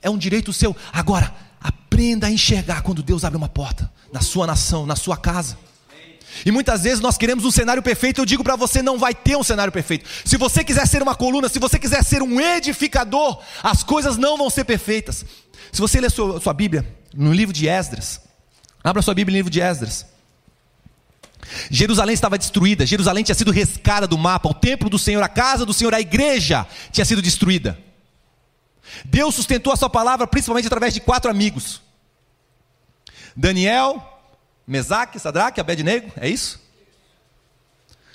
é 0.01 0.09
um 0.09 0.17
direito 0.17 0.53
seu. 0.53 0.75
Agora, 0.91 1.33
aprenda 1.59 2.27
a 2.27 2.31
enxergar 2.31 2.81
quando 2.81 3.01
Deus 3.01 3.23
abre 3.23 3.37
uma 3.37 3.49
porta 3.49 3.91
na 4.11 4.21
sua 4.21 4.45
nação, 4.45 4.85
na 4.85 4.95
sua 4.95 5.17
casa. 5.17 5.57
E 6.45 6.51
muitas 6.51 6.83
vezes 6.83 6.99
nós 6.99 7.17
queremos 7.17 7.45
um 7.45 7.51
cenário 7.51 7.81
perfeito. 7.81 8.19
Eu 8.19 8.25
digo 8.25 8.43
para 8.43 8.55
você, 8.55 8.81
não 8.81 8.97
vai 8.97 9.13
ter 9.13 9.37
um 9.37 9.43
cenário 9.43 9.71
perfeito. 9.71 10.07
Se 10.25 10.35
você 10.37 10.63
quiser 10.63 10.85
ser 10.87 11.01
uma 11.01 11.15
coluna, 11.15 11.47
se 11.47 11.59
você 11.59 11.79
quiser 11.79 12.03
ser 12.03 12.21
um 12.21 12.41
edificador, 12.41 13.39
as 13.63 13.83
coisas 13.83 14.17
não 14.17 14.37
vão 14.37 14.49
ser 14.49 14.65
perfeitas. 14.65 15.25
Se 15.71 15.79
você 15.79 15.99
ler 16.01 16.11
sua, 16.11 16.41
sua 16.41 16.53
Bíblia 16.53 16.85
no 17.13 17.31
livro 17.31 17.53
de 17.53 17.67
Esdras, 17.67 18.19
Abra 18.85 19.01
sua 19.01 19.15
Bíblia 19.15 19.33
no 19.33 19.37
livro 19.39 19.49
de 19.49 19.59
Esdras. 19.59 20.05
Jerusalém 21.71 22.13
estava 22.13 22.37
destruída, 22.37 22.85
Jerusalém 22.85 23.23
tinha 23.23 23.33
sido 23.33 23.49
rescada 23.49 24.05
do 24.05 24.15
mapa, 24.15 24.47
o 24.47 24.53
templo 24.53 24.91
do 24.91 24.99
Senhor, 24.99 25.23
a 25.23 25.27
casa 25.27 25.65
do 25.65 25.73
Senhor, 25.73 25.91
a 25.91 25.99
igreja 25.99 26.67
tinha 26.91 27.03
sido 27.03 27.19
destruída. 27.19 27.79
Deus 29.03 29.33
sustentou 29.33 29.73
a 29.73 29.75
sua 29.75 29.89
palavra 29.89 30.27
principalmente 30.27 30.67
através 30.67 30.93
de 30.93 31.01
quatro 31.01 31.31
amigos: 31.31 31.81
Daniel, 33.35 34.21
Mesaque, 34.67 35.19
Sadraque, 35.19 35.59
Abednego, 35.59 36.11
é 36.15 36.29
isso? 36.29 36.61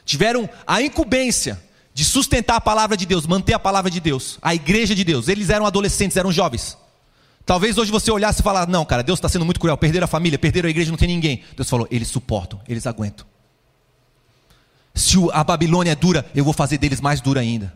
Tiveram 0.05 0.49
a 0.65 0.81
incumbência 0.81 1.61
de 1.93 2.05
sustentar 2.05 2.57
a 2.57 2.61
palavra 2.61 2.97
de 2.97 3.07
Deus, 3.07 3.27
manter 3.27 3.55
a 3.55 3.59
palavra 3.59 3.91
de 3.91 3.99
Deus, 3.99 4.39
a 4.41 4.55
igreja 4.55 4.95
de 4.95 5.03
Deus. 5.03 5.27
Eles 5.27 5.51
eram 5.51 5.67
adolescentes, 5.67 6.17
eram 6.17 6.31
jovens. 6.31 6.79
Talvez 7.51 7.77
hoje 7.77 7.91
você 7.91 8.13
olhasse 8.13 8.43
e 8.43 8.45
falar: 8.45 8.69
Não, 8.69 8.85
cara, 8.85 9.03
Deus 9.03 9.19
está 9.19 9.29
sendo 9.29 9.45
muito 9.45 9.59
cruel. 9.59 9.77
Perderam 9.77 10.05
a 10.05 10.07
família, 10.07 10.39
perderam 10.39 10.69
a 10.69 10.71
igreja, 10.71 10.89
não 10.89 10.97
tem 10.97 11.09
ninguém. 11.09 11.43
Deus 11.57 11.69
falou: 11.69 11.85
Eles 11.91 12.07
suportam, 12.07 12.61
eles 12.69 12.87
aguentam. 12.87 13.27
Se 14.95 15.17
a 15.33 15.43
Babilônia 15.43 15.91
é 15.91 15.95
dura, 15.97 16.25
eu 16.33 16.45
vou 16.45 16.53
fazer 16.53 16.79
deles 16.79 17.01
mais 17.01 17.21
dura 17.21 17.41
ainda. 17.41 17.75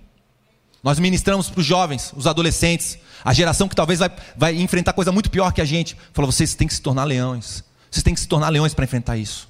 Nós 0.80 1.00
ministramos 1.00 1.50
para 1.50 1.58
os 1.58 1.66
jovens, 1.66 2.12
os 2.16 2.28
adolescentes, 2.28 2.96
a 3.24 3.32
geração 3.32 3.66
que 3.66 3.74
talvez 3.74 3.98
vai, 3.98 4.12
vai 4.36 4.54
enfrentar 4.54 4.92
coisa 4.92 5.10
muito 5.10 5.28
pior 5.28 5.52
que 5.52 5.60
a 5.60 5.64
gente. 5.64 5.96
Falou: 6.12 6.30
Vocês 6.30 6.54
têm 6.54 6.68
que 6.68 6.74
se 6.74 6.80
tornar 6.80 7.02
leões. 7.02 7.64
Vocês 7.90 8.04
têm 8.04 8.14
que 8.14 8.20
se 8.20 8.28
tornar 8.28 8.50
leões 8.50 8.74
para 8.74 8.84
enfrentar 8.84 9.16
isso. 9.16 9.48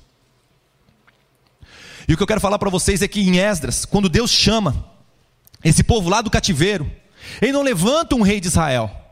E 2.09 2.15
o 2.15 2.17
que 2.17 2.23
eu 2.23 2.27
quero 2.27 2.41
falar 2.41 2.59
para 2.59 2.71
vocês 2.71 3.03
é 3.03 3.09
que 3.09 3.21
em 3.21 3.37
Esdras, 3.37 3.85
quando 3.85 4.09
Deus 4.09 4.31
chama 4.31 4.87
esse 5.63 5.85
povo 5.85 6.09
lá 6.09 6.23
do 6.23 6.31
cativeiro, 6.31 6.91
Ele 7.43 7.53
não 7.53 7.63
levanta 7.63 8.15
um 8.15 8.23
rei 8.23 8.41
de 8.41 8.47
Israel. 8.47 9.04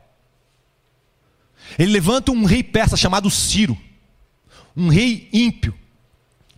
Ele 1.78 1.92
levanta 1.92 2.32
um 2.32 2.44
rei 2.44 2.62
persa 2.62 2.96
chamado 2.96 3.30
Ciro, 3.30 3.76
um 4.76 4.88
rei 4.88 5.28
ímpio. 5.32 5.74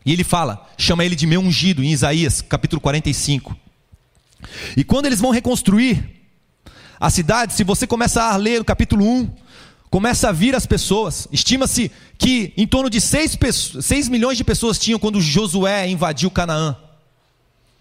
E 0.05 0.13
ele 0.13 0.25
fala, 0.25 0.69
chama 0.77 1.05
ele 1.05 1.17
de 1.17 1.27
meu 1.27 1.41
ungido, 1.41 1.83
em 1.83 1.93
Isaías 1.93 2.41
capítulo 2.43 2.81
45. 2.81 3.57
E 4.77 4.85
quando 4.85 5.07
eles 5.07 5.21
vão 5.21 5.31
reconstruir 5.31 6.23
a 7.01 7.11
cidade, 7.11 7.55
se 7.55 7.65
você 7.65 7.87
começa 7.87 8.23
a 8.23 8.37
ler 8.37 8.61
o 8.61 8.65
capítulo 8.65 9.07
1, 9.07 9.31
começa 9.91 10.29
a 10.29 10.33
vir 10.33 10.55
as 10.55 10.67
pessoas. 10.67 11.29
Estima-se 11.33 11.91
que 12.19 12.53
em 12.57 12.67
torno 12.67 12.91
de 12.91 13.01
6, 13.01 13.39
6 13.81 14.09
milhões 14.09 14.37
de 14.37 14.45
pessoas 14.45 14.79
tinham 14.79 14.99
quando 14.99 15.21
Josué 15.21 15.89
invadiu 15.89 16.31
Canaã. 16.31 16.77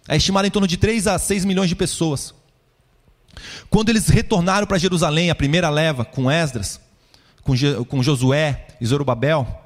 É 0.08 0.18
estimado 0.18 0.48
em 0.48 0.52
torno 0.52 0.68
de 0.68 0.78
3 0.78 1.08
a 1.08 1.18
6 1.18 1.46
milhões 1.46 1.70
de 1.70 1.76
pessoas. 1.76 2.34
Quando 3.70 3.90
eles 3.90 4.08
retornaram 4.08 4.68
para 4.68 4.78
Jerusalém, 4.78 5.30
a 5.30 5.36
primeira 5.36 5.70
leva, 5.70 6.06
com 6.06 6.30
Esdras, 6.30 6.80
com, 7.44 7.54
com 7.86 8.04
Josué 8.04 8.68
e 8.80 8.86
Zorobabel, 8.86 9.62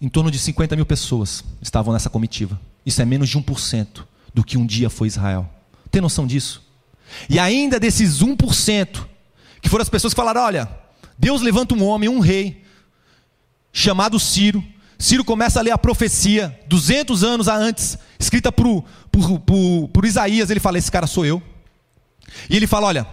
em 0.00 0.08
torno 0.08 0.30
de 0.30 0.38
50 0.38 0.74
mil 0.74 0.84
pessoas 0.84 1.44
estavam 1.60 1.92
nessa 1.92 2.10
comitiva. 2.10 2.60
Isso 2.84 3.00
é 3.00 3.04
menos 3.04 3.28
de 3.28 3.38
1% 3.38 4.04
do 4.34 4.42
que 4.42 4.58
um 4.58 4.66
dia 4.66 4.90
foi 4.90 5.06
Israel. 5.06 5.48
Tem 5.90 6.02
noção 6.02 6.26
disso? 6.26 6.62
E 7.28 7.38
ainda 7.38 7.78
desses 7.78 8.20
1%, 8.20 9.06
que 9.60 9.68
foram 9.68 9.82
as 9.82 9.88
pessoas 9.88 10.12
que 10.12 10.16
falaram: 10.16 10.42
olha, 10.42 10.68
Deus 11.16 11.40
levanta 11.40 11.74
um 11.74 11.84
homem, 11.84 12.08
um 12.08 12.18
rei, 12.18 12.64
chamado 13.72 14.18
Ciro. 14.18 14.62
Ciro 14.98 15.24
começa 15.24 15.58
a 15.58 15.62
ler 15.62 15.72
a 15.72 15.78
profecia, 15.78 16.58
200 16.68 17.24
anos 17.24 17.48
antes, 17.48 17.98
escrita 18.18 18.52
por, 18.52 18.84
por, 19.10 19.40
por, 19.40 19.88
por 19.88 20.04
Isaías. 20.04 20.50
Ele 20.50 20.60
fala: 20.60 20.78
Esse 20.78 20.90
cara 20.90 21.06
sou 21.06 21.24
eu. 21.24 21.42
E 22.48 22.56
ele 22.56 22.66
fala: 22.66 22.88
Olha, 22.88 23.06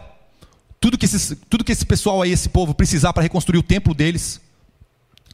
tudo 0.79 0.97
que, 0.97 1.05
esses, 1.05 1.35
tudo 1.49 1.63
que 1.63 1.71
esse 1.71 1.85
pessoal 1.85 2.21
aí, 2.21 2.31
esse 2.31 2.49
povo 2.49 2.73
precisar 2.73 3.13
para 3.13 3.23
reconstruir 3.23 3.59
o 3.59 3.63
templo 3.63 3.93
deles, 3.93 4.41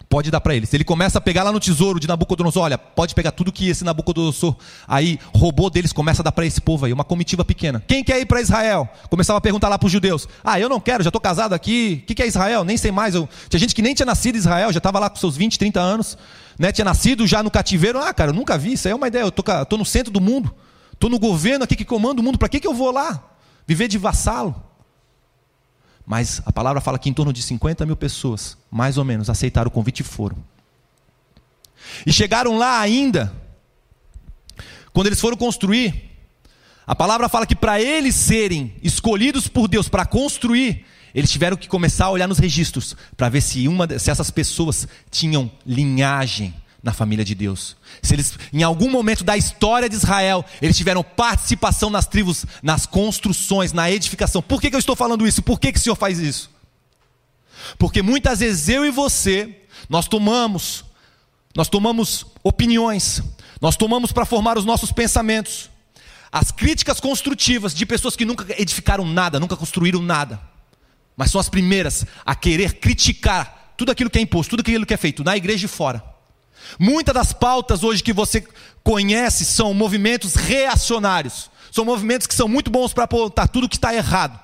Pode 0.10 0.30
dar 0.30 0.40
para 0.40 0.56
eles. 0.56 0.74
Ele 0.74 0.84
começa 0.84 1.18
a 1.18 1.22
pegar 1.22 1.44
lá 1.44 1.52
no 1.52 1.60
tesouro 1.60 2.00
de 2.00 2.08
Nabucodonosor. 2.08 2.64
Olha, 2.64 2.78
pode 2.78 3.16
pegar 3.16 3.32
tudo 3.32 3.52
que 3.52 3.68
esse 3.70 3.84
Nabucodonosor 3.84 4.56
aí 4.88 5.20
roubou 5.34 5.70
deles, 5.70 5.92
começa 5.92 6.22
a 6.22 6.24
dar 6.24 6.32
para 6.32 6.46
esse 6.46 6.62
povo 6.62 6.86
aí, 6.86 6.94
uma 6.94 7.04
comitiva 7.04 7.44
pequena. 7.44 7.84
Quem 7.86 8.04
quer 8.04 8.20
ir 8.20 8.26
para 8.26 8.40
Israel? 8.40 8.88
Começava 9.10 9.40
a 9.40 9.42
perguntar 9.42 9.68
lá 9.68 9.78
para 9.78 9.88
os 9.88 9.92
judeus. 9.92 10.28
Ah, 10.44 10.60
eu 10.60 10.70
não 10.70 10.80
quero, 10.80 11.04
já 11.04 11.10
estou 11.10 11.20
casado 11.20 11.54
aqui. 11.54 12.02
O 12.04 12.08
que, 12.08 12.16
que 12.16 12.24
é 12.24 12.28
Israel? 12.28 12.64
Nem 12.64 12.78
sei 12.78 12.92
mais. 12.92 13.16
Eu... 13.16 13.28
Tinha 13.50 13.60
gente 13.60 13.74
que 13.74 13.82
nem 13.82 13.94
tinha 13.94 14.06
nascido 14.06 14.36
em 14.36 14.40
Israel, 14.40 14.72
já 14.72 14.78
estava 14.78 15.00
lá 15.00 15.10
com 15.10 15.16
seus 15.16 15.36
20, 15.36 15.58
30 15.58 15.80
anos. 15.80 16.18
Né? 16.58 16.72
Tinha 16.72 16.86
nascido 16.86 17.26
já 17.28 17.42
no 17.42 17.52
cativeiro. 17.52 18.00
Ah, 18.00 18.14
cara, 18.14 18.30
eu 18.30 18.36
nunca 18.36 18.58
vi. 18.58 18.74
Isso 18.74 18.88
aí 18.88 18.92
é 18.92 18.96
uma 18.96 19.08
ideia. 19.08 19.24
Eu 19.24 19.30
estou 19.30 19.78
no 19.78 19.86
centro 19.86 20.14
do 20.14 20.22
mundo. 20.22 20.54
Estou 20.94 21.10
no 21.10 21.20
governo 21.20 21.66
aqui 21.66 21.76
que 21.76 21.84
comanda 21.84 22.22
o 22.22 22.24
mundo. 22.24 22.38
Para 22.38 22.48
que, 22.48 22.60
que 22.60 22.68
eu 22.68 22.74
vou 22.74 22.92
lá? 22.92 23.22
Viver 23.68 23.88
de 23.88 23.98
vassalo? 23.98 24.56
Mas 26.06 26.42
a 26.46 26.52
palavra 26.52 26.80
fala 26.80 27.00
que 27.00 27.10
em 27.10 27.14
torno 27.14 27.34
de 27.34 27.42
50 27.42 27.86
mil 27.86 27.96
pessoas, 27.96 28.58
mais 28.70 28.98
ou 28.98 29.04
menos, 29.04 29.30
aceitaram 29.30 29.70
o 29.70 29.72
convite 29.72 30.02
e 30.02 30.04
foram. 30.04 30.38
E 32.06 32.14
chegaram 32.14 32.58
lá 32.58 32.80
ainda, 32.80 33.34
quando 34.94 35.08
eles 35.08 35.20
foram 35.20 35.36
construir, 35.36 36.12
a 36.86 36.96
palavra 36.96 37.28
fala 37.28 37.48
que 37.48 37.56
para 37.56 37.82
eles 37.82 38.16
serem 38.16 38.76
escolhidos 38.84 39.48
por 39.48 39.68
Deus 39.68 39.90
para 39.90 40.06
construir, 40.06 40.86
eles 41.14 41.32
tiveram 41.32 41.58
que 41.58 41.68
começar 41.68 42.06
a 42.06 42.12
olhar 42.12 42.28
nos 42.28 42.38
registros 42.38 42.96
para 43.18 43.30
ver 43.30 43.42
se, 43.42 43.68
uma, 43.68 43.88
se 43.98 44.12
essas 44.12 44.30
pessoas 44.30 44.88
tinham 45.10 45.50
linhagem 45.66 46.54
na 46.86 46.94
família 46.94 47.26
de 47.26 47.34
Deus. 47.34 47.76
Se 48.00 48.14
eles, 48.14 48.38
em 48.54 48.62
algum 48.62 48.92
momento 48.92 49.24
da 49.24 49.36
história 49.36 49.90
de 49.90 49.96
Israel, 49.96 50.46
eles 50.62 50.78
tiveram 50.78 51.04
participação 51.04 51.90
nas 51.90 52.06
tribos, 52.06 52.46
nas 52.62 52.86
construções, 52.86 53.74
na 53.74 53.90
edificação. 53.90 54.40
Por 54.40 54.62
que, 54.62 54.70
que 54.70 54.76
eu 54.76 54.80
estou 54.80 54.96
falando 54.96 55.26
isso? 55.26 55.42
Por 55.42 55.60
que, 55.60 55.72
que 55.72 55.80
o 55.80 55.82
Senhor 55.82 55.96
faz 55.96 56.20
isso? 56.20 56.52
Porque 57.80 58.04
muitas 58.04 58.40
vezes 58.40 58.70
eu 58.70 58.86
e 58.86 58.92
você, 58.92 59.64
nós 59.90 60.08
tomamos, 60.08 60.86
nós 61.56 61.68
tomamos 61.68 62.28
opiniões, 62.44 63.20
nós 63.60 63.76
tomamos 63.76 64.12
para 64.12 64.24
formar 64.24 64.56
os 64.56 64.64
nossos 64.64 64.92
pensamentos, 64.92 65.72
as 66.32 66.52
críticas 66.52 67.00
construtivas 67.00 67.74
de 67.74 67.84
pessoas 67.84 68.16
que 68.16 68.26
nunca 68.26 68.46
edificaram 68.62 69.08
nada, 69.08 69.40
nunca 69.40 69.58
construíram 69.58 70.04
nada, 70.04 70.40
mas 71.18 71.32
são 71.32 71.42
as 71.42 71.50
primeiras 71.50 72.06
a 72.24 72.36
querer 72.36 72.74
criticar 72.76 73.74
tudo 73.76 73.92
aquilo 73.92 74.12
que 74.12 74.20
é 74.20 74.22
imposto, 74.22 74.52
tudo 74.52 74.60
aquilo 74.60 74.86
que 74.86 74.94
é 74.94 74.98
feito, 74.98 75.24
na 75.24 75.36
igreja 75.36 75.66
e 75.66 75.68
fora. 75.68 76.14
Muitas 76.80 77.14
das 77.14 77.34
pautas 77.34 77.84
hoje 77.84 78.04
que 78.04 78.14
você 78.14 78.46
conhece 78.84 79.46
são 79.46 79.74
movimentos 79.74 80.36
reacionários. 80.36 81.50
São 81.72 81.84
movimentos 81.84 82.28
que 82.28 82.36
são 82.36 82.48
muito 82.48 82.72
bons 82.72 82.94
para 82.94 83.04
apontar 83.04 83.50
tudo 83.50 83.68
que 83.68 83.76
está 83.76 83.94
errado. 83.94 84.40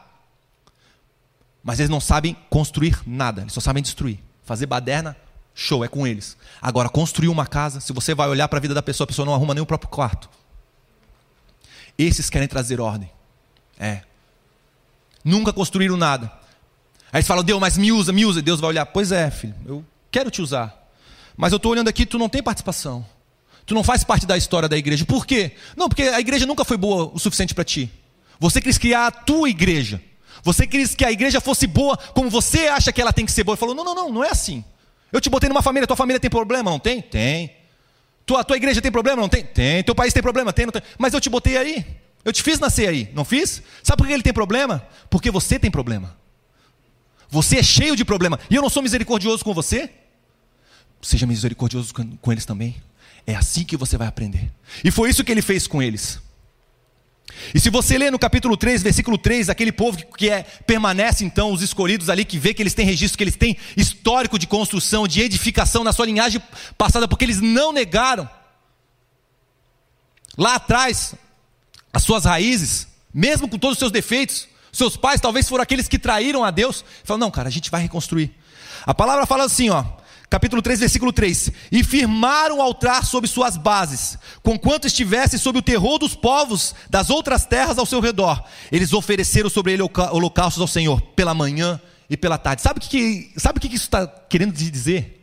Mas 1.63 1.79
eles 1.79 1.89
não 1.89 2.01
sabem 2.01 2.35
construir 2.49 2.99
nada, 3.05 3.41
eles 3.41 3.53
só 3.53 3.61
sabem 3.61 3.83
destruir. 3.83 4.19
Fazer 4.43 4.65
baderna, 4.65 5.15
show, 5.53 5.83
é 5.85 5.87
com 5.87 6.05
eles. 6.05 6.35
Agora, 6.61 6.89
construir 6.89 7.27
uma 7.27 7.45
casa, 7.45 7.79
se 7.79 7.93
você 7.93 8.15
vai 8.15 8.27
olhar 8.27 8.47
para 8.47 8.57
a 8.57 8.61
vida 8.61 8.73
da 8.73 8.81
pessoa, 8.81 9.05
a 9.05 9.07
pessoa 9.07 9.25
não 9.25 9.33
arruma 9.33 9.53
nem 9.53 9.61
o 9.61 9.65
próprio 9.65 9.89
quarto. 9.89 10.29
Esses 11.97 12.29
querem 12.29 12.47
trazer 12.47 12.81
ordem. 12.81 13.11
É. 13.79 14.01
Nunca 15.23 15.53
construíram 15.53 15.97
nada. 15.97 16.31
Aí 17.13 17.19
eles 17.19 17.27
falam, 17.27 17.43
Deus, 17.43 17.59
mas 17.59 17.77
me 17.77 17.91
usa, 17.91 18.11
me 18.11 18.25
usa. 18.25 18.41
Deus 18.41 18.59
vai 18.59 18.69
olhar, 18.69 18.85
pois 18.87 19.11
é, 19.11 19.29
filho, 19.29 19.55
eu 19.65 19.85
quero 20.09 20.31
te 20.31 20.41
usar. 20.41 20.80
Mas 21.41 21.51
eu 21.51 21.57
estou 21.57 21.71
olhando 21.71 21.87
aqui, 21.87 22.05
tu 22.05 22.19
não 22.19 22.29
tem 22.29 22.43
participação. 22.43 23.03
Tu 23.65 23.73
não 23.73 23.83
faz 23.83 24.03
parte 24.03 24.27
da 24.27 24.37
história 24.37 24.69
da 24.69 24.77
igreja. 24.77 25.03
Por 25.05 25.25
quê? 25.25 25.53
Não, 25.75 25.89
porque 25.89 26.03
a 26.03 26.19
igreja 26.19 26.45
nunca 26.45 26.63
foi 26.63 26.77
boa 26.77 27.09
o 27.15 27.17
suficiente 27.17 27.55
para 27.55 27.63
ti. 27.63 27.91
Você 28.39 28.61
quis 28.61 28.77
criar 28.77 29.07
a 29.07 29.11
tua 29.11 29.49
igreja. 29.49 29.99
Você 30.43 30.67
quis 30.67 30.93
que 30.93 31.03
a 31.03 31.11
igreja 31.11 31.41
fosse 31.41 31.65
boa 31.65 31.97
como 31.97 32.29
você 32.29 32.67
acha 32.67 32.91
que 32.91 33.01
ela 33.01 33.11
tem 33.11 33.25
que 33.25 33.31
ser 33.31 33.43
boa. 33.43 33.55
Ele 33.55 33.59
falou: 33.59 33.73
não, 33.73 33.83
não, 33.83 33.95
não, 33.95 34.11
não 34.11 34.23
é 34.23 34.29
assim. 34.29 34.63
Eu 35.11 35.19
te 35.19 35.31
botei 35.31 35.49
numa 35.49 35.63
família, 35.63 35.87
tua 35.87 35.97
família 35.97 36.19
tem 36.19 36.29
problema? 36.29 36.69
Não 36.69 36.77
tem? 36.77 37.01
Tem. 37.01 37.55
Tua, 38.23 38.43
tua 38.43 38.55
igreja 38.55 38.79
tem 38.79 38.91
problema? 38.91 39.19
Não 39.19 39.29
tem? 39.29 39.43
Tem. 39.43 39.81
Teu 39.81 39.95
país 39.95 40.13
tem 40.13 40.21
problema? 40.21 40.53
Tem, 40.53 40.67
não 40.67 40.71
tem. 40.71 40.83
Mas 40.99 41.11
eu 41.11 41.19
te 41.19 41.27
botei 41.27 41.57
aí. 41.57 41.83
Eu 42.23 42.31
te 42.31 42.43
fiz 42.43 42.59
nascer 42.59 42.87
aí, 42.87 43.09
não 43.15 43.25
fiz? 43.25 43.63
Sabe 43.81 43.97
por 43.97 44.07
que 44.07 44.13
ele 44.13 44.21
tem 44.21 44.31
problema? 44.31 44.87
Porque 45.09 45.31
você 45.31 45.57
tem 45.57 45.71
problema. 45.71 46.15
Você 47.31 47.57
é 47.57 47.63
cheio 47.63 47.95
de 47.95 48.05
problema. 48.05 48.39
E 48.47 48.55
eu 48.55 48.61
não 48.61 48.69
sou 48.69 48.83
misericordioso 48.83 49.43
com 49.43 49.55
você? 49.55 49.89
Seja 51.01 51.25
misericordioso 51.25 51.93
com 51.93 52.31
eles 52.31 52.45
também. 52.45 52.75
É 53.25 53.35
assim 53.35 53.63
que 53.63 53.77
você 53.77 53.97
vai 53.97 54.07
aprender. 54.07 54.51
E 54.83 54.91
foi 54.91 55.09
isso 55.09 55.23
que 55.23 55.31
ele 55.31 55.41
fez 55.41 55.67
com 55.67 55.81
eles. 55.81 56.19
E 57.53 57.59
se 57.59 57.69
você 57.69 57.97
ler 57.97 58.11
no 58.11 58.19
capítulo 58.19 58.57
3, 58.57 58.83
versículo 58.83 59.17
3, 59.17 59.49
aquele 59.49 59.71
povo 59.71 59.97
que 60.17 60.29
é, 60.29 60.43
permanece 60.65 61.23
então, 61.23 61.51
os 61.51 61.61
escolhidos 61.61 62.09
ali, 62.09 62.25
que 62.25 62.37
vê 62.37 62.53
que 62.53 62.61
eles 62.61 62.73
têm 62.73 62.85
registro, 62.85 63.17
que 63.17 63.23
eles 63.23 63.35
têm 63.35 63.57
histórico 63.75 64.37
de 64.37 64.47
construção, 64.47 65.07
de 65.07 65.21
edificação 65.21 65.83
na 65.83 65.93
sua 65.93 66.05
linhagem 66.05 66.41
passada, 66.77 67.07
porque 67.07 67.25
eles 67.25 67.41
não 67.41 67.71
negaram. 67.71 68.29
Lá 70.37 70.55
atrás, 70.55 71.15
as 71.93 72.03
suas 72.03 72.25
raízes, 72.25 72.87
mesmo 73.13 73.47
com 73.47 73.57
todos 73.57 73.75
os 73.75 73.79
seus 73.79 73.91
defeitos, 73.91 74.47
seus 74.71 74.95
pais 74.95 75.19
talvez 75.19 75.47
foram 75.49 75.63
aqueles 75.63 75.87
que 75.87 75.99
traíram 75.99 76.43
a 76.43 76.51
Deus. 76.51 76.83
Falaram, 77.03 77.25
não, 77.25 77.31
cara, 77.31 77.49
a 77.49 77.51
gente 77.51 77.69
vai 77.69 77.81
reconstruir. 77.81 78.33
A 78.85 78.93
palavra 78.93 79.25
fala 79.25 79.43
assim, 79.43 79.69
ó, 79.69 79.83
capítulo 80.31 80.61
3, 80.61 80.79
versículo 80.79 81.11
3: 81.11 81.51
E 81.71 81.83
firmaram 81.83 82.57
o 82.57 82.61
altar 82.61 83.05
sobre 83.05 83.29
suas 83.29 83.57
bases, 83.57 84.17
conquanto 84.41 84.87
estivesse 84.87 85.37
sob 85.37 85.59
o 85.59 85.61
terror 85.61 85.99
dos 85.99 86.15
povos 86.15 86.73
das 86.89 87.09
outras 87.09 87.45
terras 87.45 87.77
ao 87.77 87.85
seu 87.85 87.99
redor. 87.99 88.41
Eles 88.71 88.93
ofereceram 88.93 89.49
sobre 89.49 89.73
ele 89.73 89.83
holocaustos 89.83 90.61
ao 90.61 90.67
Senhor, 90.67 91.01
pela 91.01 91.33
manhã 91.33 91.79
e 92.09 92.15
pela 92.15 92.37
tarde. 92.37 92.61
Sabe 92.61 92.79
o 92.79 92.81
que, 92.81 93.33
sabe 93.35 93.57
o 93.57 93.61
que 93.61 93.67
isso 93.67 93.83
está 93.83 94.07
querendo 94.07 94.53
dizer? 94.53 95.17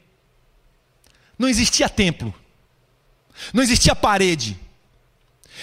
Não 1.38 1.48
existia 1.48 1.88
templo, 1.88 2.34
não 3.54 3.62
existia 3.62 3.96
parede. 3.96 4.58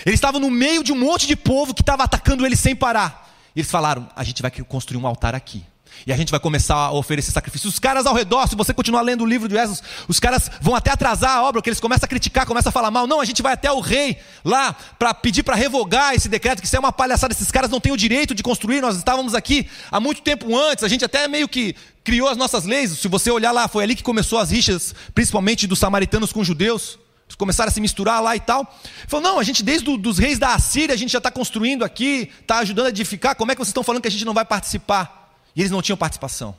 Eles 0.06 0.18
estavam 0.18 0.42
no 0.42 0.50
meio 0.50 0.84
de 0.84 0.92
um 0.92 0.98
monte 0.98 1.28
de 1.28 1.36
povo 1.36 1.74
que 1.74 1.82
estava 1.82 2.04
atacando 2.04 2.46
eles 2.46 2.60
sem 2.60 2.76
parar. 2.76 3.32
Eles 3.56 3.70
falaram: 3.70 4.10
a 4.16 4.24
gente 4.24 4.42
vai 4.42 4.50
construir 4.50 4.98
um 4.98 5.06
altar 5.06 5.36
aqui. 5.36 5.64
E 6.06 6.14
a 6.14 6.18
gente 6.18 6.32
vai 6.32 6.40
começar 6.40 6.76
a 6.76 6.92
oferecer 6.92 7.32
sacrifícios. 7.32 7.74
Os 7.74 7.80
caras 7.80 8.06
ao 8.06 8.14
redor, 8.14 8.48
se 8.48 8.56
você 8.56 8.74
continuar 8.74 9.02
lendo 9.02 9.24
o 9.24 9.26
livro 9.26 9.48
de 9.48 9.56
Jesus, 9.56 9.82
os 10.08 10.20
caras 10.20 10.50
vão 10.62 10.76
até 10.76 10.92
atrasar 10.92 11.38
a 11.38 11.44
obra, 11.44 11.62
porque 11.62 11.70
eles 11.70 11.80
começam 11.80 12.06
a 12.06 12.08
criticar, 12.08 12.46
começam 12.46 12.70
a 12.70 12.74
falar 12.74 12.92
mal. 12.92 13.08
Não, 13.08 13.22
a 13.22 13.26
gente 13.26 13.42
vai 13.42 13.54
até 13.54 13.72
o 13.72 13.80
rei 13.80 14.18
lá 14.44 14.76
para 14.98 15.14
pedir 15.14 15.44
para 15.44 15.56
revogar 15.56 16.14
esse 16.14 16.30
decreto, 16.30 16.62
que 16.62 16.68
isso 16.68 16.76
é 16.76 16.80
uma 16.80 16.92
palhaçada. 16.92 17.34
Esses 17.34 17.52
caras 17.52 17.70
não 17.70 17.80
têm 17.80 17.92
o 17.92 17.98
direito 17.98 18.34
de 18.34 18.44
construir. 18.44 18.82
Nós 18.82 18.96
estávamos 18.98 19.34
aqui 19.34 19.68
há 19.92 20.00
muito 20.00 20.22
tempo 20.22 20.56
antes, 20.58 20.84
a 20.84 20.88
gente 20.88 21.04
até 21.04 21.28
meio 21.28 21.48
que 21.48 21.76
criou 22.04 22.30
as 22.30 22.38
nossas 22.38 22.66
leis. 22.66 22.92
Se 22.92 23.08
você 23.08 23.32
olhar 23.32 23.52
lá, 23.52 23.68
foi 23.68 23.84
ali 23.84 23.96
que 23.96 24.04
começou 24.04 24.38
as 24.38 24.52
rixas, 24.52 24.94
principalmente 25.14 25.66
dos 25.68 25.80
samaritanos 25.80 26.32
com 26.32 26.42
os 26.42 26.48
judeus. 26.48 27.00
Eles 27.28 27.36
começaram 27.36 27.70
a 27.70 27.74
se 27.74 27.82
misturar 27.82 28.22
lá 28.22 28.36
e 28.36 28.40
tal. 28.40 28.80
Falou, 29.08 29.24
não, 29.24 29.40
a 29.40 29.44
gente 29.44 29.64
desde 29.64 29.90
os 29.90 30.18
reis 30.20 30.38
da 30.38 30.54
Assíria, 30.54 30.94
a 30.94 30.98
gente 30.98 31.12
já 31.12 31.18
está 31.18 31.32
construindo 31.32 31.84
aqui, 31.84 32.30
está 32.40 32.60
ajudando 32.60 32.86
a 32.86 32.90
edificar. 32.90 33.36
Como 33.36 33.52
é 33.52 33.56
que 33.56 33.60
vocês 33.60 33.70
estão 33.70 33.84
falando 33.84 34.04
que 34.04 34.08
a 34.08 34.12
gente 34.12 34.26
não 34.26 34.34
vai 34.34 34.46
participar? 34.46 35.25
E 35.56 35.62
eles 35.62 35.72
não 35.72 35.82
tinham 35.82 35.98
participação. 35.98 36.56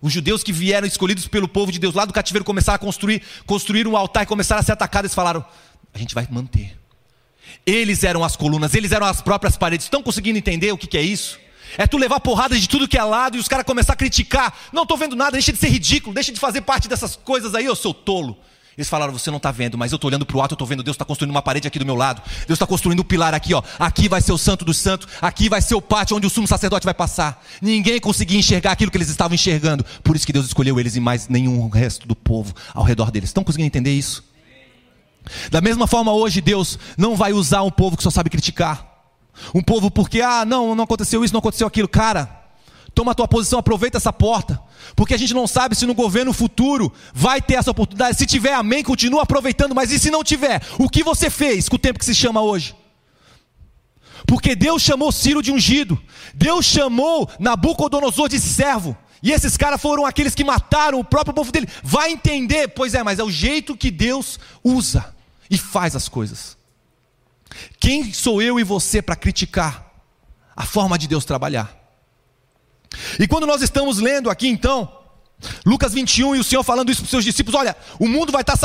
Os 0.00 0.12
judeus 0.12 0.42
que 0.42 0.52
vieram 0.52 0.86
escolhidos 0.86 1.28
pelo 1.28 1.46
povo 1.46 1.70
de 1.70 1.78
Deus 1.78 1.94
lá 1.94 2.04
do 2.04 2.12
cativeiro 2.12 2.44
começaram 2.44 2.76
a 2.76 2.78
construir, 2.78 3.22
construir 3.46 3.86
um 3.86 3.96
altar 3.96 4.24
e 4.24 4.26
começaram 4.26 4.60
a 4.60 4.62
ser 4.64 4.72
atacados. 4.72 5.10
Eles 5.10 5.14
falaram: 5.14 5.44
a 5.94 5.98
gente 5.98 6.14
vai 6.14 6.26
manter. 6.28 6.76
Eles 7.64 8.02
eram 8.02 8.24
as 8.24 8.34
colunas, 8.34 8.74
eles 8.74 8.90
eram 8.90 9.06
as 9.06 9.22
próprias 9.22 9.56
paredes. 9.56 9.86
Estão 9.86 10.02
conseguindo 10.02 10.38
entender 10.38 10.72
o 10.72 10.78
que, 10.78 10.88
que 10.88 10.98
é 10.98 11.02
isso? 11.02 11.38
É 11.78 11.86
tu 11.86 11.96
levar 11.96 12.20
porrada 12.20 12.58
de 12.58 12.68
tudo 12.68 12.88
que 12.88 12.98
é 12.98 13.04
lado 13.04 13.36
e 13.36 13.40
os 13.40 13.48
caras 13.48 13.64
começar 13.64 13.92
a 13.92 13.96
criticar. 13.96 14.52
Não 14.72 14.82
estou 14.82 14.96
vendo 14.96 15.14
nada, 15.14 15.32
deixa 15.32 15.52
de 15.52 15.58
ser 15.58 15.68
ridículo, 15.68 16.12
deixa 16.12 16.32
de 16.32 16.40
fazer 16.40 16.62
parte 16.62 16.88
dessas 16.88 17.16
coisas 17.16 17.54
aí, 17.54 17.64
eu 17.64 17.76
sou 17.76 17.94
tolo. 17.94 18.36
Eles 18.76 18.88
falaram: 18.88 19.12
Você 19.12 19.30
não 19.30 19.36
está 19.36 19.50
vendo, 19.50 19.76
mas 19.76 19.92
eu 19.92 19.96
estou 19.96 20.08
olhando 20.08 20.24
para 20.24 20.36
o 20.36 20.40
alto, 20.40 20.52
eu 20.52 20.54
estou 20.54 20.66
vendo 20.66 20.82
Deus 20.82 20.94
está 20.94 21.04
construindo 21.04 21.30
uma 21.30 21.42
parede 21.42 21.68
aqui 21.68 21.78
do 21.78 21.84
meu 21.84 21.94
lado. 21.94 22.22
Deus 22.46 22.56
está 22.56 22.66
construindo 22.66 23.00
um 23.00 23.04
pilar 23.04 23.34
aqui, 23.34 23.54
ó. 23.54 23.62
Aqui 23.78 24.08
vai 24.08 24.20
ser 24.20 24.32
o 24.32 24.38
santo 24.38 24.64
dos 24.64 24.76
santos, 24.76 25.08
aqui 25.20 25.48
vai 25.48 25.60
ser 25.60 25.74
o 25.74 25.82
pátio 25.82 26.16
onde 26.16 26.26
o 26.26 26.30
sumo 26.30 26.46
sacerdote 26.46 26.84
vai 26.84 26.94
passar. 26.94 27.44
Ninguém 27.60 28.00
conseguia 28.00 28.38
enxergar 28.38 28.72
aquilo 28.72 28.90
que 28.90 28.96
eles 28.96 29.08
estavam 29.08 29.34
enxergando. 29.34 29.84
Por 30.02 30.16
isso 30.16 30.26
que 30.26 30.32
Deus 30.32 30.46
escolheu 30.46 30.78
eles 30.80 30.96
e 30.96 31.00
mais 31.00 31.28
nenhum 31.28 31.68
resto 31.68 32.06
do 32.06 32.16
povo 32.16 32.54
ao 32.74 32.84
redor 32.84 33.10
deles. 33.10 33.28
Estão 33.30 33.44
conseguindo 33.44 33.66
entender 33.66 33.92
isso? 33.92 34.24
Da 35.50 35.60
mesma 35.60 35.86
forma, 35.86 36.12
hoje 36.12 36.40
Deus 36.40 36.78
não 36.96 37.14
vai 37.16 37.32
usar 37.32 37.62
um 37.62 37.70
povo 37.70 37.96
que 37.96 38.02
só 38.02 38.10
sabe 38.10 38.30
criticar. 38.30 38.90
Um 39.54 39.62
povo 39.62 39.90
porque, 39.90 40.20
ah, 40.20 40.44
não, 40.44 40.74
não 40.74 40.84
aconteceu 40.84 41.24
isso, 41.24 41.32
não 41.32 41.38
aconteceu 41.38 41.66
aquilo. 41.66 41.88
Cara, 41.88 42.41
Toma 42.94 43.12
a 43.12 43.14
tua 43.14 43.26
posição, 43.26 43.58
aproveita 43.58 43.96
essa 43.96 44.12
porta. 44.12 44.60
Porque 44.94 45.14
a 45.14 45.16
gente 45.16 45.32
não 45.32 45.46
sabe 45.46 45.74
se 45.74 45.86
no 45.86 45.94
governo 45.94 46.32
futuro 46.32 46.92
vai 47.14 47.40
ter 47.40 47.54
essa 47.54 47.70
oportunidade. 47.70 48.18
Se 48.18 48.26
tiver, 48.26 48.52
amém, 48.52 48.82
continua 48.82 49.22
aproveitando. 49.22 49.74
Mas 49.74 49.90
e 49.90 49.98
se 49.98 50.10
não 50.10 50.22
tiver? 50.22 50.62
O 50.78 50.88
que 50.88 51.02
você 51.02 51.30
fez 51.30 51.68
com 51.68 51.76
o 51.76 51.78
tempo 51.78 51.98
que 51.98 52.04
se 52.04 52.14
chama 52.14 52.42
hoje? 52.42 52.76
Porque 54.26 54.54
Deus 54.54 54.82
chamou 54.82 55.10
Ciro 55.10 55.42
de 55.42 55.50
ungido. 55.50 56.00
Deus 56.34 56.64
chamou 56.66 57.28
Nabucodonosor 57.38 58.28
de 58.28 58.38
servo. 58.38 58.96
E 59.22 59.30
esses 59.30 59.56
caras 59.56 59.80
foram 59.80 60.04
aqueles 60.04 60.34
que 60.34 60.44
mataram 60.44 60.98
o 60.98 61.04
próprio 61.04 61.34
povo 61.34 61.52
dele. 61.52 61.68
Vai 61.82 62.10
entender? 62.10 62.68
Pois 62.68 62.94
é, 62.94 63.02
mas 63.02 63.18
é 63.18 63.24
o 63.24 63.30
jeito 63.30 63.76
que 63.76 63.90
Deus 63.90 64.38
usa 64.64 65.14
e 65.48 65.56
faz 65.56 65.94
as 65.94 66.08
coisas. 66.08 66.56
Quem 67.78 68.12
sou 68.12 68.42
eu 68.42 68.58
e 68.58 68.64
você 68.64 69.00
para 69.00 69.14
criticar 69.14 69.86
a 70.56 70.64
forma 70.66 70.98
de 70.98 71.06
Deus 71.06 71.24
trabalhar? 71.24 71.81
E 73.18 73.26
quando 73.26 73.46
nós 73.46 73.62
estamos 73.62 73.98
lendo 73.98 74.30
aqui 74.30 74.48
então, 74.48 74.90
Lucas 75.64 75.92
21 75.92 76.36
e 76.36 76.40
o 76.40 76.44
Senhor 76.44 76.62
falando 76.62 76.90
isso 76.90 77.00
para 77.00 77.06
os 77.06 77.10
seus 77.10 77.24
discípulos: 77.24 77.58
olha, 77.58 77.76
o 77.98 78.08
mundo 78.08 78.32
vai 78.32 78.42
estar 78.42 78.58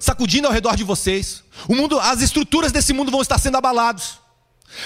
sacudindo 0.00 0.46
ao 0.46 0.52
redor 0.52 0.76
de 0.76 0.84
vocês. 0.84 1.42
O 1.68 1.74
mundo, 1.74 1.98
as 1.98 2.20
estruturas 2.20 2.72
desse 2.72 2.92
mundo 2.92 3.10
vão 3.10 3.22
estar 3.22 3.38
sendo 3.38 3.56
abalados. 3.56 4.18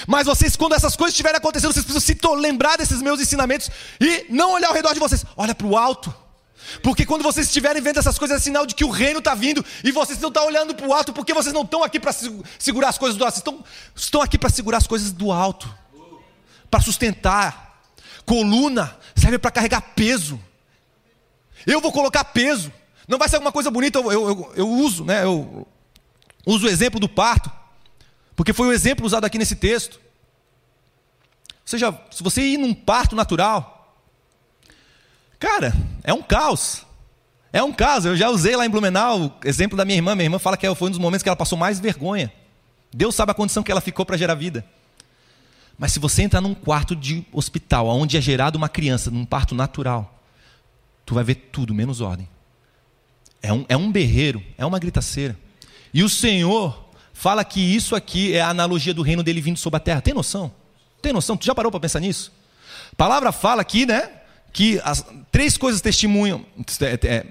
Mas 0.07 0.25
vocês, 0.25 0.55
quando 0.55 0.73
essas 0.73 0.95
coisas 0.95 1.13
estiverem 1.13 1.37
acontecendo, 1.37 1.73
vocês 1.73 1.85
precisam 1.85 2.35
se 2.35 2.41
lembrar 2.41 2.77
desses 2.77 3.01
meus 3.01 3.19
ensinamentos 3.19 3.69
e 3.99 4.25
não 4.29 4.53
olhar 4.53 4.67
ao 4.67 4.73
redor 4.73 4.93
de 4.93 4.99
vocês. 4.99 5.25
Olha 5.35 5.55
para 5.55 5.67
o 5.67 5.77
alto. 5.77 6.13
Porque 6.83 7.05
quando 7.05 7.23
vocês 7.23 7.47
estiverem 7.47 7.81
vendo 7.81 7.99
essas 7.99 8.17
coisas, 8.17 8.37
é 8.37 8.39
sinal 8.39 8.65
de 8.65 8.75
que 8.75 8.85
o 8.85 8.89
reino 8.89 9.19
está 9.19 9.33
vindo 9.33 9.65
e 9.83 9.91
vocês 9.91 10.19
não 10.19 10.29
estão 10.29 10.45
olhando 10.45 10.73
para 10.75 10.87
o 10.87 10.93
alto, 10.93 11.11
porque 11.11 11.33
vocês 11.33 11.53
não 11.53 11.63
estão 11.63 11.83
aqui 11.83 11.99
para 11.99 12.13
segurar 12.59 12.89
as 12.89 12.97
coisas 12.97 13.17
do 13.17 13.25
alto, 13.25 13.33
vocês 13.33 13.41
estão, 13.41 13.63
estão 13.95 14.21
aqui 14.21 14.37
para 14.37 14.49
segurar 14.49 14.77
as 14.77 14.87
coisas 14.87 15.11
do 15.11 15.31
alto, 15.31 15.73
para 16.69 16.79
sustentar. 16.79 17.70
Coluna 18.31 18.97
serve 19.13 19.37
para 19.37 19.51
carregar 19.51 19.81
peso. 19.93 20.39
Eu 21.67 21.81
vou 21.81 21.91
colocar 21.91 22.23
peso. 22.23 22.71
Não 23.05 23.17
vai 23.17 23.27
ser 23.27 23.35
alguma 23.35 23.51
coisa 23.51 23.69
bonita, 23.69 23.99
eu, 23.99 24.09
eu, 24.09 24.53
eu 24.55 24.69
uso, 24.69 25.03
né? 25.03 25.25
Eu 25.25 25.67
uso 26.45 26.65
o 26.65 26.69
exemplo 26.69 26.97
do 26.97 27.09
parto, 27.09 27.51
porque 28.33 28.53
foi 28.53 28.67
o 28.67 28.71
exemplo 28.71 29.05
usado 29.05 29.25
aqui 29.25 29.37
nesse 29.37 29.57
texto. 29.57 29.99
Ou 31.49 31.65
seja, 31.65 31.93
se 32.09 32.23
você 32.23 32.41
ir 32.41 32.57
num 32.57 32.73
parto 32.73 33.17
natural, 33.17 33.81
Cara, 35.41 35.73
é 36.03 36.13
um 36.13 36.21
caos. 36.21 36.85
É 37.51 37.61
um 37.63 37.73
caos. 37.73 38.05
Eu 38.05 38.15
já 38.15 38.29
usei 38.29 38.55
lá 38.55 38.63
em 38.63 38.69
Blumenau 38.69 39.19
o 39.23 39.33
exemplo 39.43 39.75
da 39.75 39.83
minha 39.83 39.97
irmã. 39.97 40.13
Minha 40.13 40.27
irmã 40.27 40.37
fala 40.37 40.55
que 40.55 40.73
foi 40.75 40.87
um 40.87 40.91
dos 40.91 40.99
momentos 40.99 41.23
que 41.23 41.27
ela 41.27 41.35
passou 41.35 41.57
mais 41.57 41.79
vergonha. 41.79 42.31
Deus 42.93 43.15
sabe 43.15 43.31
a 43.31 43.33
condição 43.33 43.63
que 43.63 43.71
ela 43.71 43.81
ficou 43.81 44.05
para 44.05 44.15
gerar 44.15 44.35
vida. 44.35 44.63
Mas 45.81 45.91
se 45.91 45.97
você 45.99 46.21
entrar 46.21 46.39
num 46.39 46.53
quarto 46.53 46.95
de 46.95 47.25
hospital, 47.33 47.87
onde 47.87 48.15
é 48.15 48.21
gerada 48.21 48.55
uma 48.55 48.69
criança, 48.69 49.09
num 49.09 49.25
parto 49.25 49.55
natural, 49.55 50.21
tu 51.03 51.15
vai 51.15 51.23
ver 51.23 51.49
tudo 51.51 51.73
menos 51.73 52.01
ordem. 52.01 52.29
É 53.41 53.51
um, 53.51 53.65
é 53.67 53.75
um 53.75 53.91
berreiro, 53.91 54.43
é 54.55 54.63
uma 54.63 54.77
gritaceira. 54.77 55.35
E 55.91 56.03
o 56.03 56.09
Senhor 56.09 56.87
fala 57.11 57.43
que 57.43 57.59
isso 57.59 57.95
aqui 57.95 58.33
é 58.33 58.41
a 58.41 58.49
analogia 58.49 58.93
do 58.93 59.01
reino 59.01 59.23
dele 59.23 59.41
vindo 59.41 59.57
sobre 59.57 59.77
a 59.77 59.79
terra. 59.79 60.01
Tem 60.01 60.13
noção? 60.13 60.53
Tem 61.01 61.11
noção? 61.11 61.35
Tu 61.35 61.47
já 61.47 61.55
parou 61.55 61.71
para 61.71 61.79
pensar 61.79 61.99
nisso? 61.99 62.31
A 62.93 62.95
palavra 62.95 63.31
fala 63.31 63.63
aqui, 63.63 63.83
né? 63.83 64.21
que 64.53 64.79
as 64.83 65.05
três 65.31 65.57
coisas 65.57 65.81
testemunham, 65.81 66.45
é, 66.81 67.07
é, 67.07 67.25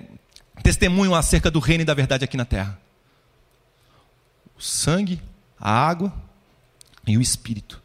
testemunham 0.62 1.14
acerca 1.14 1.50
do 1.50 1.58
reino 1.58 1.82
e 1.82 1.84
da 1.84 1.94
verdade 1.94 2.24
aqui 2.24 2.36
na 2.36 2.44
terra: 2.44 2.78
o 4.58 4.60
sangue, 4.60 5.22
a 5.58 5.70
água 5.70 6.12
e 7.06 7.16
o 7.16 7.20
espírito. 7.20 7.79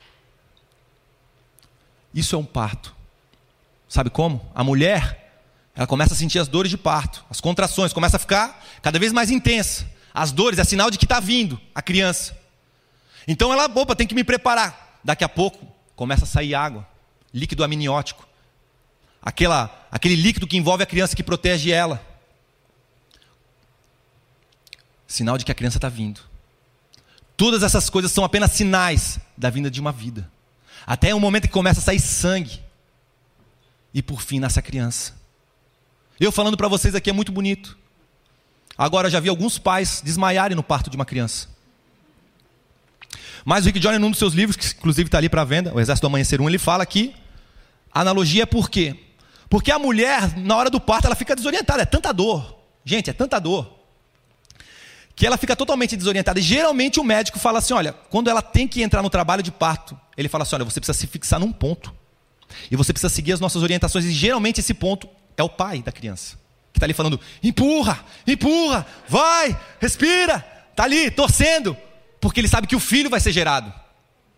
Isso 2.15 2.35
é 2.35 2.39
um 2.39 2.45
parto. 2.45 2.95
Sabe 3.87 4.09
como? 4.09 4.49
A 4.55 4.63
mulher, 4.63 5.43
ela 5.75 5.85
começa 5.85 6.13
a 6.13 6.17
sentir 6.17 6.39
as 6.39 6.47
dores 6.47 6.71
de 6.71 6.77
parto, 6.77 7.23
as 7.29 7.39
contrações, 7.39 7.93
começa 7.93 8.15
a 8.15 8.19
ficar 8.19 8.65
cada 8.81 8.97
vez 8.97 9.13
mais 9.13 9.29
intensa. 9.29 9.85
As 10.13 10.31
dores 10.31 10.57
é 10.57 10.63
sinal 10.63 10.89
de 10.89 10.97
que 10.97 11.05
está 11.05 11.19
vindo 11.19 11.59
a 11.75 11.81
criança. 11.81 12.35
Então 13.27 13.51
ela, 13.51 13.65
opa, 13.65 13.95
tem 13.95 14.07
que 14.07 14.15
me 14.15 14.23
preparar. 14.23 14.99
Daqui 15.03 15.23
a 15.25 15.29
pouco 15.29 15.67
começa 15.95 16.23
a 16.23 16.27
sair 16.27 16.55
água, 16.55 16.87
líquido 17.33 17.63
amniótico 17.63 18.25
aquela, 19.25 19.87
aquele 19.91 20.15
líquido 20.15 20.45
que 20.45 20.55
envolve 20.55 20.83
a 20.83 20.85
criança 20.85 21.15
que 21.15 21.23
protege 21.23 21.71
ela. 21.71 22.05
Sinal 25.07 25.37
de 25.37 25.43
que 25.43 25.51
a 25.51 25.55
criança 25.55 25.79
está 25.79 25.89
vindo. 25.89 26.21
Todas 27.35 27.63
essas 27.63 27.89
coisas 27.89 28.11
são 28.11 28.23
apenas 28.23 28.51
sinais 28.51 29.19
da 29.35 29.49
vinda 29.49 29.71
de 29.71 29.81
uma 29.81 29.91
vida. 29.91 30.31
Até 30.85 31.13
o 31.15 31.19
momento 31.19 31.43
que 31.43 31.53
começa 31.53 31.79
a 31.79 31.83
sair 31.83 31.99
sangue. 31.99 32.61
E 33.93 34.01
por 34.01 34.21
fim 34.21 34.39
nasce 34.39 34.59
a 34.59 34.61
criança. 34.61 35.13
Eu 36.19 36.31
falando 36.31 36.57
para 36.57 36.67
vocês 36.67 36.95
aqui 36.95 37.09
é 37.09 37.13
muito 37.13 37.31
bonito. 37.31 37.77
Agora 38.77 39.09
já 39.09 39.19
vi 39.19 39.29
alguns 39.29 39.57
pais 39.57 40.01
desmaiarem 40.03 40.55
no 40.55 40.63
parto 40.63 40.89
de 40.89 40.95
uma 40.95 41.05
criança. 41.05 41.47
Mas 43.43 43.63
o 43.63 43.67
Rick 43.67 43.79
Johnny, 43.79 43.97
num 43.97 44.09
dos 44.09 44.19
seus 44.19 44.33
livros, 44.33 44.57
que 44.57 44.65
inclusive 44.75 45.07
está 45.07 45.17
ali 45.17 45.29
para 45.29 45.43
venda, 45.43 45.73
O 45.73 45.79
Exército 45.79 46.07
do 46.07 46.07
Amanhecer 46.07 46.41
1, 46.41 46.49
ele 46.49 46.57
fala 46.57 46.85
que 46.85 47.15
a 47.91 48.01
analogia 48.01 48.43
é 48.43 48.45
por 48.45 48.69
quê? 48.69 48.99
Porque 49.49 49.71
a 49.71 49.79
mulher, 49.79 50.35
na 50.37 50.55
hora 50.57 50.69
do 50.69 50.81
parto, 50.81 51.05
ela 51.05 51.15
fica 51.15 51.35
desorientada, 51.35 51.83
é 51.83 51.85
tanta 51.85 52.11
dor. 52.11 52.59
Gente, 52.83 53.09
é 53.09 53.13
tanta 53.13 53.39
dor. 53.39 53.74
Que 55.15 55.25
ela 55.25 55.37
fica 55.37 55.55
totalmente 55.55 55.95
desorientada. 55.95 56.39
E 56.39 56.43
geralmente 56.43 56.99
o 56.99 57.03
médico 57.03 57.39
fala 57.39 57.59
assim: 57.59 57.73
olha, 57.73 57.93
quando 58.09 58.29
ela 58.29 58.41
tem 58.41 58.67
que 58.67 58.81
entrar 58.81 59.01
no 59.01 59.09
trabalho 59.09 59.41
de 59.41 59.51
parto, 59.51 59.97
ele 60.17 60.27
fala 60.27 60.43
assim: 60.43 60.55
olha, 60.55 60.65
você 60.65 60.79
precisa 60.79 60.97
se 60.97 61.07
fixar 61.07 61.39
num 61.39 61.51
ponto. 61.51 61.93
E 62.69 62.75
você 62.75 62.91
precisa 62.93 63.13
seguir 63.13 63.33
as 63.33 63.39
nossas 63.39 63.63
orientações. 63.63 64.05
E 64.05 64.11
geralmente 64.11 64.59
esse 64.59 64.73
ponto 64.73 65.09
é 65.37 65.43
o 65.43 65.49
pai 65.49 65.81
da 65.81 65.91
criança. 65.91 66.37
Que 66.73 66.77
está 66.77 66.85
ali 66.85 66.93
falando: 66.93 67.19
empurra, 67.41 68.03
empurra, 68.27 68.85
vai, 69.07 69.57
respira. 69.79 70.45
Está 70.71 70.83
ali, 70.83 71.09
torcendo. 71.09 71.77
Porque 72.19 72.41
ele 72.41 72.47
sabe 72.47 72.67
que 72.67 72.75
o 72.75 72.79
filho 72.79 73.09
vai 73.09 73.19
ser 73.19 73.31
gerado. 73.31 73.73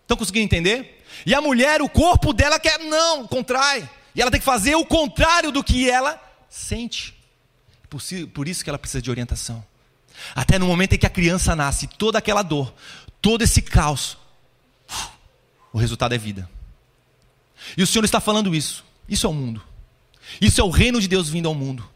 Estão 0.04 0.16
conseguindo 0.16 0.46
entender? 0.46 1.04
E 1.26 1.34
a 1.34 1.42
mulher, 1.42 1.82
o 1.82 1.90
corpo 1.90 2.32
dela 2.32 2.60
quer, 2.60 2.80
não, 2.80 3.26
contrai. 3.26 3.90
E 4.14 4.22
ela 4.22 4.30
tem 4.30 4.40
que 4.40 4.46
fazer 4.46 4.76
o 4.76 4.86
contrário 4.86 5.52
do 5.52 5.64
que 5.64 5.90
ela 5.90 6.22
sente. 6.50 7.16
Por 8.34 8.48
isso 8.48 8.64
que 8.64 8.70
ela 8.70 8.78
precisa 8.78 9.02
de 9.02 9.10
orientação. 9.10 9.64
Até 10.36 10.58
no 10.58 10.68
momento 10.68 10.94
em 10.94 10.98
que 10.98 11.06
a 11.06 11.10
criança 11.10 11.56
nasce, 11.56 11.88
toda 11.88 12.18
aquela 12.18 12.42
dor, 12.42 12.74
todo 13.22 13.44
esse 13.44 13.62
caos, 13.62 14.18
o 15.72 15.78
resultado 15.78 16.14
é 16.14 16.18
vida. 16.18 16.50
E 17.78 17.84
o 17.84 17.88
Senhor 17.88 18.06
está 18.06 18.20
falando 18.20 18.56
isso. 18.56 18.86
Isso 19.08 19.26
é 19.26 19.30
o 19.30 19.34
mundo. 19.34 19.62
Isso 20.42 20.60
é 20.60 20.64
o 20.64 20.70
reino 20.70 21.00
de 21.00 21.08
Deus 21.08 21.30
vindo 21.30 21.48
ao 21.48 21.56
mundo. 21.56 21.88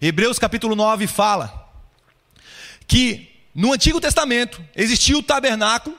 Hebreus 0.00 0.38
capítulo 0.38 0.74
9 0.74 1.06
fala 1.06 1.70
que 2.86 3.28
no 3.54 3.72
Antigo 3.72 4.00
Testamento 4.00 4.62
existia 4.74 5.16
o 5.16 5.22
tabernáculo 5.22 5.96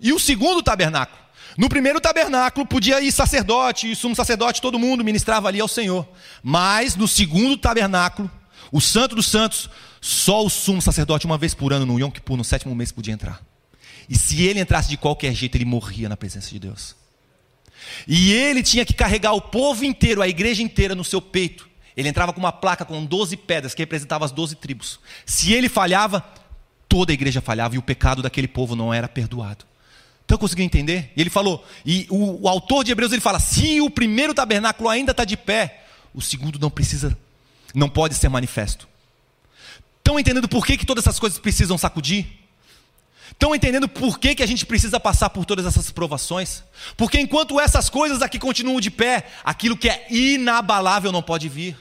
e 0.00 0.12
o 0.12 0.18
segundo 0.18 0.62
tabernáculo. 0.62 1.18
No 1.56 1.68
primeiro 1.68 2.00
tabernáculo 2.00 2.66
podia 2.66 3.00
ir 3.00 3.10
sacerdote, 3.10 3.94
sumo 3.96 4.14
sacerdote, 4.14 4.62
todo 4.62 4.78
mundo 4.78 5.04
ministrava 5.04 5.48
ali 5.48 5.60
ao 5.60 5.68
Senhor. 5.68 6.06
Mas 6.42 6.94
no 6.94 7.08
segundo 7.08 7.56
tabernáculo, 7.56 8.30
o 8.70 8.80
santo 8.80 9.16
dos 9.16 9.26
santos, 9.26 9.68
só 10.00 10.44
o 10.44 10.50
sumo 10.50 10.80
sacerdote 10.80 11.26
uma 11.26 11.38
vez 11.38 11.54
por 11.54 11.72
ano 11.72 11.86
no 11.86 11.98
Yom 11.98 12.10
Kippur, 12.10 12.36
no 12.36 12.44
sétimo 12.44 12.74
mês, 12.74 12.92
podia 12.92 13.14
entrar. 13.14 13.42
E 14.08 14.16
se 14.16 14.42
ele 14.42 14.60
entrasse 14.60 14.88
de 14.88 14.96
qualquer 14.96 15.34
jeito, 15.34 15.56
ele 15.56 15.64
morria 15.64 16.08
na 16.08 16.16
presença 16.16 16.50
de 16.50 16.58
Deus. 16.58 16.96
E 18.06 18.32
ele 18.32 18.62
tinha 18.62 18.84
que 18.84 18.94
carregar 18.94 19.32
o 19.32 19.40
povo 19.40 19.84
inteiro, 19.84 20.22
a 20.22 20.28
igreja 20.28 20.62
inteira 20.62 20.94
no 20.94 21.04
seu 21.04 21.20
peito. 21.20 21.68
Ele 21.96 22.08
entrava 22.08 22.32
com 22.32 22.38
uma 22.38 22.52
placa 22.52 22.84
com 22.84 23.04
12 23.04 23.36
pedras 23.36 23.74
que 23.74 23.82
representavam 23.82 24.24
as 24.24 24.32
12 24.32 24.56
tribos. 24.56 25.00
Se 25.26 25.52
ele 25.52 25.68
falhava, 25.68 26.24
toda 26.88 27.12
a 27.12 27.14
igreja 27.14 27.40
falhava 27.40 27.74
e 27.74 27.78
o 27.78 27.82
pecado 27.82 28.22
daquele 28.22 28.48
povo 28.48 28.74
não 28.74 28.94
era 28.94 29.08
perdoado. 29.08 29.64
Estão 30.22 30.38
conseguindo 30.38 30.66
entender? 30.66 31.12
E 31.16 31.20
ele 31.20 31.30
falou, 31.30 31.64
e 31.84 32.06
o, 32.10 32.42
o, 32.42 32.48
autor 32.48 32.84
de 32.84 32.92
Hebreus 32.92 33.12
ele 33.12 33.20
fala: 33.20 33.40
se 33.40 33.80
o 33.80 33.90
primeiro 33.90 34.34
tabernáculo 34.34 34.88
ainda 34.88 35.10
está 35.10 35.24
de 35.24 35.36
pé, 35.36 35.84
o 36.14 36.20
segundo 36.20 36.58
não 36.58 36.70
precisa, 36.70 37.16
não 37.74 37.88
pode 37.88 38.14
ser 38.14 38.28
manifesto. 38.28 38.87
Estão 40.08 40.18
entendendo 40.18 40.48
por 40.48 40.64
que, 40.64 40.78
que 40.78 40.86
todas 40.86 41.04
essas 41.04 41.18
coisas 41.18 41.38
precisam 41.38 41.76
sacudir? 41.76 42.26
Estão 43.30 43.54
entendendo 43.54 43.86
por 43.86 44.18
que, 44.18 44.34
que 44.34 44.42
a 44.42 44.46
gente 44.46 44.64
precisa 44.64 44.98
passar 44.98 45.28
por 45.28 45.44
todas 45.44 45.66
essas 45.66 45.90
provações? 45.90 46.64
Porque 46.96 47.20
enquanto 47.20 47.60
essas 47.60 47.90
coisas 47.90 48.22
aqui 48.22 48.38
continuam 48.38 48.80
de 48.80 48.90
pé, 48.90 49.26
aquilo 49.44 49.76
que 49.76 49.86
é 49.86 50.06
inabalável 50.08 51.12
não 51.12 51.22
pode 51.22 51.46
vir. 51.50 51.76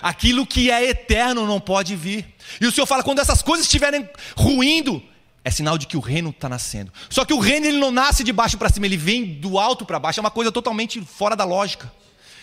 Aquilo 0.00 0.46
que 0.46 0.70
é 0.70 0.88
eterno 0.88 1.48
não 1.48 1.58
pode 1.58 1.96
vir. 1.96 2.36
E 2.60 2.66
o 2.68 2.70
Senhor 2.70 2.86
fala: 2.86 3.02
quando 3.02 3.18
essas 3.18 3.42
coisas 3.42 3.66
estiverem 3.66 4.08
ruindo, 4.36 5.02
é 5.42 5.50
sinal 5.50 5.76
de 5.76 5.88
que 5.88 5.96
o 5.96 6.00
reino 6.00 6.30
está 6.30 6.48
nascendo. 6.48 6.92
Só 7.10 7.24
que 7.24 7.34
o 7.34 7.40
reino 7.40 7.66
ele 7.66 7.78
não 7.78 7.90
nasce 7.90 8.22
de 8.22 8.32
baixo 8.32 8.56
para 8.56 8.68
cima, 8.68 8.86
ele 8.86 8.96
vem 8.96 9.34
do 9.40 9.58
alto 9.58 9.84
para 9.84 9.98
baixo. 9.98 10.20
É 10.20 10.22
uma 10.22 10.30
coisa 10.30 10.52
totalmente 10.52 11.00
fora 11.00 11.34
da 11.34 11.44
lógica. 11.44 11.92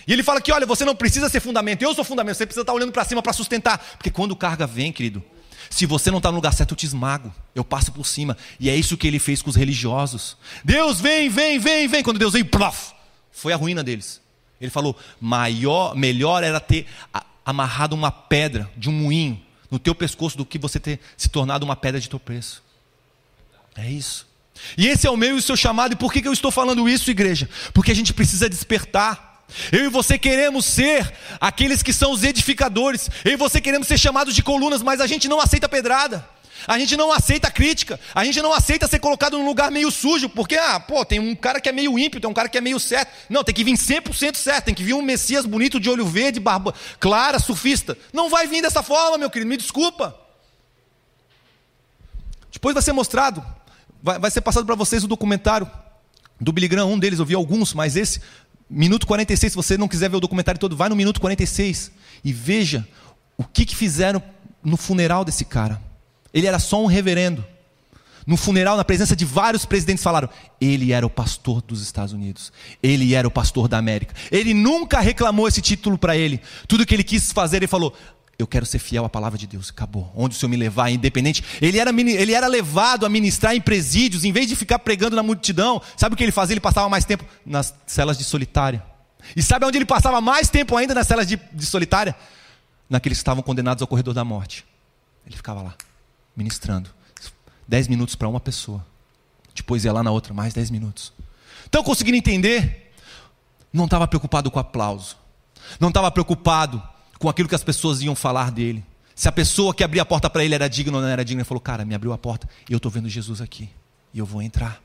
E 0.08 0.14
ele 0.14 0.24
fala 0.24 0.42
que, 0.42 0.52
olha, 0.52 0.66
você 0.66 0.84
não 0.84 0.96
precisa 0.96 1.30
ser 1.30 1.40
fundamento, 1.40 1.82
eu 1.82 1.94
sou 1.94 2.04
fundamento, 2.04 2.38
você 2.38 2.46
precisa 2.46 2.62
estar 2.62 2.74
olhando 2.74 2.92
para 2.92 3.06
cima 3.06 3.22
para 3.22 3.34
sustentar. 3.34 3.78
Porque 3.98 4.10
quando 4.10 4.36
carga 4.36 4.66
vem, 4.66 4.92
querido, 4.92 5.24
se 5.70 5.86
você 5.86 6.12
não 6.12 6.18
está 6.18 6.30
no 6.30 6.36
lugar 6.36 6.54
certo, 6.54 6.72
eu 6.72 6.78
te 6.78 6.86
esmago, 6.86 7.34
eu 7.56 7.64
passo 7.64 7.92
por 7.92 8.06
cima. 8.06 8.38
E 8.60 8.70
é 8.70 8.76
isso 8.76 8.98
que 8.98 9.08
ele 9.08 9.20
fez 9.20 9.42
com 9.42 9.50
os 9.50 9.56
religiosos. 9.56 10.38
Deus 10.64 11.00
vem, 11.00 11.30
vem, 11.30 11.60
vem, 11.60 11.88
vem. 11.88 12.04
Quando 12.04 12.20
Deus 12.20 12.34
vem, 12.34 12.44
plof, 12.44 12.92
foi 13.32 13.54
a 13.54 13.56
ruína 13.56 13.84
deles. 13.84 14.22
Ele 14.60 14.70
falou: 14.70 14.96
maior, 15.20 15.96
melhor 15.96 16.44
era 16.44 16.60
ter 16.60 16.86
amarrado 17.46 17.96
uma 17.96 18.12
pedra 18.12 18.70
de 18.76 18.90
um 18.90 18.94
moinho 18.94 19.42
no 19.72 19.80
teu 19.80 19.96
pescoço 19.96 20.38
do 20.38 20.46
que 20.46 20.60
você 20.60 20.80
ter 20.80 21.00
se 21.16 21.30
tornado 21.30 21.64
uma 21.64 21.76
pedra 21.76 22.00
de 22.00 22.10
tropeço. 22.10 22.62
É 23.76 23.90
isso. 23.90 24.28
E 24.78 24.88
esse 24.88 25.08
é 25.08 25.10
o 25.10 25.18
meu 25.18 25.36
e 25.36 25.40
o 25.40 25.42
seu 25.42 25.56
chamado. 25.56 25.94
E 25.94 25.96
por 25.96 26.12
que, 26.12 26.22
que 26.22 26.28
eu 26.28 26.34
estou 26.34 26.52
falando 26.52 26.88
isso, 26.88 27.10
igreja? 27.10 27.50
Porque 27.74 27.92
a 27.92 27.96
gente 27.96 28.14
precisa 28.14 28.50
despertar. 28.50 29.31
Eu 29.72 29.86
e 29.86 29.90
você 29.90 30.18
queremos 30.18 30.66
ser 30.66 31.12
aqueles 31.40 31.84
que 31.84 31.94
são 31.94 32.12
os 32.12 32.24
edificadores. 32.24 33.10
Eu 33.24 33.34
e 33.34 33.36
você 33.36 33.60
queremos 33.60 33.88
ser 33.88 33.98
chamados 33.98 34.36
de 34.36 34.44
colunas, 34.44 34.82
mas 34.82 35.02
a 35.02 35.08
gente 35.08 35.28
não 35.28 35.40
aceita 35.40 35.68
pedrada. 35.68 36.28
A 36.68 36.78
gente 36.78 36.96
não 36.96 37.12
aceita 37.12 37.50
crítica, 37.50 38.00
a 38.14 38.24
gente 38.24 38.42
não 38.42 38.54
aceita 38.54 38.88
ser 38.88 39.00
colocado 39.00 39.38
num 39.38 39.46
lugar 39.46 39.72
meio 39.72 39.90
sujo, 39.90 40.30
porque, 40.30 40.56
ah, 40.56 40.80
pô, 40.80 41.04
tem 41.04 41.20
um 41.20 41.36
cara 41.36 41.60
que 41.60 41.68
é 41.68 41.72
meio 41.72 41.98
ímpio, 41.98 42.22
tem 42.22 42.30
um 42.30 42.34
cara 42.34 42.48
que 42.48 42.58
é 42.58 42.62
meio 42.62 42.80
certo. 42.80 43.12
Não, 43.30 43.44
tem 43.44 43.54
que 43.54 43.64
vir 43.64 43.74
100% 43.74 44.36
certo, 44.36 44.66
tem 44.66 44.76
que 44.76 44.84
vir 44.84 44.94
um 44.94 45.02
Messias 45.02 45.46
bonito 45.46 45.80
de 45.80 45.90
olho 45.90 46.06
verde, 46.06 46.40
barba 46.40 46.74
clara, 47.00 47.40
sufista. 47.40 47.98
Não 48.14 48.30
vai 48.30 48.48
vir 48.48 48.62
dessa 48.62 48.84
forma, 48.84 49.18
meu 49.18 49.30
querido, 49.30 49.50
me 49.50 49.58
desculpa. 49.58 50.16
Depois 52.52 52.74
vai 52.74 52.84
ser 52.84 52.94
mostrado, 52.94 53.44
vai, 54.04 54.20
vai 54.20 54.30
ser 54.30 54.42
passado 54.42 54.66
para 54.66 54.76
vocês 54.76 55.04
o 55.04 55.08
documentário 55.08 55.70
do 56.40 56.52
Billy 56.52 56.68
Graham, 56.68 56.94
um 56.94 57.00
deles, 57.00 57.20
eu 57.20 57.26
vi 57.26 57.36
alguns, 57.36 57.72
mas 57.72 57.96
esse, 57.96 58.20
minuto 58.72 59.06
46, 59.06 59.52
se 59.52 59.56
você 59.56 59.78
não 59.78 59.88
quiser 59.88 60.10
ver 60.10 60.16
o 60.16 60.22
documentário 60.22 60.60
todo, 60.60 60.76
vai 60.76 60.88
no 60.88 60.96
minuto 60.96 61.20
46 61.20 61.92
e 62.24 62.32
veja 62.32 62.88
o 63.38 63.44
que, 63.44 63.66
que 63.66 63.76
fizeram 63.76 64.24
no 64.64 64.78
funeral 64.78 65.26
desse 65.26 65.44
cara. 65.44 65.82
Ele 66.34 66.48
era 66.48 66.58
só 66.58 66.82
um 66.82 66.86
reverendo. 66.86 67.44
No 68.26 68.38
funeral, 68.38 68.78
na 68.78 68.86
presença 68.86 69.16
de 69.16 69.26
vários 69.26 69.66
presidentes, 69.66 70.04
falaram: 70.04 70.30
ele 70.60 70.94
era 70.94 71.06
o 71.06 71.10
pastor 71.10 71.62
dos 71.62 71.82
Estados 71.82 72.14
Unidos, 72.14 72.54
ele 72.82 73.14
era 73.16 73.28
o 73.28 73.32
pastor 73.32 73.68
da 73.68 73.78
América. 73.78 74.14
Ele 74.32 74.54
nunca 74.54 75.00
reclamou 75.00 75.48
esse 75.48 75.62
título 75.62 75.98
para 75.98 76.16
ele. 76.16 76.40
Tudo 76.68 76.86
que 76.86 76.94
ele 76.94 77.04
quis 77.04 77.32
fazer, 77.32 77.58
ele 77.58 77.68
falou: 77.68 77.94
eu 78.42 78.48
quero 78.48 78.66
ser 78.66 78.80
fiel 78.80 79.06
à 79.06 79.10
palavra 79.10 79.38
de 79.38 79.48
Deus. 79.48 79.70
Acabou. 79.70 80.12
Onde 80.16 80.36
o 80.36 80.40
Senhor 80.40 80.50
me 80.50 80.58
levar, 80.58 80.90
independente. 80.90 81.44
Ele 81.62 81.78
era, 81.78 81.92
ele 81.92 82.34
era 82.34 82.48
levado 82.48 83.06
a 83.06 83.10
ministrar 83.10 83.56
em 83.56 83.62
presídios, 83.62 84.24
em 84.24 84.32
vez 84.32 84.48
de 84.48 84.56
ficar 84.56 84.80
pregando 84.80 85.16
na 85.16 85.24
multidão. 85.24 85.82
Sabe 85.96 86.14
o 86.14 86.18
que 86.18 86.24
ele 86.24 86.32
fazia? 86.32 86.54
Ele 86.54 86.60
passava 86.60 86.90
mais 86.90 87.06
tempo 87.06 87.26
nas 87.46 87.74
celas 87.86 88.18
de 88.18 88.24
solitária. 88.24 88.84
E 89.36 89.42
sabe 89.42 89.66
onde 89.66 89.78
ele 89.78 89.86
passava 89.86 90.20
mais 90.20 90.50
tempo 90.50 90.76
ainda 90.76 90.94
nas 90.94 91.08
celas 91.08 91.28
de, 91.28 91.40
de 91.54 91.66
solitária? 91.66 92.16
Naqueles 92.90 93.18
que 93.18 93.22
estavam 93.22 93.44
condenados 93.44 93.82
ao 93.82 93.88
corredor 93.88 94.14
da 94.14 94.24
morte. 94.24 94.66
Ele 95.26 95.36
ficava 95.36 95.62
lá, 95.62 95.76
ministrando. 96.36 96.90
Dez 97.68 97.88
minutos 97.88 98.16
para 98.16 98.28
uma 98.28 98.40
pessoa. 98.40 98.86
Depois 99.54 99.86
ia 99.86 99.94
lá 99.94 100.04
na 100.04 100.12
outra, 100.12 100.34
mais 100.34 100.54
dez 100.54 100.70
minutos. 100.70 101.14
Então, 101.68 101.84
conseguindo 101.84 102.18
entender, 102.18 102.92
não 103.72 103.86
estava 103.86 104.08
preocupado 104.08 104.50
com 104.50 104.60
aplauso. 104.60 105.16
Não 105.80 105.90
estava 105.90 106.12
preocupado 106.12 106.82
com 107.22 107.30
aquilo 107.30 107.48
que 107.48 107.56
as 107.56 107.64
pessoas 107.64 108.02
iam 108.02 108.16
falar 108.16 108.52
dele. 108.52 108.84
Se 109.16 109.30
a 109.30 109.32
pessoa 109.32 109.74
que 109.74 109.84
abria 109.84 110.02
a 110.02 110.06
porta 110.06 110.30
para 110.30 110.44
ele 110.44 110.56
era 110.56 110.68
digna 110.68 110.98
ou 110.98 111.04
não 111.04 111.08
era 111.08 111.24
digna, 111.24 111.42
ele 111.42 111.48
falou: 111.48 111.62
Cara, 111.62 111.86
me 111.86 111.94
abriu 111.94 112.12
a 112.12 112.18
porta 112.18 112.50
e 112.68 112.74
eu 112.74 112.78
estou 112.78 112.92
vendo 112.92 113.08
Jesus 113.08 113.40
aqui. 113.40 113.70
E 114.14 114.20
eu 114.20 114.26
vou 114.26 114.42
entrar. 114.42 114.82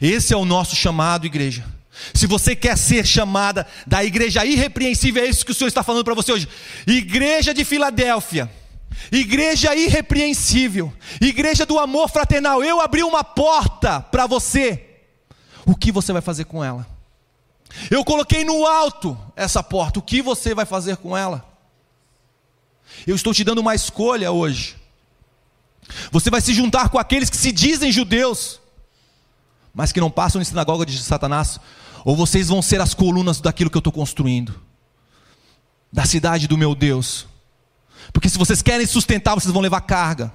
Esse 0.00 0.34
é 0.34 0.36
o 0.36 0.44
nosso 0.44 0.76
chamado, 0.76 1.26
igreja. 1.26 1.64
Se 2.12 2.26
você 2.26 2.54
quer 2.54 2.76
ser 2.76 3.06
chamada 3.06 3.66
da 3.86 4.04
igreja 4.04 4.44
irrepreensível, 4.44 5.24
é 5.24 5.26
isso 5.26 5.46
que 5.46 5.52
o 5.52 5.54
Senhor 5.54 5.68
está 5.68 5.82
falando 5.82 6.04
para 6.04 6.14
você 6.14 6.30
hoje. 6.30 6.46
Igreja 6.86 7.54
de 7.54 7.64
Filadélfia. 7.64 8.50
Igreja 9.10 9.74
irrepreensível. 9.74 10.92
Igreja 11.20 11.64
do 11.64 11.78
amor 11.78 12.10
fraternal. 12.10 12.62
Eu 12.62 12.82
abri 12.82 13.02
uma 13.02 13.24
porta 13.24 14.00
para 14.00 14.26
você. 14.26 14.84
O 15.64 15.74
que 15.74 15.90
você 15.90 16.12
vai 16.12 16.22
fazer 16.22 16.44
com 16.44 16.62
ela? 16.62 16.95
Eu 17.90 18.04
coloquei 18.04 18.44
no 18.44 18.66
alto 18.66 19.18
essa 19.34 19.62
porta. 19.62 19.98
O 19.98 20.02
que 20.02 20.22
você 20.22 20.54
vai 20.54 20.64
fazer 20.64 20.96
com 20.96 21.16
ela? 21.16 21.44
Eu 23.06 23.14
estou 23.14 23.34
te 23.34 23.44
dando 23.44 23.58
uma 23.58 23.74
escolha 23.74 24.30
hoje. 24.30 24.76
Você 26.10 26.30
vai 26.30 26.40
se 26.40 26.52
juntar 26.52 26.88
com 26.88 26.98
aqueles 26.98 27.30
que 27.30 27.36
se 27.36 27.52
dizem 27.52 27.92
judeus, 27.92 28.60
mas 29.72 29.92
que 29.92 30.00
não 30.00 30.10
passam 30.10 30.40
em 30.40 30.44
sinagoga 30.44 30.84
de 30.84 30.98
Satanás, 30.98 31.60
ou 32.04 32.16
vocês 32.16 32.48
vão 32.48 32.62
ser 32.62 32.80
as 32.80 32.94
colunas 32.94 33.40
daquilo 33.40 33.70
que 33.70 33.76
eu 33.76 33.80
estou 33.80 33.92
construindo, 33.92 34.60
da 35.92 36.04
cidade 36.04 36.48
do 36.48 36.58
meu 36.58 36.74
Deus. 36.74 37.26
Porque 38.12 38.28
se 38.28 38.38
vocês 38.38 38.62
querem 38.62 38.86
sustentar, 38.86 39.34
vocês 39.34 39.52
vão 39.52 39.62
levar 39.62 39.80
carga. 39.82 40.32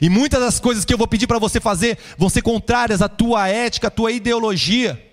E 0.00 0.08
muitas 0.08 0.40
das 0.40 0.58
coisas 0.58 0.84
que 0.84 0.94
eu 0.94 0.98
vou 0.98 1.06
pedir 1.06 1.26
para 1.26 1.38
você 1.38 1.60
fazer 1.60 1.98
vão 2.16 2.30
ser 2.30 2.40
contrárias 2.40 3.02
à 3.02 3.08
tua 3.08 3.48
ética, 3.48 3.88
à 3.88 3.90
tua 3.90 4.12
ideologia 4.12 5.03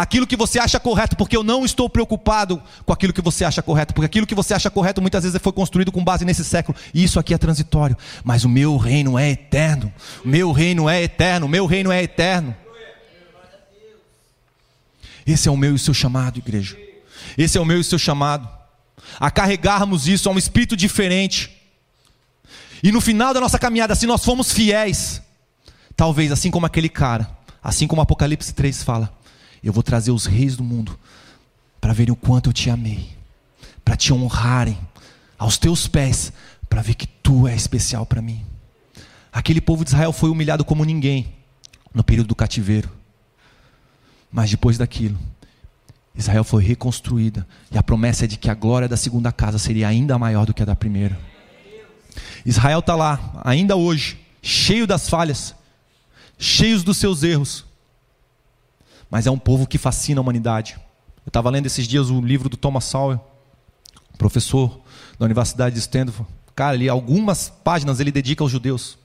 aquilo 0.00 0.28
que 0.28 0.36
você 0.36 0.60
acha 0.60 0.78
correto, 0.78 1.16
porque 1.16 1.36
eu 1.36 1.42
não 1.42 1.64
estou 1.64 1.90
preocupado 1.90 2.62
com 2.86 2.92
aquilo 2.92 3.12
que 3.12 3.20
você 3.20 3.44
acha 3.44 3.60
correto, 3.60 3.92
porque 3.92 4.06
aquilo 4.06 4.26
que 4.26 4.34
você 4.34 4.54
acha 4.54 4.70
correto 4.70 5.02
muitas 5.02 5.24
vezes 5.24 5.40
foi 5.42 5.52
construído 5.52 5.90
com 5.90 6.04
base 6.04 6.24
nesse 6.24 6.44
século, 6.44 6.78
e 6.94 7.02
isso 7.02 7.18
aqui 7.18 7.34
é 7.34 7.38
transitório, 7.38 7.96
mas 8.22 8.44
o 8.44 8.48
meu 8.48 8.76
reino 8.76 9.18
é 9.18 9.30
eterno, 9.30 9.92
o 10.24 10.28
meu 10.28 10.52
reino 10.52 10.88
é 10.88 11.02
eterno, 11.02 11.46
o 11.46 11.48
meu 11.48 11.66
reino 11.66 11.90
é 11.90 12.00
eterno. 12.00 12.54
Esse 15.26 15.48
é 15.48 15.50
o 15.50 15.56
meu 15.56 15.72
e 15.72 15.74
o 15.74 15.78
seu 15.78 15.92
chamado, 15.92 16.38
igreja. 16.38 16.76
Esse 17.36 17.58
é 17.58 17.60
o 17.60 17.64
meu 17.64 17.78
e 17.78 17.80
o 17.80 17.84
seu 17.84 17.98
chamado. 17.98 18.48
A 19.18 19.30
carregarmos 19.30 20.06
isso 20.06 20.28
a 20.28 20.32
um 20.32 20.38
espírito 20.38 20.76
diferente. 20.76 21.50
E 22.82 22.90
no 22.92 23.00
final 23.00 23.34
da 23.34 23.40
nossa 23.40 23.58
caminhada, 23.58 23.94
se 23.94 24.06
nós 24.06 24.24
formos 24.24 24.52
fiéis, 24.52 25.20
talvez 25.94 26.32
assim 26.32 26.50
como 26.50 26.64
aquele 26.64 26.88
cara, 26.88 27.28
assim 27.62 27.86
como 27.86 28.00
Apocalipse 28.00 28.54
3 28.54 28.82
fala, 28.82 29.17
eu 29.68 29.72
vou 29.72 29.82
trazer 29.82 30.10
os 30.10 30.24
reis 30.24 30.56
do 30.56 30.64
mundo 30.64 30.98
para 31.80 31.92
verem 31.92 32.12
o 32.12 32.16
quanto 32.16 32.48
eu 32.48 32.52
te 32.54 32.70
amei, 32.70 33.10
para 33.84 33.96
te 33.96 34.12
honrarem 34.12 34.78
aos 35.38 35.58
teus 35.58 35.86
pés, 35.86 36.32
para 36.68 36.80
ver 36.80 36.94
que 36.94 37.06
tu 37.06 37.46
é 37.46 37.54
especial 37.54 38.06
para 38.06 38.22
mim. 38.22 38.44
Aquele 39.30 39.60
povo 39.60 39.84
de 39.84 39.90
Israel 39.90 40.12
foi 40.12 40.30
humilhado 40.30 40.64
como 40.64 40.84
ninguém 40.84 41.34
no 41.92 42.02
período 42.02 42.28
do 42.28 42.34
cativeiro. 42.34 42.90
Mas 44.32 44.50
depois 44.50 44.78
daquilo, 44.78 45.18
Israel 46.14 46.44
foi 46.44 46.64
reconstruída 46.64 47.46
e 47.70 47.76
a 47.76 47.82
promessa 47.82 48.24
é 48.24 48.28
de 48.28 48.38
que 48.38 48.50
a 48.50 48.54
glória 48.54 48.88
da 48.88 48.96
segunda 48.96 49.30
casa 49.30 49.58
seria 49.58 49.86
ainda 49.86 50.18
maior 50.18 50.46
do 50.46 50.54
que 50.54 50.62
a 50.62 50.66
da 50.66 50.74
primeira. 50.74 51.18
Israel 52.44 52.78
está 52.78 52.94
lá, 52.94 53.40
ainda 53.44 53.76
hoje, 53.76 54.18
cheio 54.42 54.86
das 54.86 55.10
falhas, 55.10 55.54
cheios 56.38 56.82
dos 56.82 56.96
seus 56.96 57.22
erros, 57.22 57.67
mas 59.10 59.26
é 59.26 59.30
um 59.30 59.38
povo 59.38 59.66
que 59.66 59.78
fascina 59.78 60.20
a 60.20 60.22
humanidade. 60.22 60.78
Eu 61.24 61.30
estava 61.30 61.50
lendo 61.50 61.66
esses 61.66 61.86
dias 61.86 62.10
o 62.10 62.20
livro 62.20 62.48
do 62.48 62.56
Thomas 62.56 62.84
Sowell, 62.84 63.20
professor 64.16 64.80
da 65.18 65.24
Universidade 65.24 65.74
de 65.74 65.80
Stanford. 65.80 66.30
Cara, 66.54 66.72
ali 66.72 66.88
algumas 66.88 67.48
páginas 67.48 68.00
ele 68.00 68.10
dedica 68.10 68.42
aos 68.42 68.50
judeus. 68.50 68.98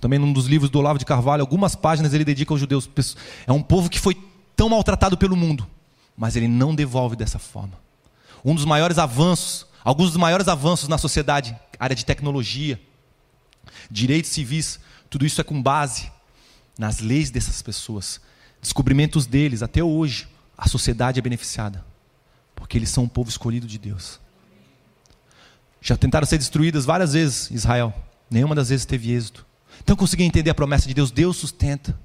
Também 0.00 0.18
num 0.18 0.32
dos 0.32 0.46
livros 0.46 0.70
do 0.70 0.78
Olavo 0.78 0.98
de 0.98 1.04
Carvalho, 1.04 1.42
algumas 1.42 1.74
páginas 1.74 2.12
ele 2.12 2.24
dedica 2.24 2.52
aos 2.52 2.60
judeus. 2.60 2.88
É 3.46 3.52
um 3.52 3.62
povo 3.62 3.88
que 3.88 3.98
foi 3.98 4.16
tão 4.56 4.68
maltratado 4.68 5.16
pelo 5.16 5.36
mundo, 5.36 5.66
mas 6.16 6.36
ele 6.36 6.48
não 6.48 6.74
devolve 6.74 7.16
dessa 7.16 7.38
forma. 7.38 7.72
Um 8.44 8.54
dos 8.54 8.64
maiores 8.64 8.98
avanços, 8.98 9.66
alguns 9.82 10.08
dos 10.08 10.16
maiores 10.16 10.48
avanços 10.48 10.88
na 10.88 10.98
sociedade, 10.98 11.56
área 11.78 11.96
de 11.96 12.04
tecnologia, 12.04 12.80
direitos 13.90 14.30
civis, 14.30 14.78
tudo 15.08 15.24
isso 15.24 15.40
é 15.40 15.44
com 15.44 15.62
base 15.62 16.10
nas 16.78 17.00
leis 17.00 17.30
dessas 17.30 17.62
pessoas, 17.62 18.20
descobrimentos 18.60 19.26
deles, 19.26 19.62
até 19.62 19.82
hoje, 19.82 20.28
a 20.56 20.68
sociedade 20.68 21.18
é 21.18 21.22
beneficiada, 21.22 21.84
porque 22.54 22.78
eles 22.78 22.90
são 22.90 23.04
um 23.04 23.08
povo 23.08 23.28
escolhido 23.28 23.66
de 23.66 23.78
Deus. 23.78 24.20
Já 25.80 25.96
tentaram 25.96 26.26
ser 26.26 26.38
destruídas 26.38 26.84
várias 26.84 27.12
vezes 27.12 27.50
Israel, 27.50 27.94
nenhuma 28.30 28.54
das 28.54 28.70
vezes 28.70 28.86
teve 28.86 29.12
êxito. 29.12 29.44
Então 29.82 29.96
consegui 29.96 30.24
entender 30.24 30.50
a 30.50 30.54
promessa 30.54 30.88
de 30.88 30.94
Deus, 30.94 31.10
Deus 31.10 31.36
sustenta. 31.36 31.98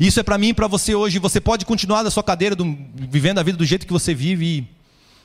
Isso 0.00 0.18
é 0.18 0.22
para 0.22 0.38
mim 0.38 0.48
e 0.48 0.54
para 0.54 0.66
você 0.66 0.94
hoje. 0.94 1.18
Você 1.18 1.40
pode 1.40 1.64
continuar 1.64 2.02
na 2.02 2.10
sua 2.10 2.24
cadeira, 2.24 2.56
do, 2.56 2.64
vivendo 2.94 3.38
a 3.38 3.42
vida 3.42 3.56
do 3.56 3.64
jeito 3.64 3.86
que 3.86 3.92
você 3.92 4.14
vive. 4.14 4.68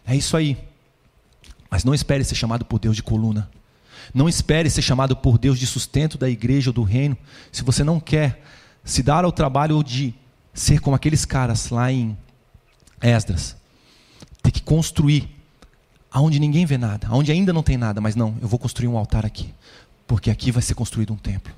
É 0.05 0.15
isso 0.15 0.37
aí. 0.37 0.57
Mas 1.69 1.83
não 1.83 1.93
espere 1.93 2.23
ser 2.23 2.35
chamado 2.35 2.65
por 2.65 2.79
Deus 2.79 2.95
de 2.95 3.01
coluna. 3.01 3.49
Não 4.13 4.27
espere 4.27 4.69
ser 4.69 4.81
chamado 4.81 5.15
por 5.15 5.37
Deus 5.37 5.59
de 5.59 5.65
sustento 5.65 6.17
da 6.17 6.29
igreja 6.29 6.69
ou 6.69 6.73
do 6.73 6.83
reino, 6.83 7.17
se 7.51 7.63
você 7.63 7.83
não 7.83 7.99
quer 7.99 8.43
se 8.83 9.01
dar 9.03 9.23
ao 9.23 9.31
trabalho 9.31 9.83
de 9.83 10.13
ser 10.53 10.79
como 10.79 10.95
aqueles 10.95 11.25
caras 11.25 11.69
lá 11.69 11.91
em 11.91 12.17
Esdras. 13.01 13.55
Ter 14.43 14.51
que 14.51 14.61
construir 14.61 15.29
aonde 16.11 16.39
ninguém 16.39 16.65
vê 16.65 16.77
nada, 16.77 17.07
aonde 17.09 17.31
ainda 17.31 17.53
não 17.53 17.63
tem 17.63 17.77
nada, 17.77 18.01
mas 18.01 18.15
não, 18.15 18.35
eu 18.41 18.47
vou 18.47 18.59
construir 18.59 18.87
um 18.87 18.97
altar 18.97 19.25
aqui, 19.25 19.53
porque 20.05 20.29
aqui 20.29 20.51
vai 20.51 20.61
ser 20.61 20.73
construído 20.73 21.13
um 21.13 21.17
templo. 21.17 21.53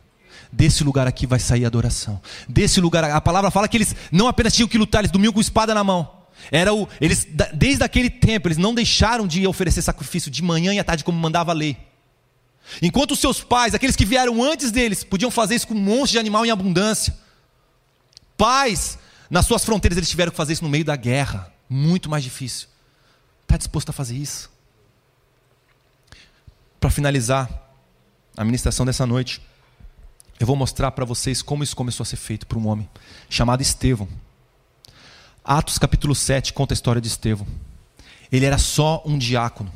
Desse 0.52 0.84
lugar 0.84 1.08
aqui 1.08 1.26
vai 1.26 1.40
sair 1.40 1.66
adoração. 1.66 2.22
Desse 2.48 2.80
lugar, 2.80 3.04
a 3.04 3.20
palavra 3.20 3.50
fala 3.50 3.68
que 3.68 3.78
eles 3.78 3.96
não 4.12 4.28
apenas 4.28 4.54
tinham 4.54 4.68
que 4.68 4.78
lutar, 4.78 5.02
eles 5.02 5.12
dormiam 5.12 5.34
com 5.34 5.42
espada 5.42 5.74
na 5.74 5.84
mão. 5.84 6.24
Era 6.52 6.74
o, 6.74 6.88
eles, 7.02 7.28
desde 7.54 7.84
aquele 7.84 8.10
tempo, 8.10 8.48
eles 8.48 8.58
não 8.58 8.76
deixaram 8.76 9.26
de 9.26 9.48
oferecer 9.48 9.82
sacrifício 9.82 10.30
de 10.30 10.44
manhã 10.44 10.74
e 10.74 10.80
à 10.80 10.84
tarde, 10.84 11.04
como 11.04 11.18
mandava 11.18 11.52
a 11.52 11.56
lei. 11.56 11.78
Enquanto 12.82 13.12
os 13.12 13.20
seus 13.20 13.44
pais, 13.44 13.74
aqueles 13.74 13.96
que 13.96 14.06
vieram 14.06 14.42
antes 14.44 14.72
deles, 14.72 15.04
podiam 15.04 15.30
fazer 15.30 15.56
isso 15.56 15.68
com 15.68 15.74
um 15.74 15.80
monte 15.80 16.12
de 16.12 16.20
animal 16.20 16.46
em 16.46 16.52
abundância. 16.52 17.16
Pais, 18.38 18.98
nas 19.30 19.46
suas 19.46 19.64
fronteiras, 19.64 19.98
eles 19.98 20.10
tiveram 20.10 20.32
que 20.32 20.38
fazer 20.38 20.54
isso 20.54 20.64
no 20.64 20.70
meio 20.70 20.86
da 20.86 20.96
guerra. 20.96 21.52
Muito 21.70 22.10
mais 22.10 22.24
difícil. 22.24 22.68
Está 23.44 23.58
disposto 23.58 23.90
a 23.90 23.94
fazer 23.94 24.16
isso? 24.16 24.52
Para 26.80 26.90
finalizar 26.90 27.50
a 28.36 28.44
ministração 28.44 28.86
dessa 28.86 29.06
noite, 29.06 29.42
eu 30.40 30.48
vou 30.48 30.56
mostrar 30.56 30.92
para 30.92 31.06
vocês 31.06 31.42
como 31.42 31.64
isso 31.64 31.76
começou 31.76 32.04
a 32.04 32.06
ser 32.06 32.18
feito 32.18 32.48
por 32.48 32.58
um 32.58 32.68
homem 32.68 32.90
chamado 33.30 33.62
Estevão. 33.62 34.10
Atos 35.44 35.78
capítulo 35.78 36.16
7 36.16 36.54
conta 36.54 36.74
a 36.74 36.76
história 36.76 37.02
de 37.02 37.08
Estevão. 37.08 37.46
Ele 38.32 38.46
era 38.46 38.58
só 38.58 39.04
um 39.06 39.18
diácono. 39.18 39.72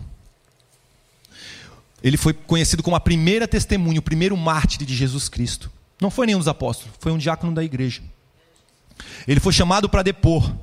Ele 2.03 2.17
foi 2.17 2.33
conhecido 2.33 2.83
como 2.83 2.95
a 2.95 2.99
primeira 2.99 3.47
testemunha, 3.47 3.99
o 3.99 4.03
primeiro 4.03 4.37
mártir 4.37 4.85
de 4.85 4.95
Jesus 4.95 5.27
Cristo. 5.27 5.71
Não 5.99 6.11
foi 6.11 6.27
nenhum 6.27 6.39
dos 6.39 6.47
apóstolos, 6.47 6.95
foi 6.99 7.11
um 7.11 7.17
diácono 7.17 7.53
da 7.53 7.63
igreja. 7.63 8.01
Ele 9.27 9.39
foi 9.39 9.51
chamado 9.51 9.89
para 9.89 10.03
depor. 10.03 10.53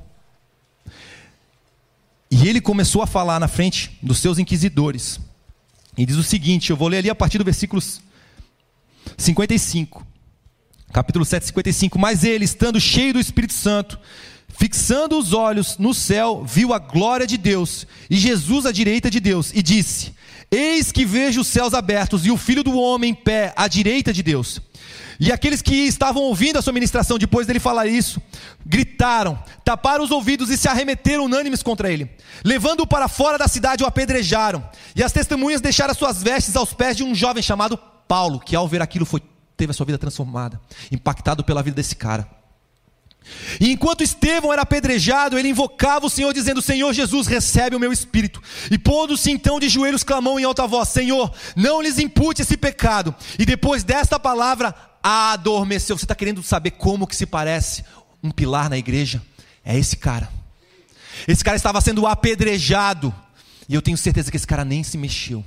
E 2.31 2.47
ele 2.47 2.59
começou 2.59 3.01
a 3.01 3.07
falar 3.07 3.39
na 3.39 3.47
frente 3.47 3.97
dos 4.01 4.19
seus 4.19 4.39
inquisidores. 4.39 5.19
E 5.97 6.05
diz 6.05 6.15
o 6.15 6.23
seguinte: 6.23 6.69
eu 6.69 6.77
vou 6.77 6.87
ler 6.87 6.99
ali 6.99 7.09
a 7.09 7.15
partir 7.15 7.37
do 7.37 7.43
versículo 7.43 7.81
55. 9.17 10.05
Capítulo 10.91 11.25
7, 11.25 11.47
55. 11.47 11.99
Mas 11.99 12.23
ele, 12.23 12.45
estando 12.45 12.79
cheio 12.79 13.13
do 13.13 13.19
Espírito 13.19 13.53
Santo, 13.53 13.99
fixando 14.47 15.17
os 15.17 15.33
olhos 15.33 15.77
no 15.77 15.93
céu, 15.93 16.43
viu 16.45 16.73
a 16.73 16.79
glória 16.79 17.27
de 17.27 17.37
Deus 17.37 17.85
e 18.09 18.17
Jesus 18.17 18.65
à 18.65 18.71
direita 18.71 19.09
de 19.09 19.19
Deus, 19.19 19.51
e 19.53 19.61
disse: 19.61 20.13
Eis 20.55 20.89
que 20.89 21.05
vejo 21.05 21.41
os 21.41 21.47
céus 21.47 21.73
abertos 21.73 22.25
e 22.25 22.31
o 22.31 22.37
filho 22.37 22.63
do 22.63 22.77
homem 22.79 23.11
em 23.11 23.13
pé 23.13 23.53
à 23.57 23.67
direita 23.67 24.13
de 24.13 24.23
Deus. 24.23 24.61
E 25.19 25.29
aqueles 25.29 25.61
que 25.61 25.75
estavam 25.75 26.23
ouvindo 26.23 26.57
a 26.57 26.61
sua 26.61 26.71
ministração 26.71 27.17
depois 27.17 27.45
dele 27.45 27.59
falar 27.59 27.87
isso, 27.87 28.21
gritaram, 28.65 29.37
taparam 29.65 30.03
os 30.03 30.11
ouvidos 30.11 30.49
e 30.49 30.57
se 30.57 30.69
arremeteram 30.69 31.25
unânimes 31.25 31.61
contra 31.61 31.91
ele. 31.91 32.09
Levando-o 32.43 32.87
para 32.87 33.09
fora 33.09 33.37
da 33.37 33.49
cidade, 33.49 33.83
o 33.83 33.87
apedrejaram. 33.87 34.63
E 34.95 35.03
as 35.03 35.11
testemunhas 35.11 35.59
deixaram 35.59 35.93
suas 35.93 36.23
vestes 36.23 36.55
aos 36.55 36.73
pés 36.73 36.95
de 36.95 37.03
um 37.03 37.13
jovem 37.13 37.43
chamado 37.43 37.77
Paulo, 38.07 38.39
que 38.39 38.55
ao 38.55 38.67
ver 38.67 38.81
aquilo 38.81 39.05
foi, 39.05 39.21
teve 39.57 39.71
a 39.71 39.73
sua 39.73 39.85
vida 39.85 39.97
transformada, 39.97 40.61
impactado 40.89 41.43
pela 41.43 41.61
vida 41.61 41.75
desse 41.75 41.97
cara. 41.97 42.25
E 43.59 43.71
enquanto 43.71 44.03
Estevão 44.03 44.51
era 44.51 44.61
apedrejado, 44.61 45.37
ele 45.37 45.49
invocava 45.49 46.05
o 46.05 46.09
Senhor, 46.09 46.33
dizendo: 46.33 46.61
Senhor 46.61 46.93
Jesus, 46.93 47.27
recebe 47.27 47.75
o 47.75 47.79
meu 47.79 47.91
espírito. 47.91 48.41
E 48.71 48.77
pondo-se 48.77 49.31
então 49.31 49.59
de 49.59 49.69
joelhos, 49.69 50.03
clamou 50.03 50.39
em 50.39 50.43
alta 50.43 50.67
voz: 50.67 50.89
Senhor, 50.89 51.33
não 51.55 51.81
lhes 51.81 51.99
impute 51.99 52.41
esse 52.41 52.57
pecado. 52.57 53.13
E 53.37 53.45
depois 53.45 53.83
desta 53.83 54.19
palavra, 54.19 54.75
adormeceu. 55.01 55.97
Você 55.97 56.05
está 56.05 56.15
querendo 56.15 56.41
saber 56.43 56.71
como 56.71 57.07
que 57.07 57.15
se 57.15 57.25
parece 57.25 57.83
um 58.23 58.31
pilar 58.31 58.69
na 58.69 58.77
igreja? 58.77 59.21
É 59.63 59.77
esse 59.77 59.95
cara. 59.95 60.29
Esse 61.27 61.43
cara 61.43 61.57
estava 61.57 61.79
sendo 61.81 62.05
apedrejado. 62.05 63.13
E 63.67 63.73
eu 63.73 63.81
tenho 63.81 63.97
certeza 63.97 64.29
que 64.29 64.37
esse 64.37 64.47
cara 64.47 64.65
nem 64.65 64.83
se 64.83 64.97
mexeu. 64.97 65.43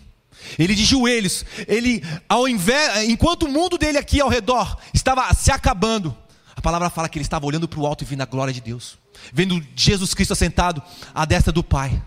Ele 0.58 0.74
de 0.74 0.84
joelhos, 0.84 1.44
ele 1.66 2.02
ao 2.28 2.48
invés, 2.48 3.08
enquanto 3.08 3.44
o 3.44 3.48
mundo 3.48 3.76
dele 3.76 3.98
aqui 3.98 4.20
ao 4.20 4.28
redor 4.28 4.78
estava 4.94 5.32
se 5.34 5.50
acabando, 5.50 6.16
a 6.58 6.60
palavra 6.60 6.90
fala 6.90 7.08
que 7.08 7.16
ele 7.16 7.24
estava 7.24 7.46
olhando 7.46 7.68
para 7.68 7.78
o 7.78 7.86
alto 7.86 8.02
e 8.02 8.04
vendo 8.04 8.22
a 8.22 8.26
glória 8.26 8.52
de 8.52 8.60
Deus, 8.60 8.98
vendo 9.32 9.64
Jesus 9.76 10.12
Cristo 10.12 10.32
assentado 10.32 10.82
à 11.14 11.24
destra 11.24 11.52
do 11.52 11.62
Pai. 11.62 12.02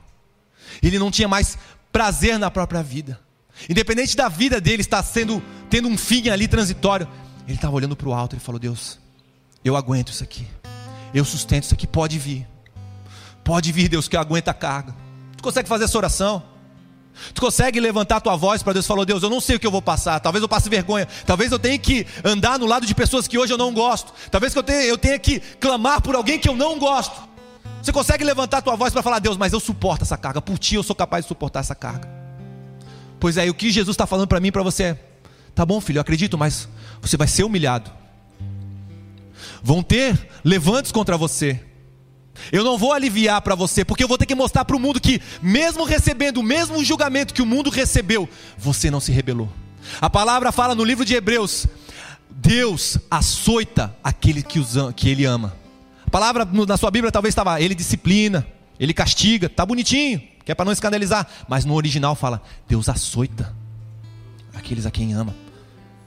Ele 0.83 0.99
não 0.99 1.09
tinha 1.09 1.25
mais 1.25 1.57
prazer 1.89 2.37
na 2.37 2.51
própria 2.51 2.83
vida. 2.83 3.17
Independente 3.69 4.13
da 4.13 4.27
vida 4.27 4.59
dele 4.59 4.81
estar 4.81 5.01
sendo 5.03 5.41
tendo 5.69 5.87
um 5.87 5.97
fim 5.97 6.27
ali 6.27 6.49
transitório, 6.49 7.07
ele 7.47 7.55
estava 7.55 7.73
olhando 7.73 7.95
para 7.95 8.09
o 8.09 8.13
alto 8.13 8.35
e 8.35 8.39
falou: 8.41 8.59
Deus, 8.59 8.99
eu 9.63 9.77
aguento 9.77 10.09
isso 10.09 10.21
aqui. 10.21 10.45
Eu 11.13 11.23
sustento 11.23 11.63
isso 11.63 11.73
aqui, 11.73 11.87
pode 11.87 12.19
vir. 12.19 12.45
Pode 13.45 13.71
vir, 13.71 13.87
Deus, 13.87 14.09
que 14.09 14.17
eu 14.17 14.19
aguento 14.19 14.49
a 14.49 14.53
carga. 14.53 14.93
Tu 15.37 15.41
consegue 15.41 15.69
fazer 15.69 15.85
essa 15.85 15.97
oração? 15.97 16.43
Tu 17.34 17.41
consegue 17.41 17.80
levantar 17.80 18.22
tua 18.22 18.36
voz 18.36 18.63
para 18.63 18.74
Deus 18.74 18.86
e 18.86 18.88
falar: 18.88 19.05
Deus, 19.05 19.24
eu 19.24 19.30
não 19.30 19.39
sei 19.39 19.55
o 19.55 19.59
que 19.59 19.67
eu 19.67 19.72
vou 19.72 19.82
passar. 19.82 20.19
Talvez 20.19 20.41
eu 20.41 20.49
passe 20.49 20.69
vergonha. 20.69 21.07
Talvez 21.26 21.51
eu 21.51 21.59
tenha 21.59 21.78
que 21.78 22.05
andar 22.24 22.59
no 22.59 22.65
lado 22.65 22.86
de 22.86 22.93
pessoas 22.93 23.28
que 23.28 23.38
hoje 23.38 23.53
eu 23.53 23.57
não 23.57 23.74
gosto. 23.74 24.13
Talvez 24.30 24.55
eu 24.55 24.63
tenha, 24.63 24.84
eu 24.84 24.97
tenha 24.97 25.17
que 25.19 25.39
clamar 25.59 26.01
por 26.01 26.15
alguém 26.15 26.39
que 26.39 26.49
eu 26.49 26.55
não 26.55 26.78
gosto. 26.78 27.30
Você 27.82 27.91
consegue 27.91 28.24
levantar 28.24 28.61
tua 28.61 28.76
voz 28.76 28.93
para 28.93 29.01
falar: 29.01 29.19
Deus, 29.19 29.38
mas 29.38 29.53
eu 29.53 29.59
suporto 29.59 30.03
essa 30.03 30.17
carga. 30.17 30.41
Por 30.41 30.57
ti 30.57 30.76
eu 30.76 30.84
sou 30.84 30.95
capaz 30.95 31.26
de 31.26 31.30
suportar 31.30 31.61
essa 31.61 31.76
carga. 31.76 32.07
Pois 33.19 33.38
é, 33.38 33.49
o 33.49 33.53
que 33.53 33.72
Jesus 33.72 33.93
está 33.93 34.07
falando 34.07 34.28
para 34.28 34.39
mim 34.39 34.47
e 34.47 34.51
para 34.51 34.63
você 34.63 34.84
é: 34.84 34.99
Tá 35.53 35.65
bom, 35.65 35.80
filho, 35.82 35.97
eu 35.97 36.01
acredito, 36.01 36.38
mas 36.38 36.67
você 37.01 37.17
vai 37.17 37.28
ser 37.28 37.43
humilhado. 37.43 37.91
Vão 39.63 39.84
ter 39.84 40.30
levantes 40.43 40.91
contra 40.91 41.17
você. 41.17 41.59
Eu 42.51 42.63
não 42.63 42.77
vou 42.77 42.93
aliviar 42.93 43.41
para 43.41 43.55
você, 43.55 43.83
porque 43.83 44.03
eu 44.03 44.07
vou 44.07 44.17
ter 44.17 44.25
que 44.25 44.35
mostrar 44.35 44.63
para 44.63 44.75
o 44.75 44.79
mundo 44.79 44.99
que, 44.99 45.21
mesmo 45.41 45.83
recebendo 45.83 46.37
o 46.37 46.43
mesmo 46.43 46.83
julgamento 46.83 47.33
que 47.33 47.41
o 47.41 47.45
mundo 47.45 47.69
recebeu, 47.69 48.29
você 48.57 48.89
não 48.89 48.99
se 48.99 49.11
rebelou. 49.11 49.51
A 49.99 50.09
palavra 50.09 50.51
fala 50.51 50.75
no 50.75 50.83
livro 50.83 51.03
de 51.03 51.15
Hebreus: 51.15 51.67
Deus 52.29 52.97
açoita 53.09 53.95
aquele 54.03 54.41
que, 54.43 54.59
os, 54.59 54.75
que 54.95 55.09
ele 55.09 55.25
ama. 55.25 55.55
A 56.05 56.09
palavra 56.09 56.45
na 56.45 56.77
sua 56.77 56.91
Bíblia 56.91 57.11
talvez 57.11 57.31
estava, 57.31 57.61
ele 57.61 57.73
disciplina, 57.73 58.45
ele 58.79 58.93
castiga, 58.93 59.47
tá 59.47 59.65
bonitinho, 59.65 60.21
que 60.43 60.51
é 60.51 60.55
para 60.55 60.65
não 60.65 60.71
escandalizar, 60.71 61.27
mas 61.47 61.65
no 61.65 61.73
original 61.73 62.15
fala, 62.15 62.41
Deus 62.67 62.89
açoita 62.89 63.55
aqueles 64.53 64.85
a 64.85 64.91
quem 64.91 65.13
ama, 65.13 65.35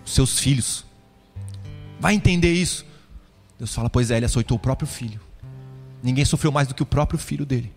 os 0.05 0.13
seus 0.13 0.39
filhos. 0.39 0.85
Vai 1.99 2.15
entender 2.15 2.53
isso. 2.53 2.85
Deus 3.59 3.75
fala, 3.75 3.89
pois 3.89 4.11
é, 4.11 4.17
ele 4.17 4.27
açoitou 4.27 4.57
o 4.57 4.61
próprio 4.61 4.87
filho. 4.87 5.21
Ninguém 6.05 6.27
sofreu 6.27 6.53
mais 6.53 6.69
do 6.69 6.75
que 6.75 6.83
o 6.83 6.87
próprio 6.87 7.19
filho 7.19 7.47
dele. 7.47 7.73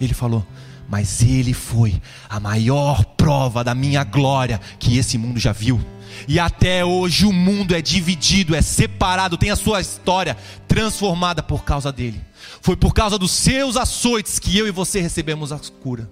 Ele 0.00 0.12
falou: 0.12 0.44
Mas 0.88 1.22
ele 1.22 1.54
foi 1.54 2.02
a 2.28 2.40
maior 2.40 3.04
prova 3.04 3.62
da 3.62 3.72
minha 3.72 4.02
glória 4.02 4.60
que 4.80 4.98
esse 4.98 5.16
mundo 5.16 5.38
já 5.38 5.52
viu. 5.52 5.80
E 6.26 6.40
até 6.40 6.84
hoje 6.84 7.24
o 7.24 7.32
mundo 7.32 7.72
é 7.72 7.80
dividido, 7.80 8.54
é 8.54 8.60
separado, 8.60 9.38
tem 9.38 9.50
a 9.50 9.56
sua 9.56 9.80
história 9.80 10.36
transformada 10.66 11.40
por 11.40 11.62
causa 11.62 11.92
dele. 11.92 12.20
Foi 12.60 12.76
por 12.76 12.92
causa 12.92 13.16
dos 13.16 13.30
seus 13.30 13.76
açoites 13.76 14.40
que 14.40 14.58
eu 14.58 14.66
e 14.66 14.72
você 14.72 15.00
recebemos 15.00 15.52
a 15.52 15.60
cura. 15.80 16.10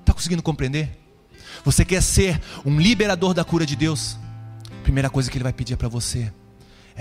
Está 0.00 0.12
conseguindo 0.12 0.42
compreender? 0.42 1.00
Você 1.64 1.84
quer 1.84 2.00
ser 2.00 2.40
um 2.64 2.78
liberador 2.78 3.34
da 3.34 3.44
cura 3.44 3.66
de 3.66 3.74
Deus? 3.74 4.16
Primeira 4.84 5.10
coisa 5.10 5.28
que 5.28 5.36
ele 5.36 5.44
vai 5.44 5.52
pedir 5.52 5.74
é 5.74 5.76
para 5.76 5.88
você 5.88 6.32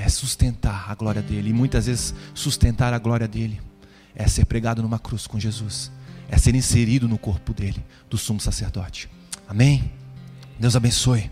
é 0.02 0.10
sustentar 0.10 0.86
a 0.90 0.96
glória 0.96 1.22
dele. 1.22 1.50
E 1.50 1.54
muitas 1.54 1.86
vezes, 1.86 2.14
sustentar 2.34 2.94
a 2.94 3.00
glória 3.00 3.28
dele 3.28 3.62
é 4.16 4.28
ser 4.28 4.46
pregado 4.46 4.82
numa 4.82 5.00
cruz 5.00 5.28
com 5.28 5.40
Jesus, 5.40 5.92
é 6.30 6.38
ser 6.38 6.56
inserido 6.56 7.08
no 7.08 7.18
corpo 7.18 7.54
dele, 7.54 7.84
do 8.10 8.18
sumo 8.18 8.40
sacerdote. 8.40 9.10
Amém? 9.48 9.92
Deus 10.60 10.76
abençoe. 10.76 11.30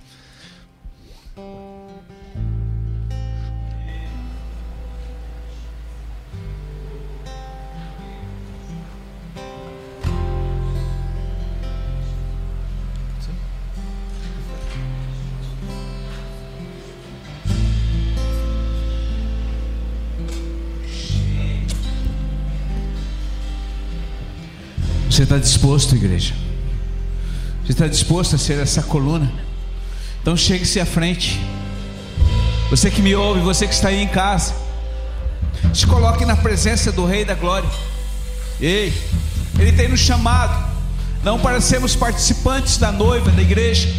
Você 25.19 25.23
está 25.23 25.37
disposto, 25.37 25.97
igreja? 25.97 26.33
Você 27.65 27.73
está 27.73 27.87
disposto 27.87 28.35
a 28.35 28.37
ser 28.37 28.57
essa 28.57 28.81
coluna? 28.81 29.29
Então 30.21 30.37
chegue-se 30.37 30.79
à 30.79 30.85
frente. 30.85 31.41
Você 32.69 32.89
que 32.89 33.01
me 33.01 33.13
ouve, 33.13 33.41
você 33.41 33.67
que 33.67 33.73
está 33.73 33.89
aí 33.89 34.01
em 34.01 34.07
casa, 34.07 34.55
se 35.73 35.85
coloque 35.85 36.23
na 36.23 36.37
presença 36.37 36.89
do 36.89 37.05
Rei 37.05 37.25
da 37.25 37.33
Glória. 37.33 37.69
Ei, 38.61 38.93
Ele 39.59 39.73
tem 39.73 39.89
nos 39.89 39.99
chamado, 39.99 40.57
não 41.21 41.37
para 41.37 41.59
sermos 41.59 41.97
participantes 41.97 42.77
da 42.77 42.89
noiva 42.89 43.29
da 43.29 43.41
igreja, 43.41 43.89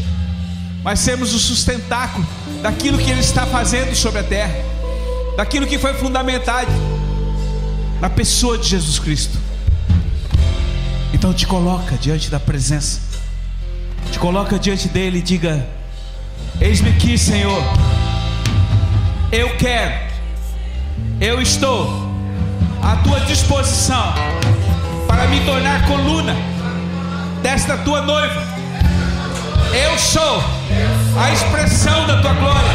mas 0.82 1.00
sermos 1.00 1.34
o 1.34 1.38
sustentáculo 1.38 2.26
daquilo 2.62 2.96
que 2.96 3.10
Ele 3.10 3.20
está 3.20 3.44
fazendo 3.44 3.94
sobre 3.94 4.20
a 4.20 4.24
terra, 4.24 4.56
daquilo 5.36 5.66
que 5.66 5.78
foi 5.78 5.92
fundamentado 5.92 6.72
na 8.00 8.08
pessoa 8.08 8.56
de 8.56 8.66
Jesus 8.66 8.98
Cristo. 8.98 9.49
Então 11.12 11.34
te 11.34 11.46
coloca 11.46 11.96
diante 11.96 12.30
da 12.30 12.38
presença. 12.40 13.00
Te 14.10 14.18
coloca 14.18 14.58
diante 14.58 14.88
dele 14.88 15.18
e 15.18 15.22
diga: 15.22 15.66
Eis-me 16.60 16.90
aqui, 16.90 17.18
Senhor. 17.18 17.62
Eu 19.32 19.56
quero. 19.56 20.10
Eu 21.20 21.40
estou 21.40 22.10
à 22.82 22.96
tua 22.96 23.20
disposição 23.20 24.14
para 25.06 25.26
me 25.28 25.40
tornar 25.44 25.86
coluna 25.86 26.34
desta 27.42 27.76
tua 27.78 28.02
noiva. 28.02 28.42
Eu 29.72 29.98
sou 29.98 30.42
a 31.20 31.32
expressão 31.32 32.06
da 32.06 32.20
tua 32.22 32.32
glória 32.34 32.70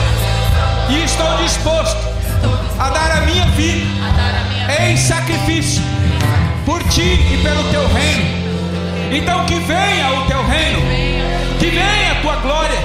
e 0.90 1.04
estou 1.04 1.38
disposto 1.38 1.98
a 2.80 2.90
dar 2.90 3.12
a 3.12 3.22
minha 3.22 3.46
vida 3.48 3.86
em 4.80 4.96
sacrifício 4.96 5.82
por 6.66 6.84
ti 6.90 7.20
e 7.34 7.40
pelo 7.44 7.64
teu 7.72 7.88
reino. 7.88 8.46
Então 9.12 9.46
que 9.46 9.56
venha 9.60 10.12
o 10.14 10.26
teu 10.26 10.46
reino, 10.46 10.80
que 11.60 11.70
venha 11.70 12.12
a 12.12 12.22
tua 12.22 12.36
glória, 12.38 12.80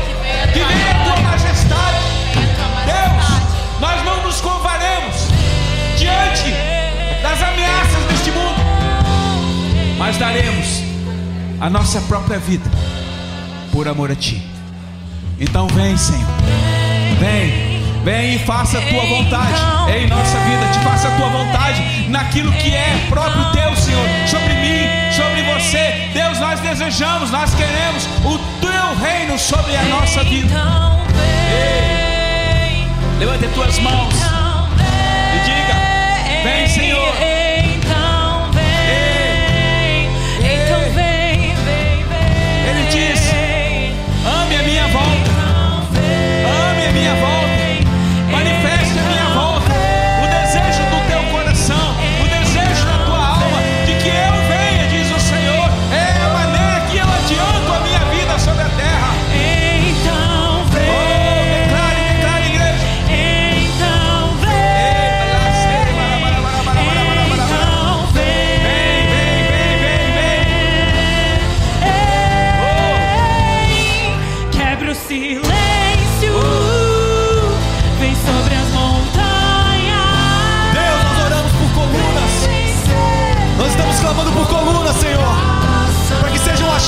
que 0.53 0.59
venha 0.59 0.91
a 0.91 1.05
tua 1.05 1.21
majestade. 1.23 1.99
Deus, 2.87 3.81
nós 3.81 4.05
não 4.05 4.23
nos 4.23 4.41
curvaremos 4.41 5.17
diante 5.97 6.51
das 7.23 7.43
ameaças 7.43 8.05
deste 8.11 8.31
mundo, 8.31 8.61
mas 9.99 10.19
daremos 10.19 10.83
a 11.61 11.71
nossa 11.71 12.01
própria 12.03 12.39
vida 12.39 12.71
por 13.73 13.89
amor 13.89 14.11
a 14.11 14.15
Ti. 14.15 14.43
Então 15.39 15.67
vem, 15.69 15.97
Senhor. 15.97 16.29
Vem. 17.19 17.70
Vem 18.03 18.37
e 18.37 18.39
faça 18.39 18.79
a 18.79 18.83
tua 18.83 19.05
vontade 19.05 19.61
em 19.95 20.07
nossa 20.07 20.39
vida. 20.41 20.67
Te 20.73 20.79
faça 20.81 21.09
a 21.09 21.11
tua 21.17 21.29
vontade 21.29 22.09
naquilo 22.09 22.51
que 22.53 22.75
é 22.75 23.07
próprio 23.09 23.45
teu, 23.53 23.77
Senhor. 23.77 24.07
Sobre 24.27 24.55
mim, 24.55 24.89
sobre 25.15 25.43
você. 25.43 26.09
Deus, 26.15 26.39
nós 26.39 26.61
desejamos, 26.61 27.31
nós 27.31 27.55
queremos 27.55 28.07
o 28.25 28.39
teu 28.61 28.97
reino 29.05 29.39
sobre 29.39 29.77
a 29.77 29.83
nossa 29.85 30.25
vida. 30.25 30.55
Ei, 31.53 32.87
levante 33.19 33.45
as 33.45 33.53
tuas 33.53 33.79
mãos 33.81 34.30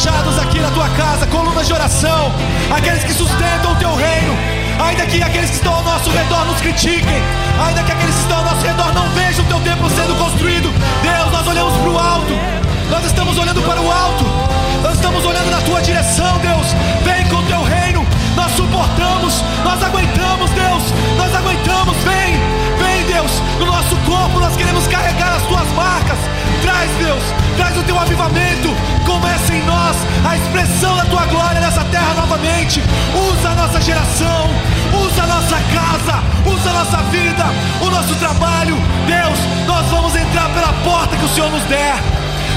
achados 0.03 0.37
aqui 0.37 0.59
na 0.59 0.69
tua 0.73 0.89
casa 0.91 1.29
colunas 1.29 1.65
de 1.65 1.73
oração. 1.73 2.33
Aqueles 2.77 3.05
que 3.05 3.13
sustentam 3.13 3.73
o 3.73 3.77
teu 3.77 3.95
reino. 3.95 4.37
Ainda 4.85 5.07
que 5.07 5.23
aqueles 5.23 5.51
que 5.51 5.57
estão 5.57 5.75
ao 5.75 5.83
nosso 5.85 6.11
redor 6.11 6.45
nos 6.45 6.61
critiquem. 6.61 7.23
Ainda 7.65 7.85
que 7.85 7.93
aqueles 7.93 8.17
que 8.17 8.23
estão 8.23 8.39
ao 8.39 8.45
nosso 8.45 8.67
redor 8.67 8.93
não 8.93 9.09
vejam 9.11 9.45
o 9.45 9.49
teu 9.49 9.61
templo 9.61 9.89
sendo 9.91 10.17
construído. 10.17 10.73
Deus, 11.03 11.31
nós 11.31 11.47
olhamos 11.47 11.75
para 11.75 11.89
o 11.89 11.99
alto. 11.99 12.35
Nós 12.91 13.05
estamos 13.05 13.39
olhando 13.39 13.63
para 13.63 13.81
o 13.81 13.93
alto. 13.93 14.25
Nós 14.83 14.95
estamos 14.95 15.25
olhando 15.25 15.51
na 15.51 15.61
tua 15.61 15.81
direção, 15.81 16.37
Deus. 16.39 16.67
Vem 17.05 17.25
com 17.29 17.37
o 17.37 17.43
teu 17.45 17.63
reino. 17.63 18.05
Nós 18.35 18.51
suportamos, 18.57 19.45
nós 19.63 19.81
aguentamos, 19.85 20.51
Deus. 20.51 20.83
Nós 21.17 21.33
aguentamos. 21.33 21.97
Vem, 21.99 22.22
Deus. 23.23 23.43
No 23.59 23.67
nosso 23.67 23.97
corpo 23.99 24.41
nós 24.41 24.57
queremos 24.57 24.87
carregar 24.89 25.37
as 25.37 25.43
tuas 25.45 25.69
marcas. 25.73 26.19
Traz, 26.61 26.91
Deus, 26.99 27.23
traz 27.57 27.77
o 27.77 27.83
teu 27.85 27.99
avivamento. 27.99 28.75
Começa 29.07 29.55
em 29.55 29.63
nós 29.65 29.97
a 30.25 30.37
expressão 30.37 30.97
da 30.97 31.05
tua 31.05 31.25
glória 31.27 31.61
nessa 31.61 31.85
terra 31.85 32.15
novamente. 32.15 32.83
Usa 33.31 33.51
a 33.51 33.55
nossa 33.55 33.81
geração, 33.81 34.51
usa 35.07 35.23
a 35.23 35.27
nossa 35.27 35.57
casa, 35.57 36.23
usa 36.47 36.71
a 36.71 36.73
nossa 36.73 36.97
vida, 37.11 37.45
o 37.81 37.91
nosso 37.91 38.15
trabalho. 38.17 38.77
Deus, 39.07 39.39
nós 39.67 39.87
vamos 39.89 40.17
entrar 40.17 40.49
pela 40.51 40.73
porta 40.85 41.17
que 41.17 41.25
o 41.25 41.29
Senhor 41.29 41.51
nos 41.51 41.63
der. 41.65 41.95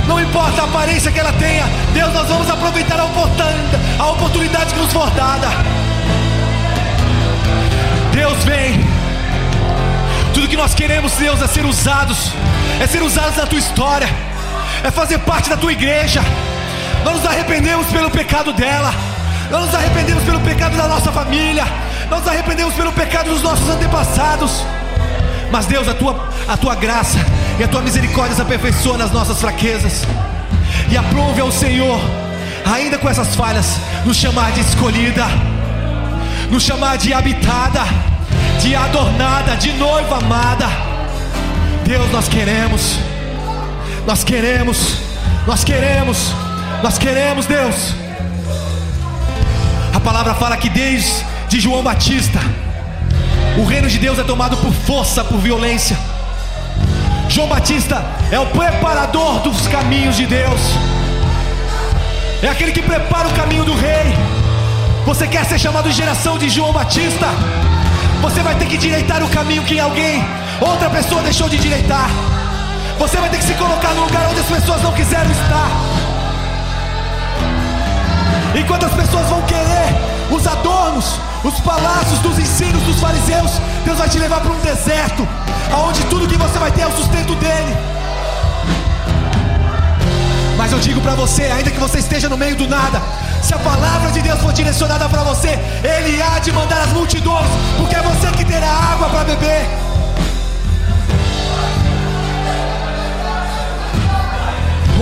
Não 0.07 0.20
importa 0.20 0.61
a 0.61 0.66
aparência 0.66 1.11
que 1.11 1.20
ela 1.20 1.34
tenha, 1.34 1.66
Deus, 1.93 2.13
nós 2.13 2.28
vamos 2.28 2.49
aproveitar 2.49 2.99
a 2.99 3.05
oportunidade, 3.05 3.59
a 3.97 4.05
oportunidade 4.11 4.74
que 4.74 4.80
nos 4.80 4.93
for 4.93 5.09
dada. 5.11 5.47
Deus 8.11 8.43
vem. 8.45 8.95
Tudo 10.46 10.52
que 10.52 10.58
nós 10.58 10.76
queremos, 10.76 11.14
Deus, 11.14 11.41
é 11.41 11.48
ser 11.48 11.66
usados, 11.66 12.30
é 12.80 12.86
ser 12.86 13.02
usados 13.02 13.36
na 13.36 13.48
tua 13.48 13.58
história, 13.58 14.08
é 14.84 14.91
fazer 14.91 15.18
parte 15.18 15.50
da 15.50 15.58
tua 15.58 15.72
igreja. 15.72 16.22
Nós 17.04 17.16
nos 17.16 17.26
arrependemos 17.26 17.88
pelo 17.88 18.12
pecado 18.12 18.54
dela, 18.54 18.93
nós 19.50 19.66
nos 19.66 19.74
arrependemos 19.74 20.24
pelo 20.24 20.39
pecado 20.41 20.78
da 20.78 20.88
nossa 20.88 21.12
família, 21.12 21.66
nós 22.12 22.20
nos 22.20 22.28
arrependemos 22.28 22.76
pelo 22.76 22.91
pecado 22.93 23.32
dos 23.32 23.41
nossos 23.41 23.68
antepassados. 23.68 24.64
Mas 25.52 25.66
Deus, 25.66 25.88
a 25.88 25.96
tua, 25.96 26.30
a 26.48 26.56
tua 26.56 26.76
graça 26.76 27.18
e 27.58 27.64
a 27.64 27.68
tua 27.68 27.82
misericórdia 27.82 28.36
se 28.36 28.41
aperfeiçoa 28.43 29.00
nas 29.00 29.10
nossas 29.10 29.41
fraquezas. 29.41 30.04
E 30.91 30.96
aprove 30.96 31.41
ao 31.41 31.52
Senhor, 31.52 32.00
ainda 32.72 33.00
com 33.00 33.10
essas 33.10 33.34
falhas, 33.34 33.78
nos 34.06 34.16
chamar 34.16 34.52
de 34.52 34.62
escolhida, 34.62 35.26
nos 36.52 36.62
chamar 36.62 37.00
de 37.00 37.16
habitada, 37.16 37.82
de 38.60 38.76
adornada, 38.76 39.56
de 39.56 39.72
noiva 39.74 40.18
amada. 40.18 40.68
Deus, 41.86 42.12
nós 42.12 42.28
queremos, 42.28 42.97
nós 44.06 44.24
queremos, 44.24 44.97
nós 45.45 45.64
queremos, 45.64 46.34
nós 46.82 46.97
queremos, 46.97 47.45
Deus. 47.45 47.93
A 49.93 49.99
palavra 49.99 50.34
fala 50.34 50.58
que 50.58 50.70
desde 50.70 51.26
de 51.47 51.60
João 51.60 51.84
Batista, 51.84 52.39
o 53.58 53.64
reino 53.64 53.88
de 53.88 53.97
Deus 53.97 54.20
é 54.20 54.24
tomado 54.24 54.58
por 54.58 54.74
força, 54.74 55.24
por 55.24 55.38
violência. 55.38 55.97
João 57.30 57.47
Batista 57.47 58.03
é 58.32 58.39
o 58.39 58.45
preparador 58.47 59.39
dos 59.39 59.68
caminhos 59.68 60.16
de 60.16 60.26
Deus. 60.26 60.62
É 62.41 62.49
aquele 62.49 62.72
que 62.72 62.82
prepara 62.82 63.28
o 63.28 63.34
caminho 63.34 63.64
do 63.64 63.74
rei. 63.74 64.14
Você 65.06 65.28
quer 65.28 65.45
ser 65.45 65.60
chamado 65.60 65.89
de 65.89 65.95
geração 65.95 66.38
de 66.38 66.49
João 66.49 66.74
Batista? 66.74 67.28
Você 68.22 68.41
vai 68.41 68.55
ter 68.55 68.66
que 68.66 68.78
direitar 68.78 69.24
o 69.24 69.30
caminho 69.30 69.63
que 69.63 69.80
alguém, 69.80 70.24
outra 70.59 70.89
pessoa 70.89 71.22
deixou 71.22 71.47
de 71.49 71.57
direitar. 71.57 72.09
Você 72.97 73.18
vai 73.18 73.30
ter 73.30 73.38
que 73.38 73.43
se 73.43 73.53
colocar 73.53 73.93
no 73.93 74.03
lugar 74.03 74.28
onde 74.30 74.39
as 74.39 74.45
pessoas 74.47 74.82
não 74.82 74.93
quiseram 74.93 75.30
estar. 75.32 75.70
Enquanto 78.55 78.86
as 78.86 78.93
pessoas 78.93 79.28
vão 79.28 79.41
querer 79.43 79.88
os 80.32 80.47
adornos, 80.47 81.20
os 81.43 81.59
palácios 81.59 82.20
dos 82.20 82.39
ensinos 82.39 82.82
dos 82.84 82.99
fariseus, 82.99 83.51
Deus 83.84 83.97
vai 83.97 84.09
te 84.09 84.18
levar 84.18 84.39
para 84.39 84.51
um 84.51 84.59
deserto, 84.59 85.28
aonde 85.72 86.03
tudo 86.05 86.28
que 86.28 86.38
você 86.38 86.57
vai 86.57 86.72
ter 86.72 86.82
é 86.82 86.88
o 86.88 86.91
sustento 86.91 87.36
dele. 87.36 87.95
Mas 90.58 90.72
eu 90.72 90.80
digo 90.80 91.01
para 91.01 91.16
você, 91.16 91.43
ainda 91.43 91.70
que 91.70 91.80
você 91.80 91.99
esteja 91.99 92.30
no 92.30 92.38
meio 92.38 92.56
do 92.56 92.68
nada, 92.68 93.01
se 93.41 93.53
a 93.53 93.60
palavra 93.60 94.12
de 94.12 94.22
Deus 94.22 94.39
for 94.41 94.53
direcionada 94.53 95.08
para 95.10 95.24
você, 95.24 95.60
Ele 95.84 96.22
há 96.22 96.39
de 96.39 96.51
mandar 96.51 96.82
as 96.82 96.93
multidões, 96.93 97.49
porque 97.78 97.95
é 97.95 98.01
você 98.01 98.32
que 98.32 98.45
terá 98.45 98.68
água 98.68 99.10
para 99.10 99.24
beber. 99.26 99.68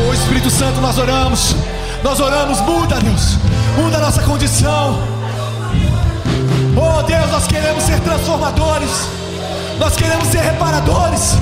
Oh 0.05 0.13
Espírito 0.13 0.49
Santo, 0.49 0.81
nós 0.81 0.97
oramos, 0.97 1.55
nós 2.03 2.19
oramos, 2.19 2.59
muda 2.61 2.99
Deus, 2.99 3.37
muda 3.77 3.97
a 3.97 4.01
nossa 4.01 4.21
condição. 4.23 5.01
Oh 6.75 7.03
Deus, 7.03 7.31
nós 7.31 7.45
queremos 7.47 7.83
ser 7.83 7.99
transformadores, 7.99 9.07
nós 9.79 9.95
queremos 9.95 10.27
ser 10.27 10.39
reparadores. 10.39 11.37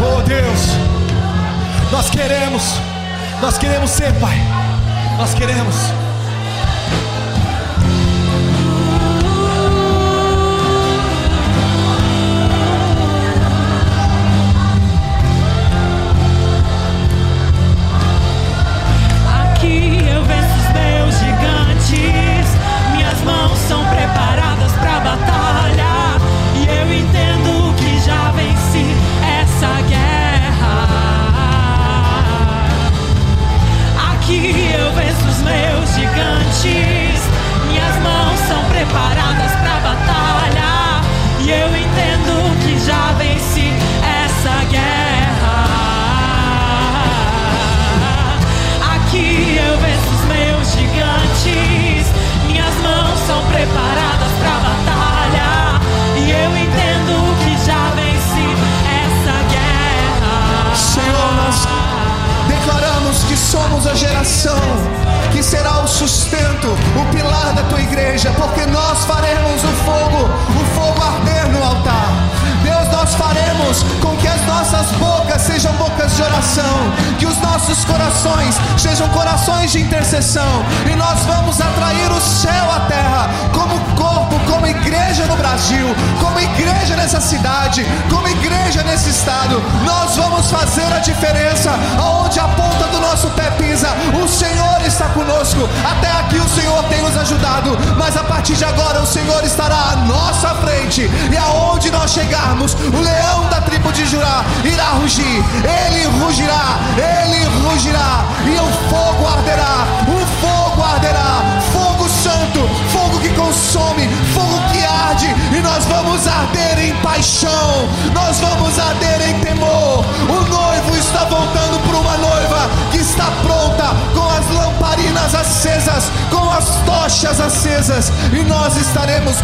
Oh 0.00 0.20
Deus, 0.22 0.97
nós 1.90 2.10
queremos, 2.10 2.62
nós 3.40 3.58
queremos 3.58 3.90
ser, 3.90 4.12
Pai, 4.20 4.36
nós 5.18 5.34
queremos. 5.34 6.07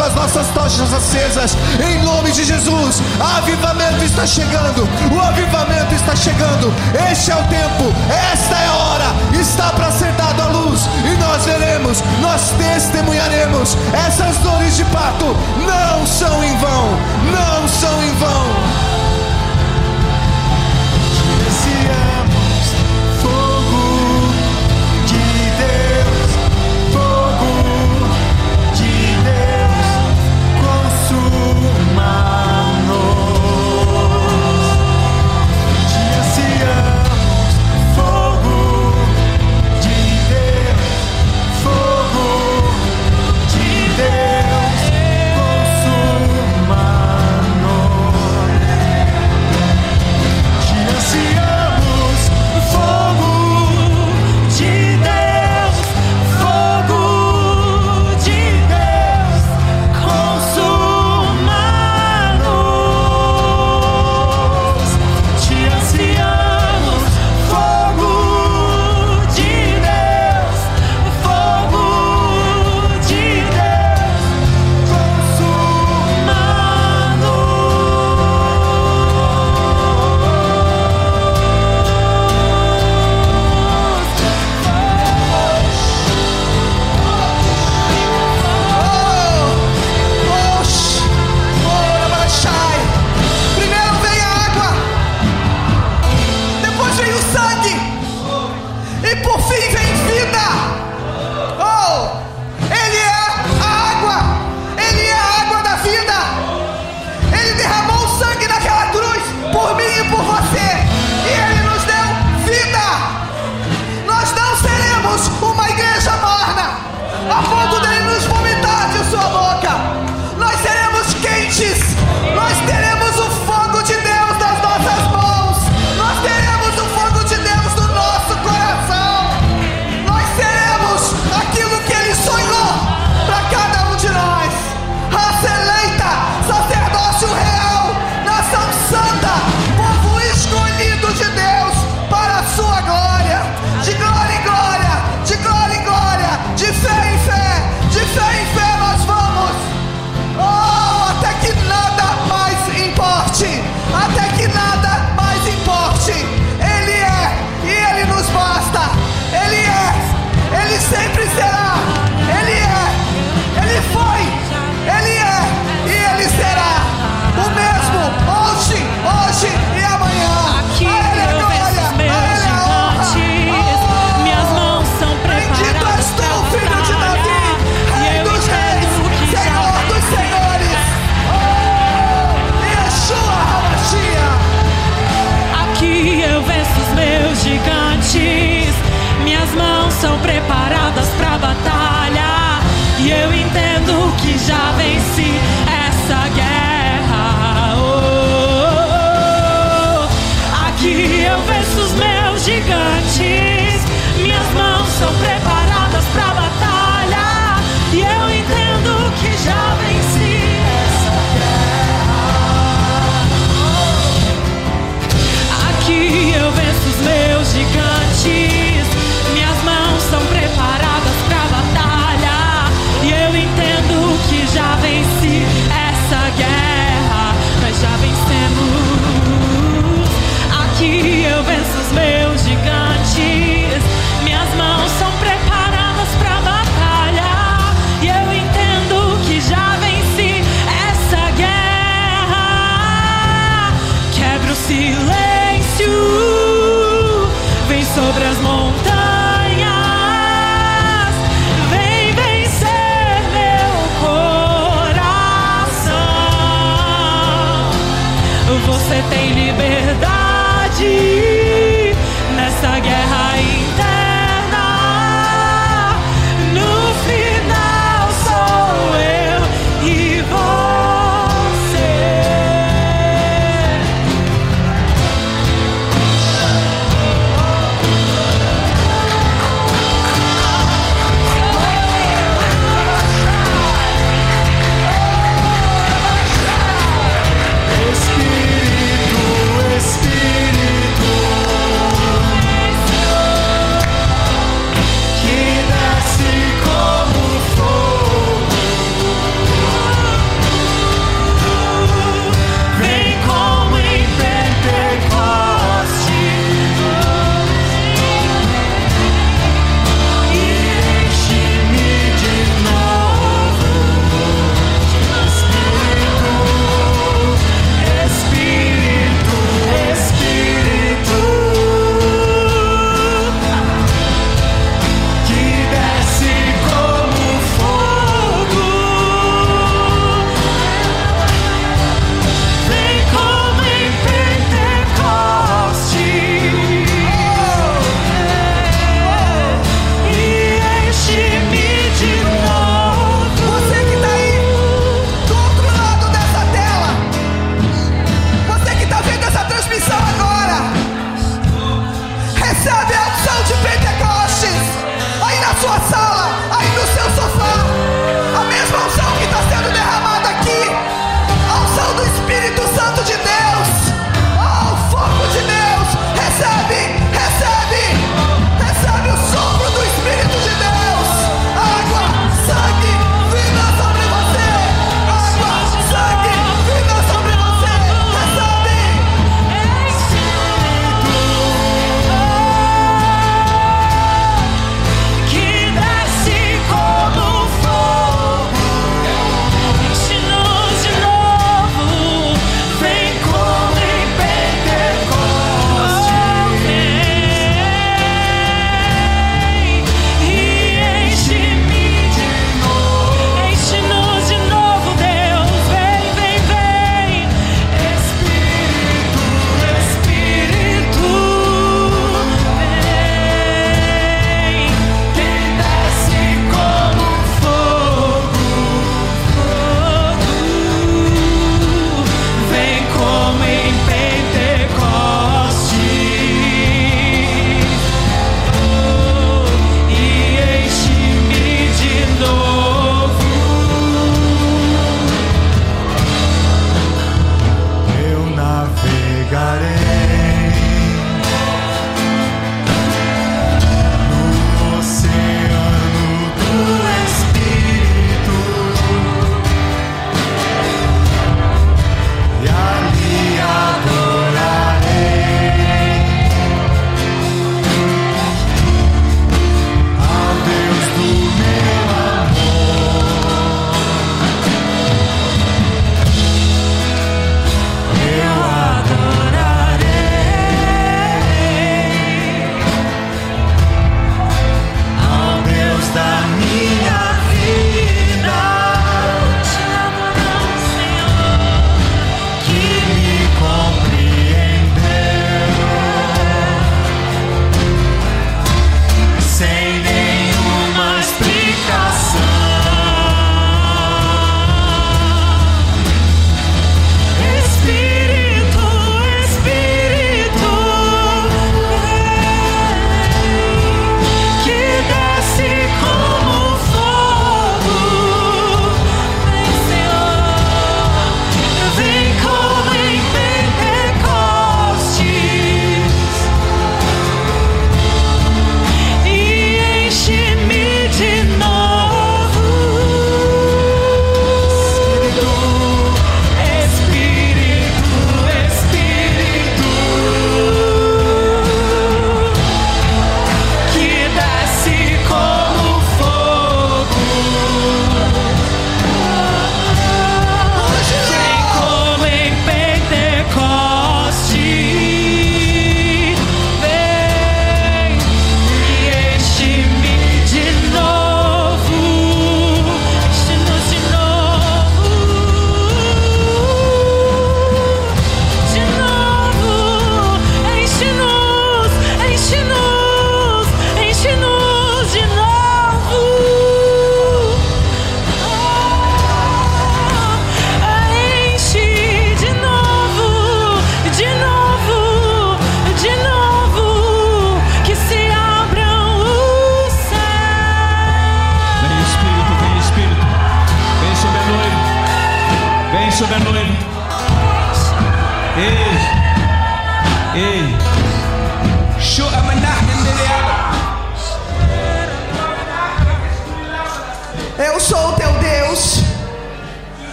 com 0.00 0.04
as 0.06 0.14
nossas 0.14 0.46
tochas 0.48 0.94
acesas, 0.94 1.56
em 1.78 2.02
nome 2.02 2.32
de 2.32 2.42
Jesus. 2.42 3.02
Avivamento 3.36 4.02
está 4.02 4.26
chegando, 4.26 4.88
o 5.14 5.20
avivamento 5.20 5.94
está 5.94 6.16
chegando. 6.16 6.72
Este 7.10 7.30
é 7.30 7.34
o 7.34 7.44
tempo, 7.44 7.94
esta 8.32 8.56
é 8.56 8.66
a 8.66 8.72
hora, 8.72 9.04
está 9.38 9.70
para 9.72 9.92
ser 9.92 10.10
dado 10.12 10.40
a 10.40 10.46
luz, 10.46 10.88
e 11.04 11.18
nós 11.18 11.44
veremos, 11.44 12.02
nós 12.22 12.50
testemunharemos. 12.52 13.76
Essas 13.92 14.38
dores 14.38 14.74
de 14.76 14.84
parto 14.86 15.36
não 15.66 16.06
são 16.06 16.42
em 16.42 16.56
vão, 16.56 16.88
não 17.30 17.68
são 17.68 18.02
em 18.02 18.14
vão. 18.14 18.89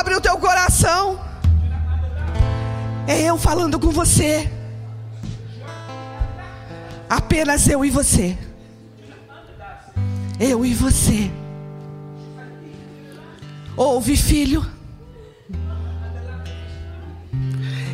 Abre 0.00 0.14
o 0.14 0.20
teu 0.20 0.38
coração. 0.38 1.20
É 3.06 3.20
eu 3.20 3.36
falando 3.36 3.78
com 3.78 3.90
você. 3.90 4.50
Apenas 7.06 7.68
eu 7.68 7.84
e 7.84 7.90
você. 7.90 8.38
Eu 10.40 10.64
e 10.64 10.72
você. 10.72 11.30
Ouve, 13.76 14.16
filho. 14.16 14.66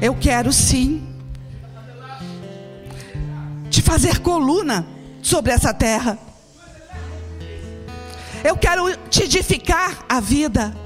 Eu 0.00 0.14
quero 0.14 0.52
sim 0.52 1.12
te 3.68 3.82
fazer 3.82 4.20
coluna 4.20 4.86
sobre 5.20 5.50
essa 5.50 5.74
terra. 5.74 6.16
Eu 8.44 8.56
quero 8.56 8.96
te 9.08 9.24
edificar 9.24 10.04
a 10.08 10.20
vida. 10.20 10.85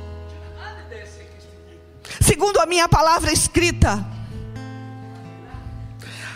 Segundo 2.40 2.58
a 2.58 2.64
minha 2.64 2.88
palavra 2.88 3.30
escrita. 3.30 4.02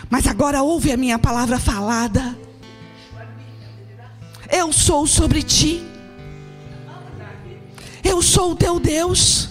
Mas 0.07 0.27
agora 0.27 0.61
ouve 0.61 0.91
a 0.91 0.97
minha 0.97 1.17
palavra 1.17 1.57
falada. 1.59 2.37
Eu 4.47 4.71
sou 4.71 5.07
sobre 5.07 5.41
ti. 5.41 5.83
Eu 8.03 8.21
sou 8.21 8.51
o 8.51 8.55
teu 8.55 8.79
Deus. 8.79 9.49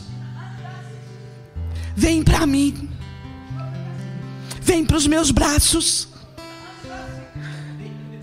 Vem 1.97 2.22
para 2.22 2.47
mim. 2.47 2.89
Vem 4.60 4.85
para 4.85 4.97
os 4.97 5.09
meus 5.09 5.32
braços. 5.32 6.06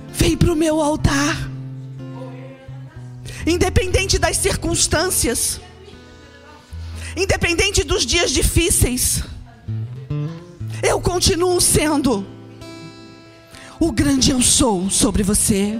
Vem 0.08 0.38
para 0.38 0.54
o 0.54 0.56
meu 0.56 0.80
altar. 0.80 1.36
Independente 3.46 4.18
das 4.18 4.38
circunstâncias. 4.38 5.60
Independente 7.16 7.84
dos 7.84 8.06
dias 8.06 8.32
difíceis. 8.32 9.24
Eu 10.82 11.00
continuo 11.02 11.60
sendo 11.62 12.26
o 13.80 13.92
grande 13.92 14.32
eu 14.32 14.42
sou 14.42 14.90
sobre 14.90 15.24
você. 15.24 15.80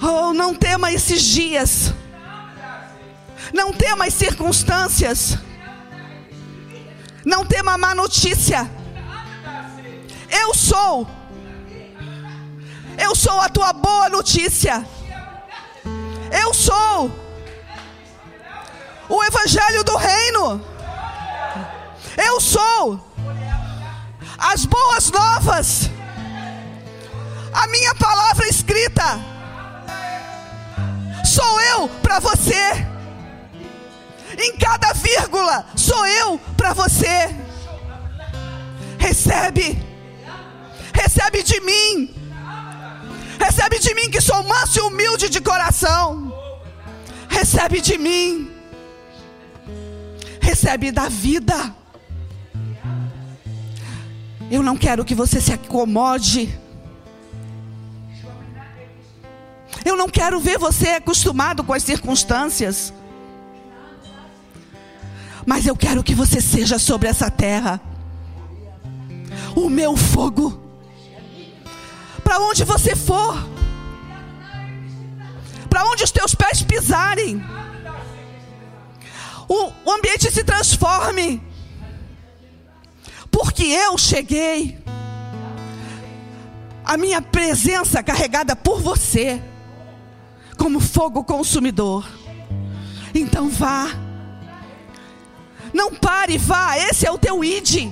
Oh, 0.00 0.32
não 0.32 0.54
tema 0.54 0.92
esses 0.92 1.22
dias. 1.22 1.94
Não 3.52 3.72
tema 3.72 4.06
as 4.06 4.14
circunstâncias. 4.14 5.38
Não 7.24 7.46
tema 7.46 7.72
a 7.72 7.78
má 7.78 7.94
notícia. 7.94 8.70
Eu 10.30 10.54
sou. 10.54 11.08
Eu 12.98 13.14
sou 13.14 13.40
a 13.40 13.48
tua 13.48 13.72
boa 13.72 14.08
notícia. 14.08 14.86
Eu 16.30 16.52
sou 16.52 17.10
o 19.12 19.22
evangelho 19.22 19.84
do 19.84 19.94
reino. 19.94 20.64
Eu 22.16 22.40
sou 22.40 22.98
as 24.38 24.64
boas 24.64 25.10
novas. 25.10 25.90
A 27.52 27.66
minha 27.66 27.94
palavra 27.94 28.48
escrita. 28.48 29.20
Sou 31.24 31.60
eu 31.60 31.88
para 32.02 32.20
você. 32.20 32.86
Em 34.38 34.56
cada 34.56 34.94
vírgula 34.94 35.66
sou 35.76 36.06
eu 36.06 36.38
para 36.56 36.72
você. 36.72 37.36
Recebe. 38.98 39.78
Recebe 40.94 41.42
de 41.42 41.60
mim. 41.60 42.14
Recebe 43.38 43.78
de 43.78 43.94
mim 43.94 44.10
que 44.10 44.22
sou 44.22 44.42
manso 44.42 44.78
e 44.78 44.82
humilde 44.82 45.28
de 45.28 45.40
coração. 45.40 46.32
Recebe 47.28 47.82
de 47.82 47.98
mim. 47.98 48.51
Recebe 50.42 50.92
da 50.92 51.08
vida. 51.08 51.74
Eu 54.50 54.62
não 54.62 54.76
quero 54.76 55.04
que 55.04 55.14
você 55.14 55.40
se 55.40 55.52
acomode. 55.52 56.54
Eu 59.84 59.96
não 59.96 60.08
quero 60.08 60.38
ver 60.38 60.58
você 60.58 60.88
acostumado 60.90 61.64
com 61.64 61.72
as 61.72 61.82
circunstâncias. 61.82 62.92
Mas 65.46 65.66
eu 65.66 65.74
quero 65.74 66.02
que 66.02 66.14
você 66.14 66.40
seja 66.40 66.78
sobre 66.78 67.08
essa 67.08 67.30
terra 67.30 67.80
o 69.54 69.68
meu 69.68 69.96
fogo. 69.96 70.60
Para 72.22 72.38
onde 72.40 72.64
você 72.64 72.94
for, 72.94 73.48
para 75.68 75.84
onde 75.84 76.04
os 76.04 76.10
teus 76.10 76.34
pés 76.34 76.62
pisarem, 76.62 77.42
o, 79.52 79.72
o 79.84 79.92
ambiente 79.92 80.30
se 80.30 80.42
transforme. 80.42 81.42
Porque 83.30 83.64
eu 83.64 83.98
cheguei, 83.98 84.78
a 86.84 86.96
minha 86.96 87.20
presença 87.20 88.02
carregada 88.02 88.56
por 88.56 88.80
você, 88.80 89.42
como 90.56 90.80
fogo 90.80 91.22
consumidor. 91.24 92.08
Então 93.14 93.50
vá. 93.50 93.88
Não 95.72 95.94
pare, 95.94 96.38
vá. 96.38 96.76
Esse 96.78 97.06
é 97.06 97.10
o 97.10 97.18
teu 97.18 97.44
id. 97.44 97.90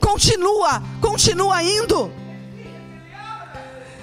Continua, 0.00 0.82
continua 1.00 1.62
indo. 1.62 2.12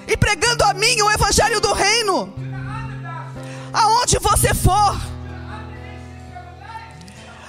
E 0.06 0.16
pregando 0.16 0.64
a 0.64 0.74
mim 0.74 1.00
o 1.00 1.10
evangelho 1.10 1.60
do 1.60 1.72
reino. 1.72 2.34
Aonde 3.72 4.18
você 4.18 4.52
for. 4.52 5.13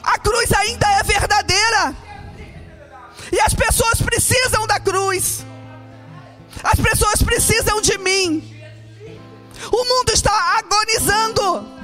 A 0.05 0.19
cruz 0.19 0.51
ainda 0.53 0.87
é 0.99 1.03
verdadeira. 1.03 1.95
E 3.31 3.39
as 3.41 3.53
pessoas 3.53 4.01
precisam 4.01 4.67
da 4.67 4.79
cruz. 4.79 5.45
As 6.63 6.79
pessoas 6.79 7.21
precisam 7.23 7.81
de 7.81 7.97
mim. 7.97 8.29
O 9.71 9.83
mundo 9.83 10.11
está 10.11 10.31
agonizando. 10.59 11.75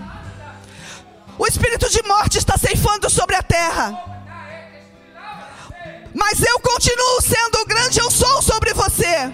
O 1.38 1.48
espírito 1.48 1.90
de 1.90 2.04
morte 2.04 2.38
está 2.38 2.58
ceifando 2.58 3.10
sobre 3.10 3.36
a 3.36 3.42
terra. 3.42 4.12
Mas 6.14 6.42
eu 6.42 6.60
continuo 6.60 7.22
sendo 7.22 7.62
o 7.62 7.66
grande 7.66 8.00
eu 8.00 8.12
sou 8.12 8.42
sobre 8.42 8.74
você. 8.74 9.34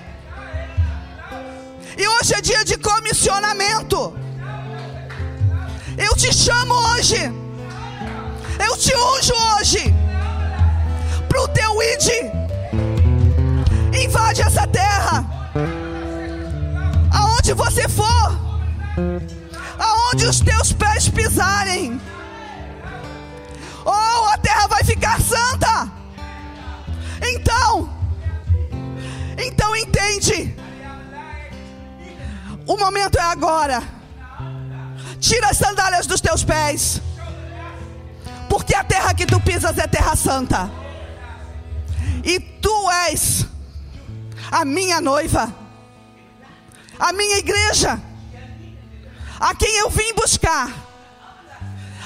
E 1.97 2.07
hoje 2.07 2.33
é 2.35 2.41
dia 2.41 2.63
de 2.63 2.77
comissionamento. 2.77 4.15
Eu 5.97 6.15
te 6.15 6.31
chamo 6.33 6.73
hoje. 6.91 7.46
Eu 8.59 8.77
te 8.77 8.95
unjo 8.95 9.33
hoje. 9.55 9.93
Para 11.27 11.41
o 11.41 11.47
teu 11.47 11.81
id. 11.81 12.07
Invade 14.03 14.41
essa 14.41 14.67
terra. 14.67 15.25
Aonde 17.11 17.53
você 17.53 17.87
for. 17.87 18.39
Aonde 19.79 20.25
os 20.25 20.39
teus 20.39 20.73
pés 20.73 21.09
pisarem. 21.09 21.99
Oh, 23.85 24.25
a 24.33 24.37
terra 24.37 24.67
vai 24.67 24.83
ficar 24.83 25.19
santa. 25.21 25.91
Então, 27.21 27.89
então 29.37 29.75
entende. 29.75 30.55
O 32.65 32.77
momento 32.77 33.17
é 33.17 33.23
agora. 33.23 33.81
Tira 35.19 35.49
as 35.49 35.57
sandálias 35.57 36.05
dos 36.05 36.21
teus 36.21 36.43
pés. 36.43 37.01
Porque 38.57 38.73
a 38.73 38.83
terra 38.83 39.13
que 39.13 39.27
tu 39.27 39.39
pisas 39.39 39.77
é 39.77 39.85
terra 39.85 40.15
santa. 40.15 40.67
E 42.23 42.39
tu 42.39 42.89
és 43.07 43.45
a 44.51 44.65
minha 44.65 44.99
noiva. 44.99 45.55
A 46.97 47.13
minha 47.13 47.37
igreja. 47.37 48.01
A 49.39 49.53
quem 49.53 49.77
eu 49.77 49.91
vim 49.91 50.11
buscar. 50.15 50.73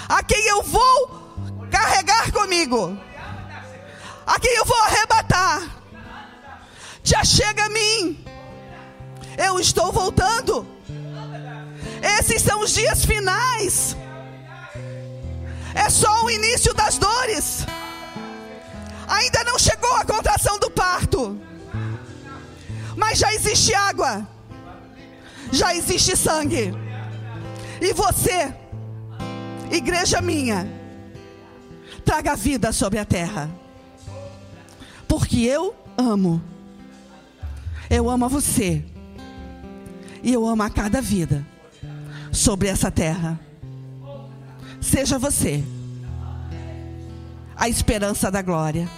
A 0.09 0.21
quem 0.23 0.45
eu 0.47 0.61
vou 0.61 1.69
carregar 1.71 2.33
comigo. 2.33 2.99
A 4.27 4.37
quem 4.37 4.53
eu 4.53 4.65
vou 4.65 4.81
arrebatar. 4.81 5.61
Te 7.01 7.15
achega 7.15 7.63
a 7.63 7.69
mim. 7.69 8.25
Eu 9.37 9.57
estou 9.57 9.89
voltando. 9.93 10.67
Esses 12.19 12.41
são 12.41 12.59
os 12.59 12.73
dias 12.73 13.05
finais. 13.05 13.95
É 15.73 15.89
só 15.89 16.23
o 16.23 16.29
início 16.29 16.73
das 16.73 16.97
dores. 16.97 17.65
Ainda 19.07 19.43
não 19.43 19.59
chegou 19.59 19.93
a 19.95 20.05
contração 20.05 20.57
do 20.59 20.69
parto. 20.71 21.39
Mas 22.95 23.19
já 23.19 23.33
existe 23.33 23.73
água. 23.73 24.27
Já 25.51 25.75
existe 25.75 26.15
sangue. 26.15 26.73
E 27.81 27.93
você, 27.93 28.53
igreja 29.71 30.21
minha, 30.21 30.67
traga 32.05 32.35
vida 32.35 32.71
sobre 32.71 32.99
a 32.99 33.05
terra. 33.05 33.49
Porque 35.07 35.41
eu 35.41 35.75
amo. 35.97 36.41
Eu 37.89 38.09
amo 38.09 38.25
a 38.25 38.27
você. 38.27 38.85
E 40.23 40.31
eu 40.31 40.45
amo 40.47 40.63
a 40.63 40.69
cada 40.69 41.01
vida 41.01 41.45
sobre 42.31 42.67
essa 42.67 42.89
terra. 42.89 43.39
Seja 44.81 45.17
você 45.17 45.63
a 47.55 47.69
esperança 47.69 48.31
da 48.31 48.41
glória. 48.41 48.89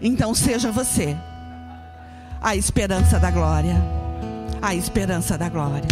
Então 0.00 0.34
seja 0.34 0.72
você 0.72 1.14
a 2.40 2.56
esperança 2.56 3.20
da 3.20 3.30
glória. 3.30 3.76
A 4.62 4.74
esperança 4.74 5.36
da 5.36 5.48
glória. 5.50 5.88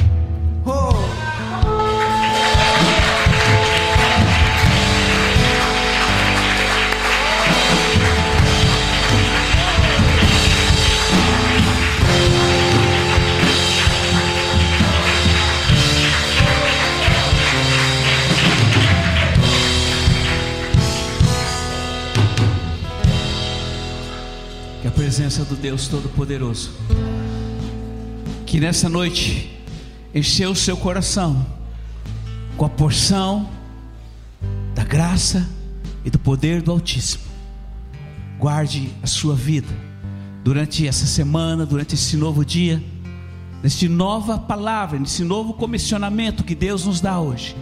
Oh! 0.64 1.31
Presença 25.12 25.44
do 25.44 25.54
Deus 25.54 25.88
Todo-Poderoso, 25.88 26.70
que 28.46 28.58
nessa 28.58 28.88
noite 28.88 29.62
encheu 30.14 30.52
o 30.52 30.56
seu 30.56 30.74
coração 30.74 31.46
com 32.56 32.64
a 32.64 32.68
porção 32.70 33.46
da 34.74 34.82
graça 34.82 35.46
e 36.02 36.08
do 36.08 36.18
poder 36.18 36.62
do 36.62 36.70
Altíssimo, 36.70 37.24
guarde 38.38 38.88
a 39.02 39.06
sua 39.06 39.34
vida 39.34 39.68
durante 40.42 40.88
essa 40.88 41.04
semana, 41.04 41.66
durante 41.66 41.94
esse 41.94 42.16
novo 42.16 42.42
dia, 42.42 42.82
neste 43.62 43.90
nova 43.90 44.38
palavra, 44.38 44.98
nesse 44.98 45.22
novo 45.22 45.52
comissionamento 45.52 46.42
que 46.42 46.54
Deus 46.54 46.86
nos 46.86 47.02
dá 47.02 47.20
hoje. 47.20 47.54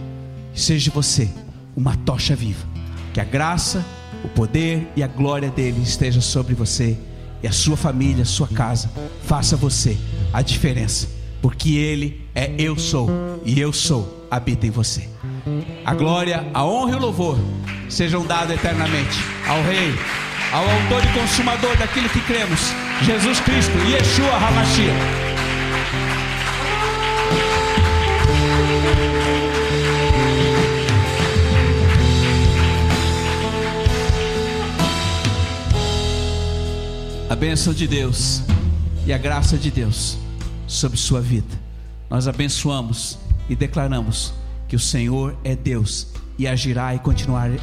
Seja 0.55 0.89
você 0.89 1.29
uma 1.75 1.97
tocha 1.97 2.33
viva, 2.33 2.65
que 3.13 3.19
a 3.19 3.25
graça, 3.25 3.85
o 4.23 4.29
poder 4.29 4.89
e 4.95 5.03
a 5.03 5.07
glória 5.07 5.51
dele 5.51 5.81
esteja 5.81 6.21
sobre 6.21 6.53
você 6.53 6.97
e 7.43 7.47
a 7.47 7.51
sua 7.51 7.77
família, 7.77 8.23
a 8.23 8.25
sua 8.25 8.47
casa. 8.47 8.89
Faça 9.25 9.55
você 9.55 9.97
a 10.33 10.41
diferença, 10.41 11.07
porque 11.41 11.75
ele 11.75 12.21
é 12.33 12.53
eu 12.57 12.77
sou 12.77 13.09
e 13.45 13.59
eu 13.59 13.73
sou 13.73 14.27
habita 14.31 14.65
em 14.65 14.71
você. 14.71 15.09
A 15.85 15.93
glória, 15.93 16.47
a 16.53 16.63
honra 16.65 16.93
e 16.93 16.95
o 16.95 16.99
louvor 16.99 17.37
sejam 17.89 18.25
dados 18.25 18.55
eternamente 18.55 19.17
ao 19.45 19.61
Rei, 19.63 19.93
ao 20.53 20.63
autor 20.63 21.03
e 21.03 21.19
consumador 21.19 21.75
daquilo 21.75 22.07
que 22.09 22.21
cremos, 22.21 22.71
Jesus 23.01 23.41
Cristo, 23.41 23.77
Yeshua 23.89 24.37
HaMashiach. 24.37 25.31
A 37.31 37.35
bênção 37.35 37.73
de 37.73 37.87
Deus 37.87 38.41
e 39.05 39.13
a 39.13 39.17
graça 39.17 39.57
de 39.57 39.71
Deus 39.71 40.17
sobre 40.67 40.97
sua 40.97 41.21
vida. 41.21 41.47
Nós 42.09 42.27
abençoamos 42.27 43.17
e 43.47 43.55
declaramos 43.55 44.33
que 44.67 44.75
o 44.75 44.79
Senhor 44.79 45.37
é 45.41 45.55
Deus 45.55 46.07
e 46.37 46.45
agirá 46.45 46.93
e 46.93 46.99
continuará 46.99 47.55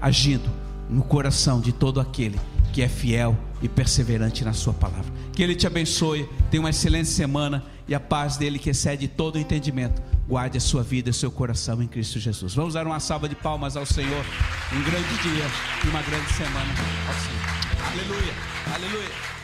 agindo 0.00 0.50
no 0.90 1.02
coração 1.02 1.60
de 1.60 1.70
todo 1.70 2.00
aquele 2.00 2.40
que 2.72 2.82
é 2.82 2.88
fiel 2.88 3.38
e 3.62 3.68
perseverante 3.68 4.44
na 4.44 4.52
sua 4.52 4.72
palavra. 4.72 5.12
Que 5.32 5.44
ele 5.44 5.54
te 5.54 5.68
abençoe, 5.68 6.28
tenha 6.50 6.60
uma 6.60 6.70
excelente 6.70 7.08
semana 7.08 7.62
e 7.86 7.94
a 7.94 8.00
paz 8.00 8.36
dele 8.36 8.58
que 8.58 8.70
excede 8.70 9.06
todo 9.06 9.36
o 9.36 9.38
entendimento. 9.38 10.02
Guarde 10.26 10.58
a 10.58 10.60
sua 10.60 10.82
vida 10.82 11.10
e 11.10 11.12
seu 11.12 11.30
coração 11.30 11.80
em 11.80 11.86
Cristo 11.86 12.18
Jesus. 12.18 12.52
Vamos 12.52 12.74
dar 12.74 12.84
uma 12.84 12.98
salva 12.98 13.28
de 13.28 13.36
palmas 13.36 13.76
ao 13.76 13.86
Senhor. 13.86 14.24
Um 14.72 14.82
grande 14.82 15.22
dia 15.22 15.44
e 15.84 15.88
uma 15.88 16.02
grande 16.02 16.32
semana 16.32 16.72
ao 17.06 17.14
Senhor. 17.14 17.67
Hallelujah. 17.88 18.32
Hallelujah. 18.68 19.37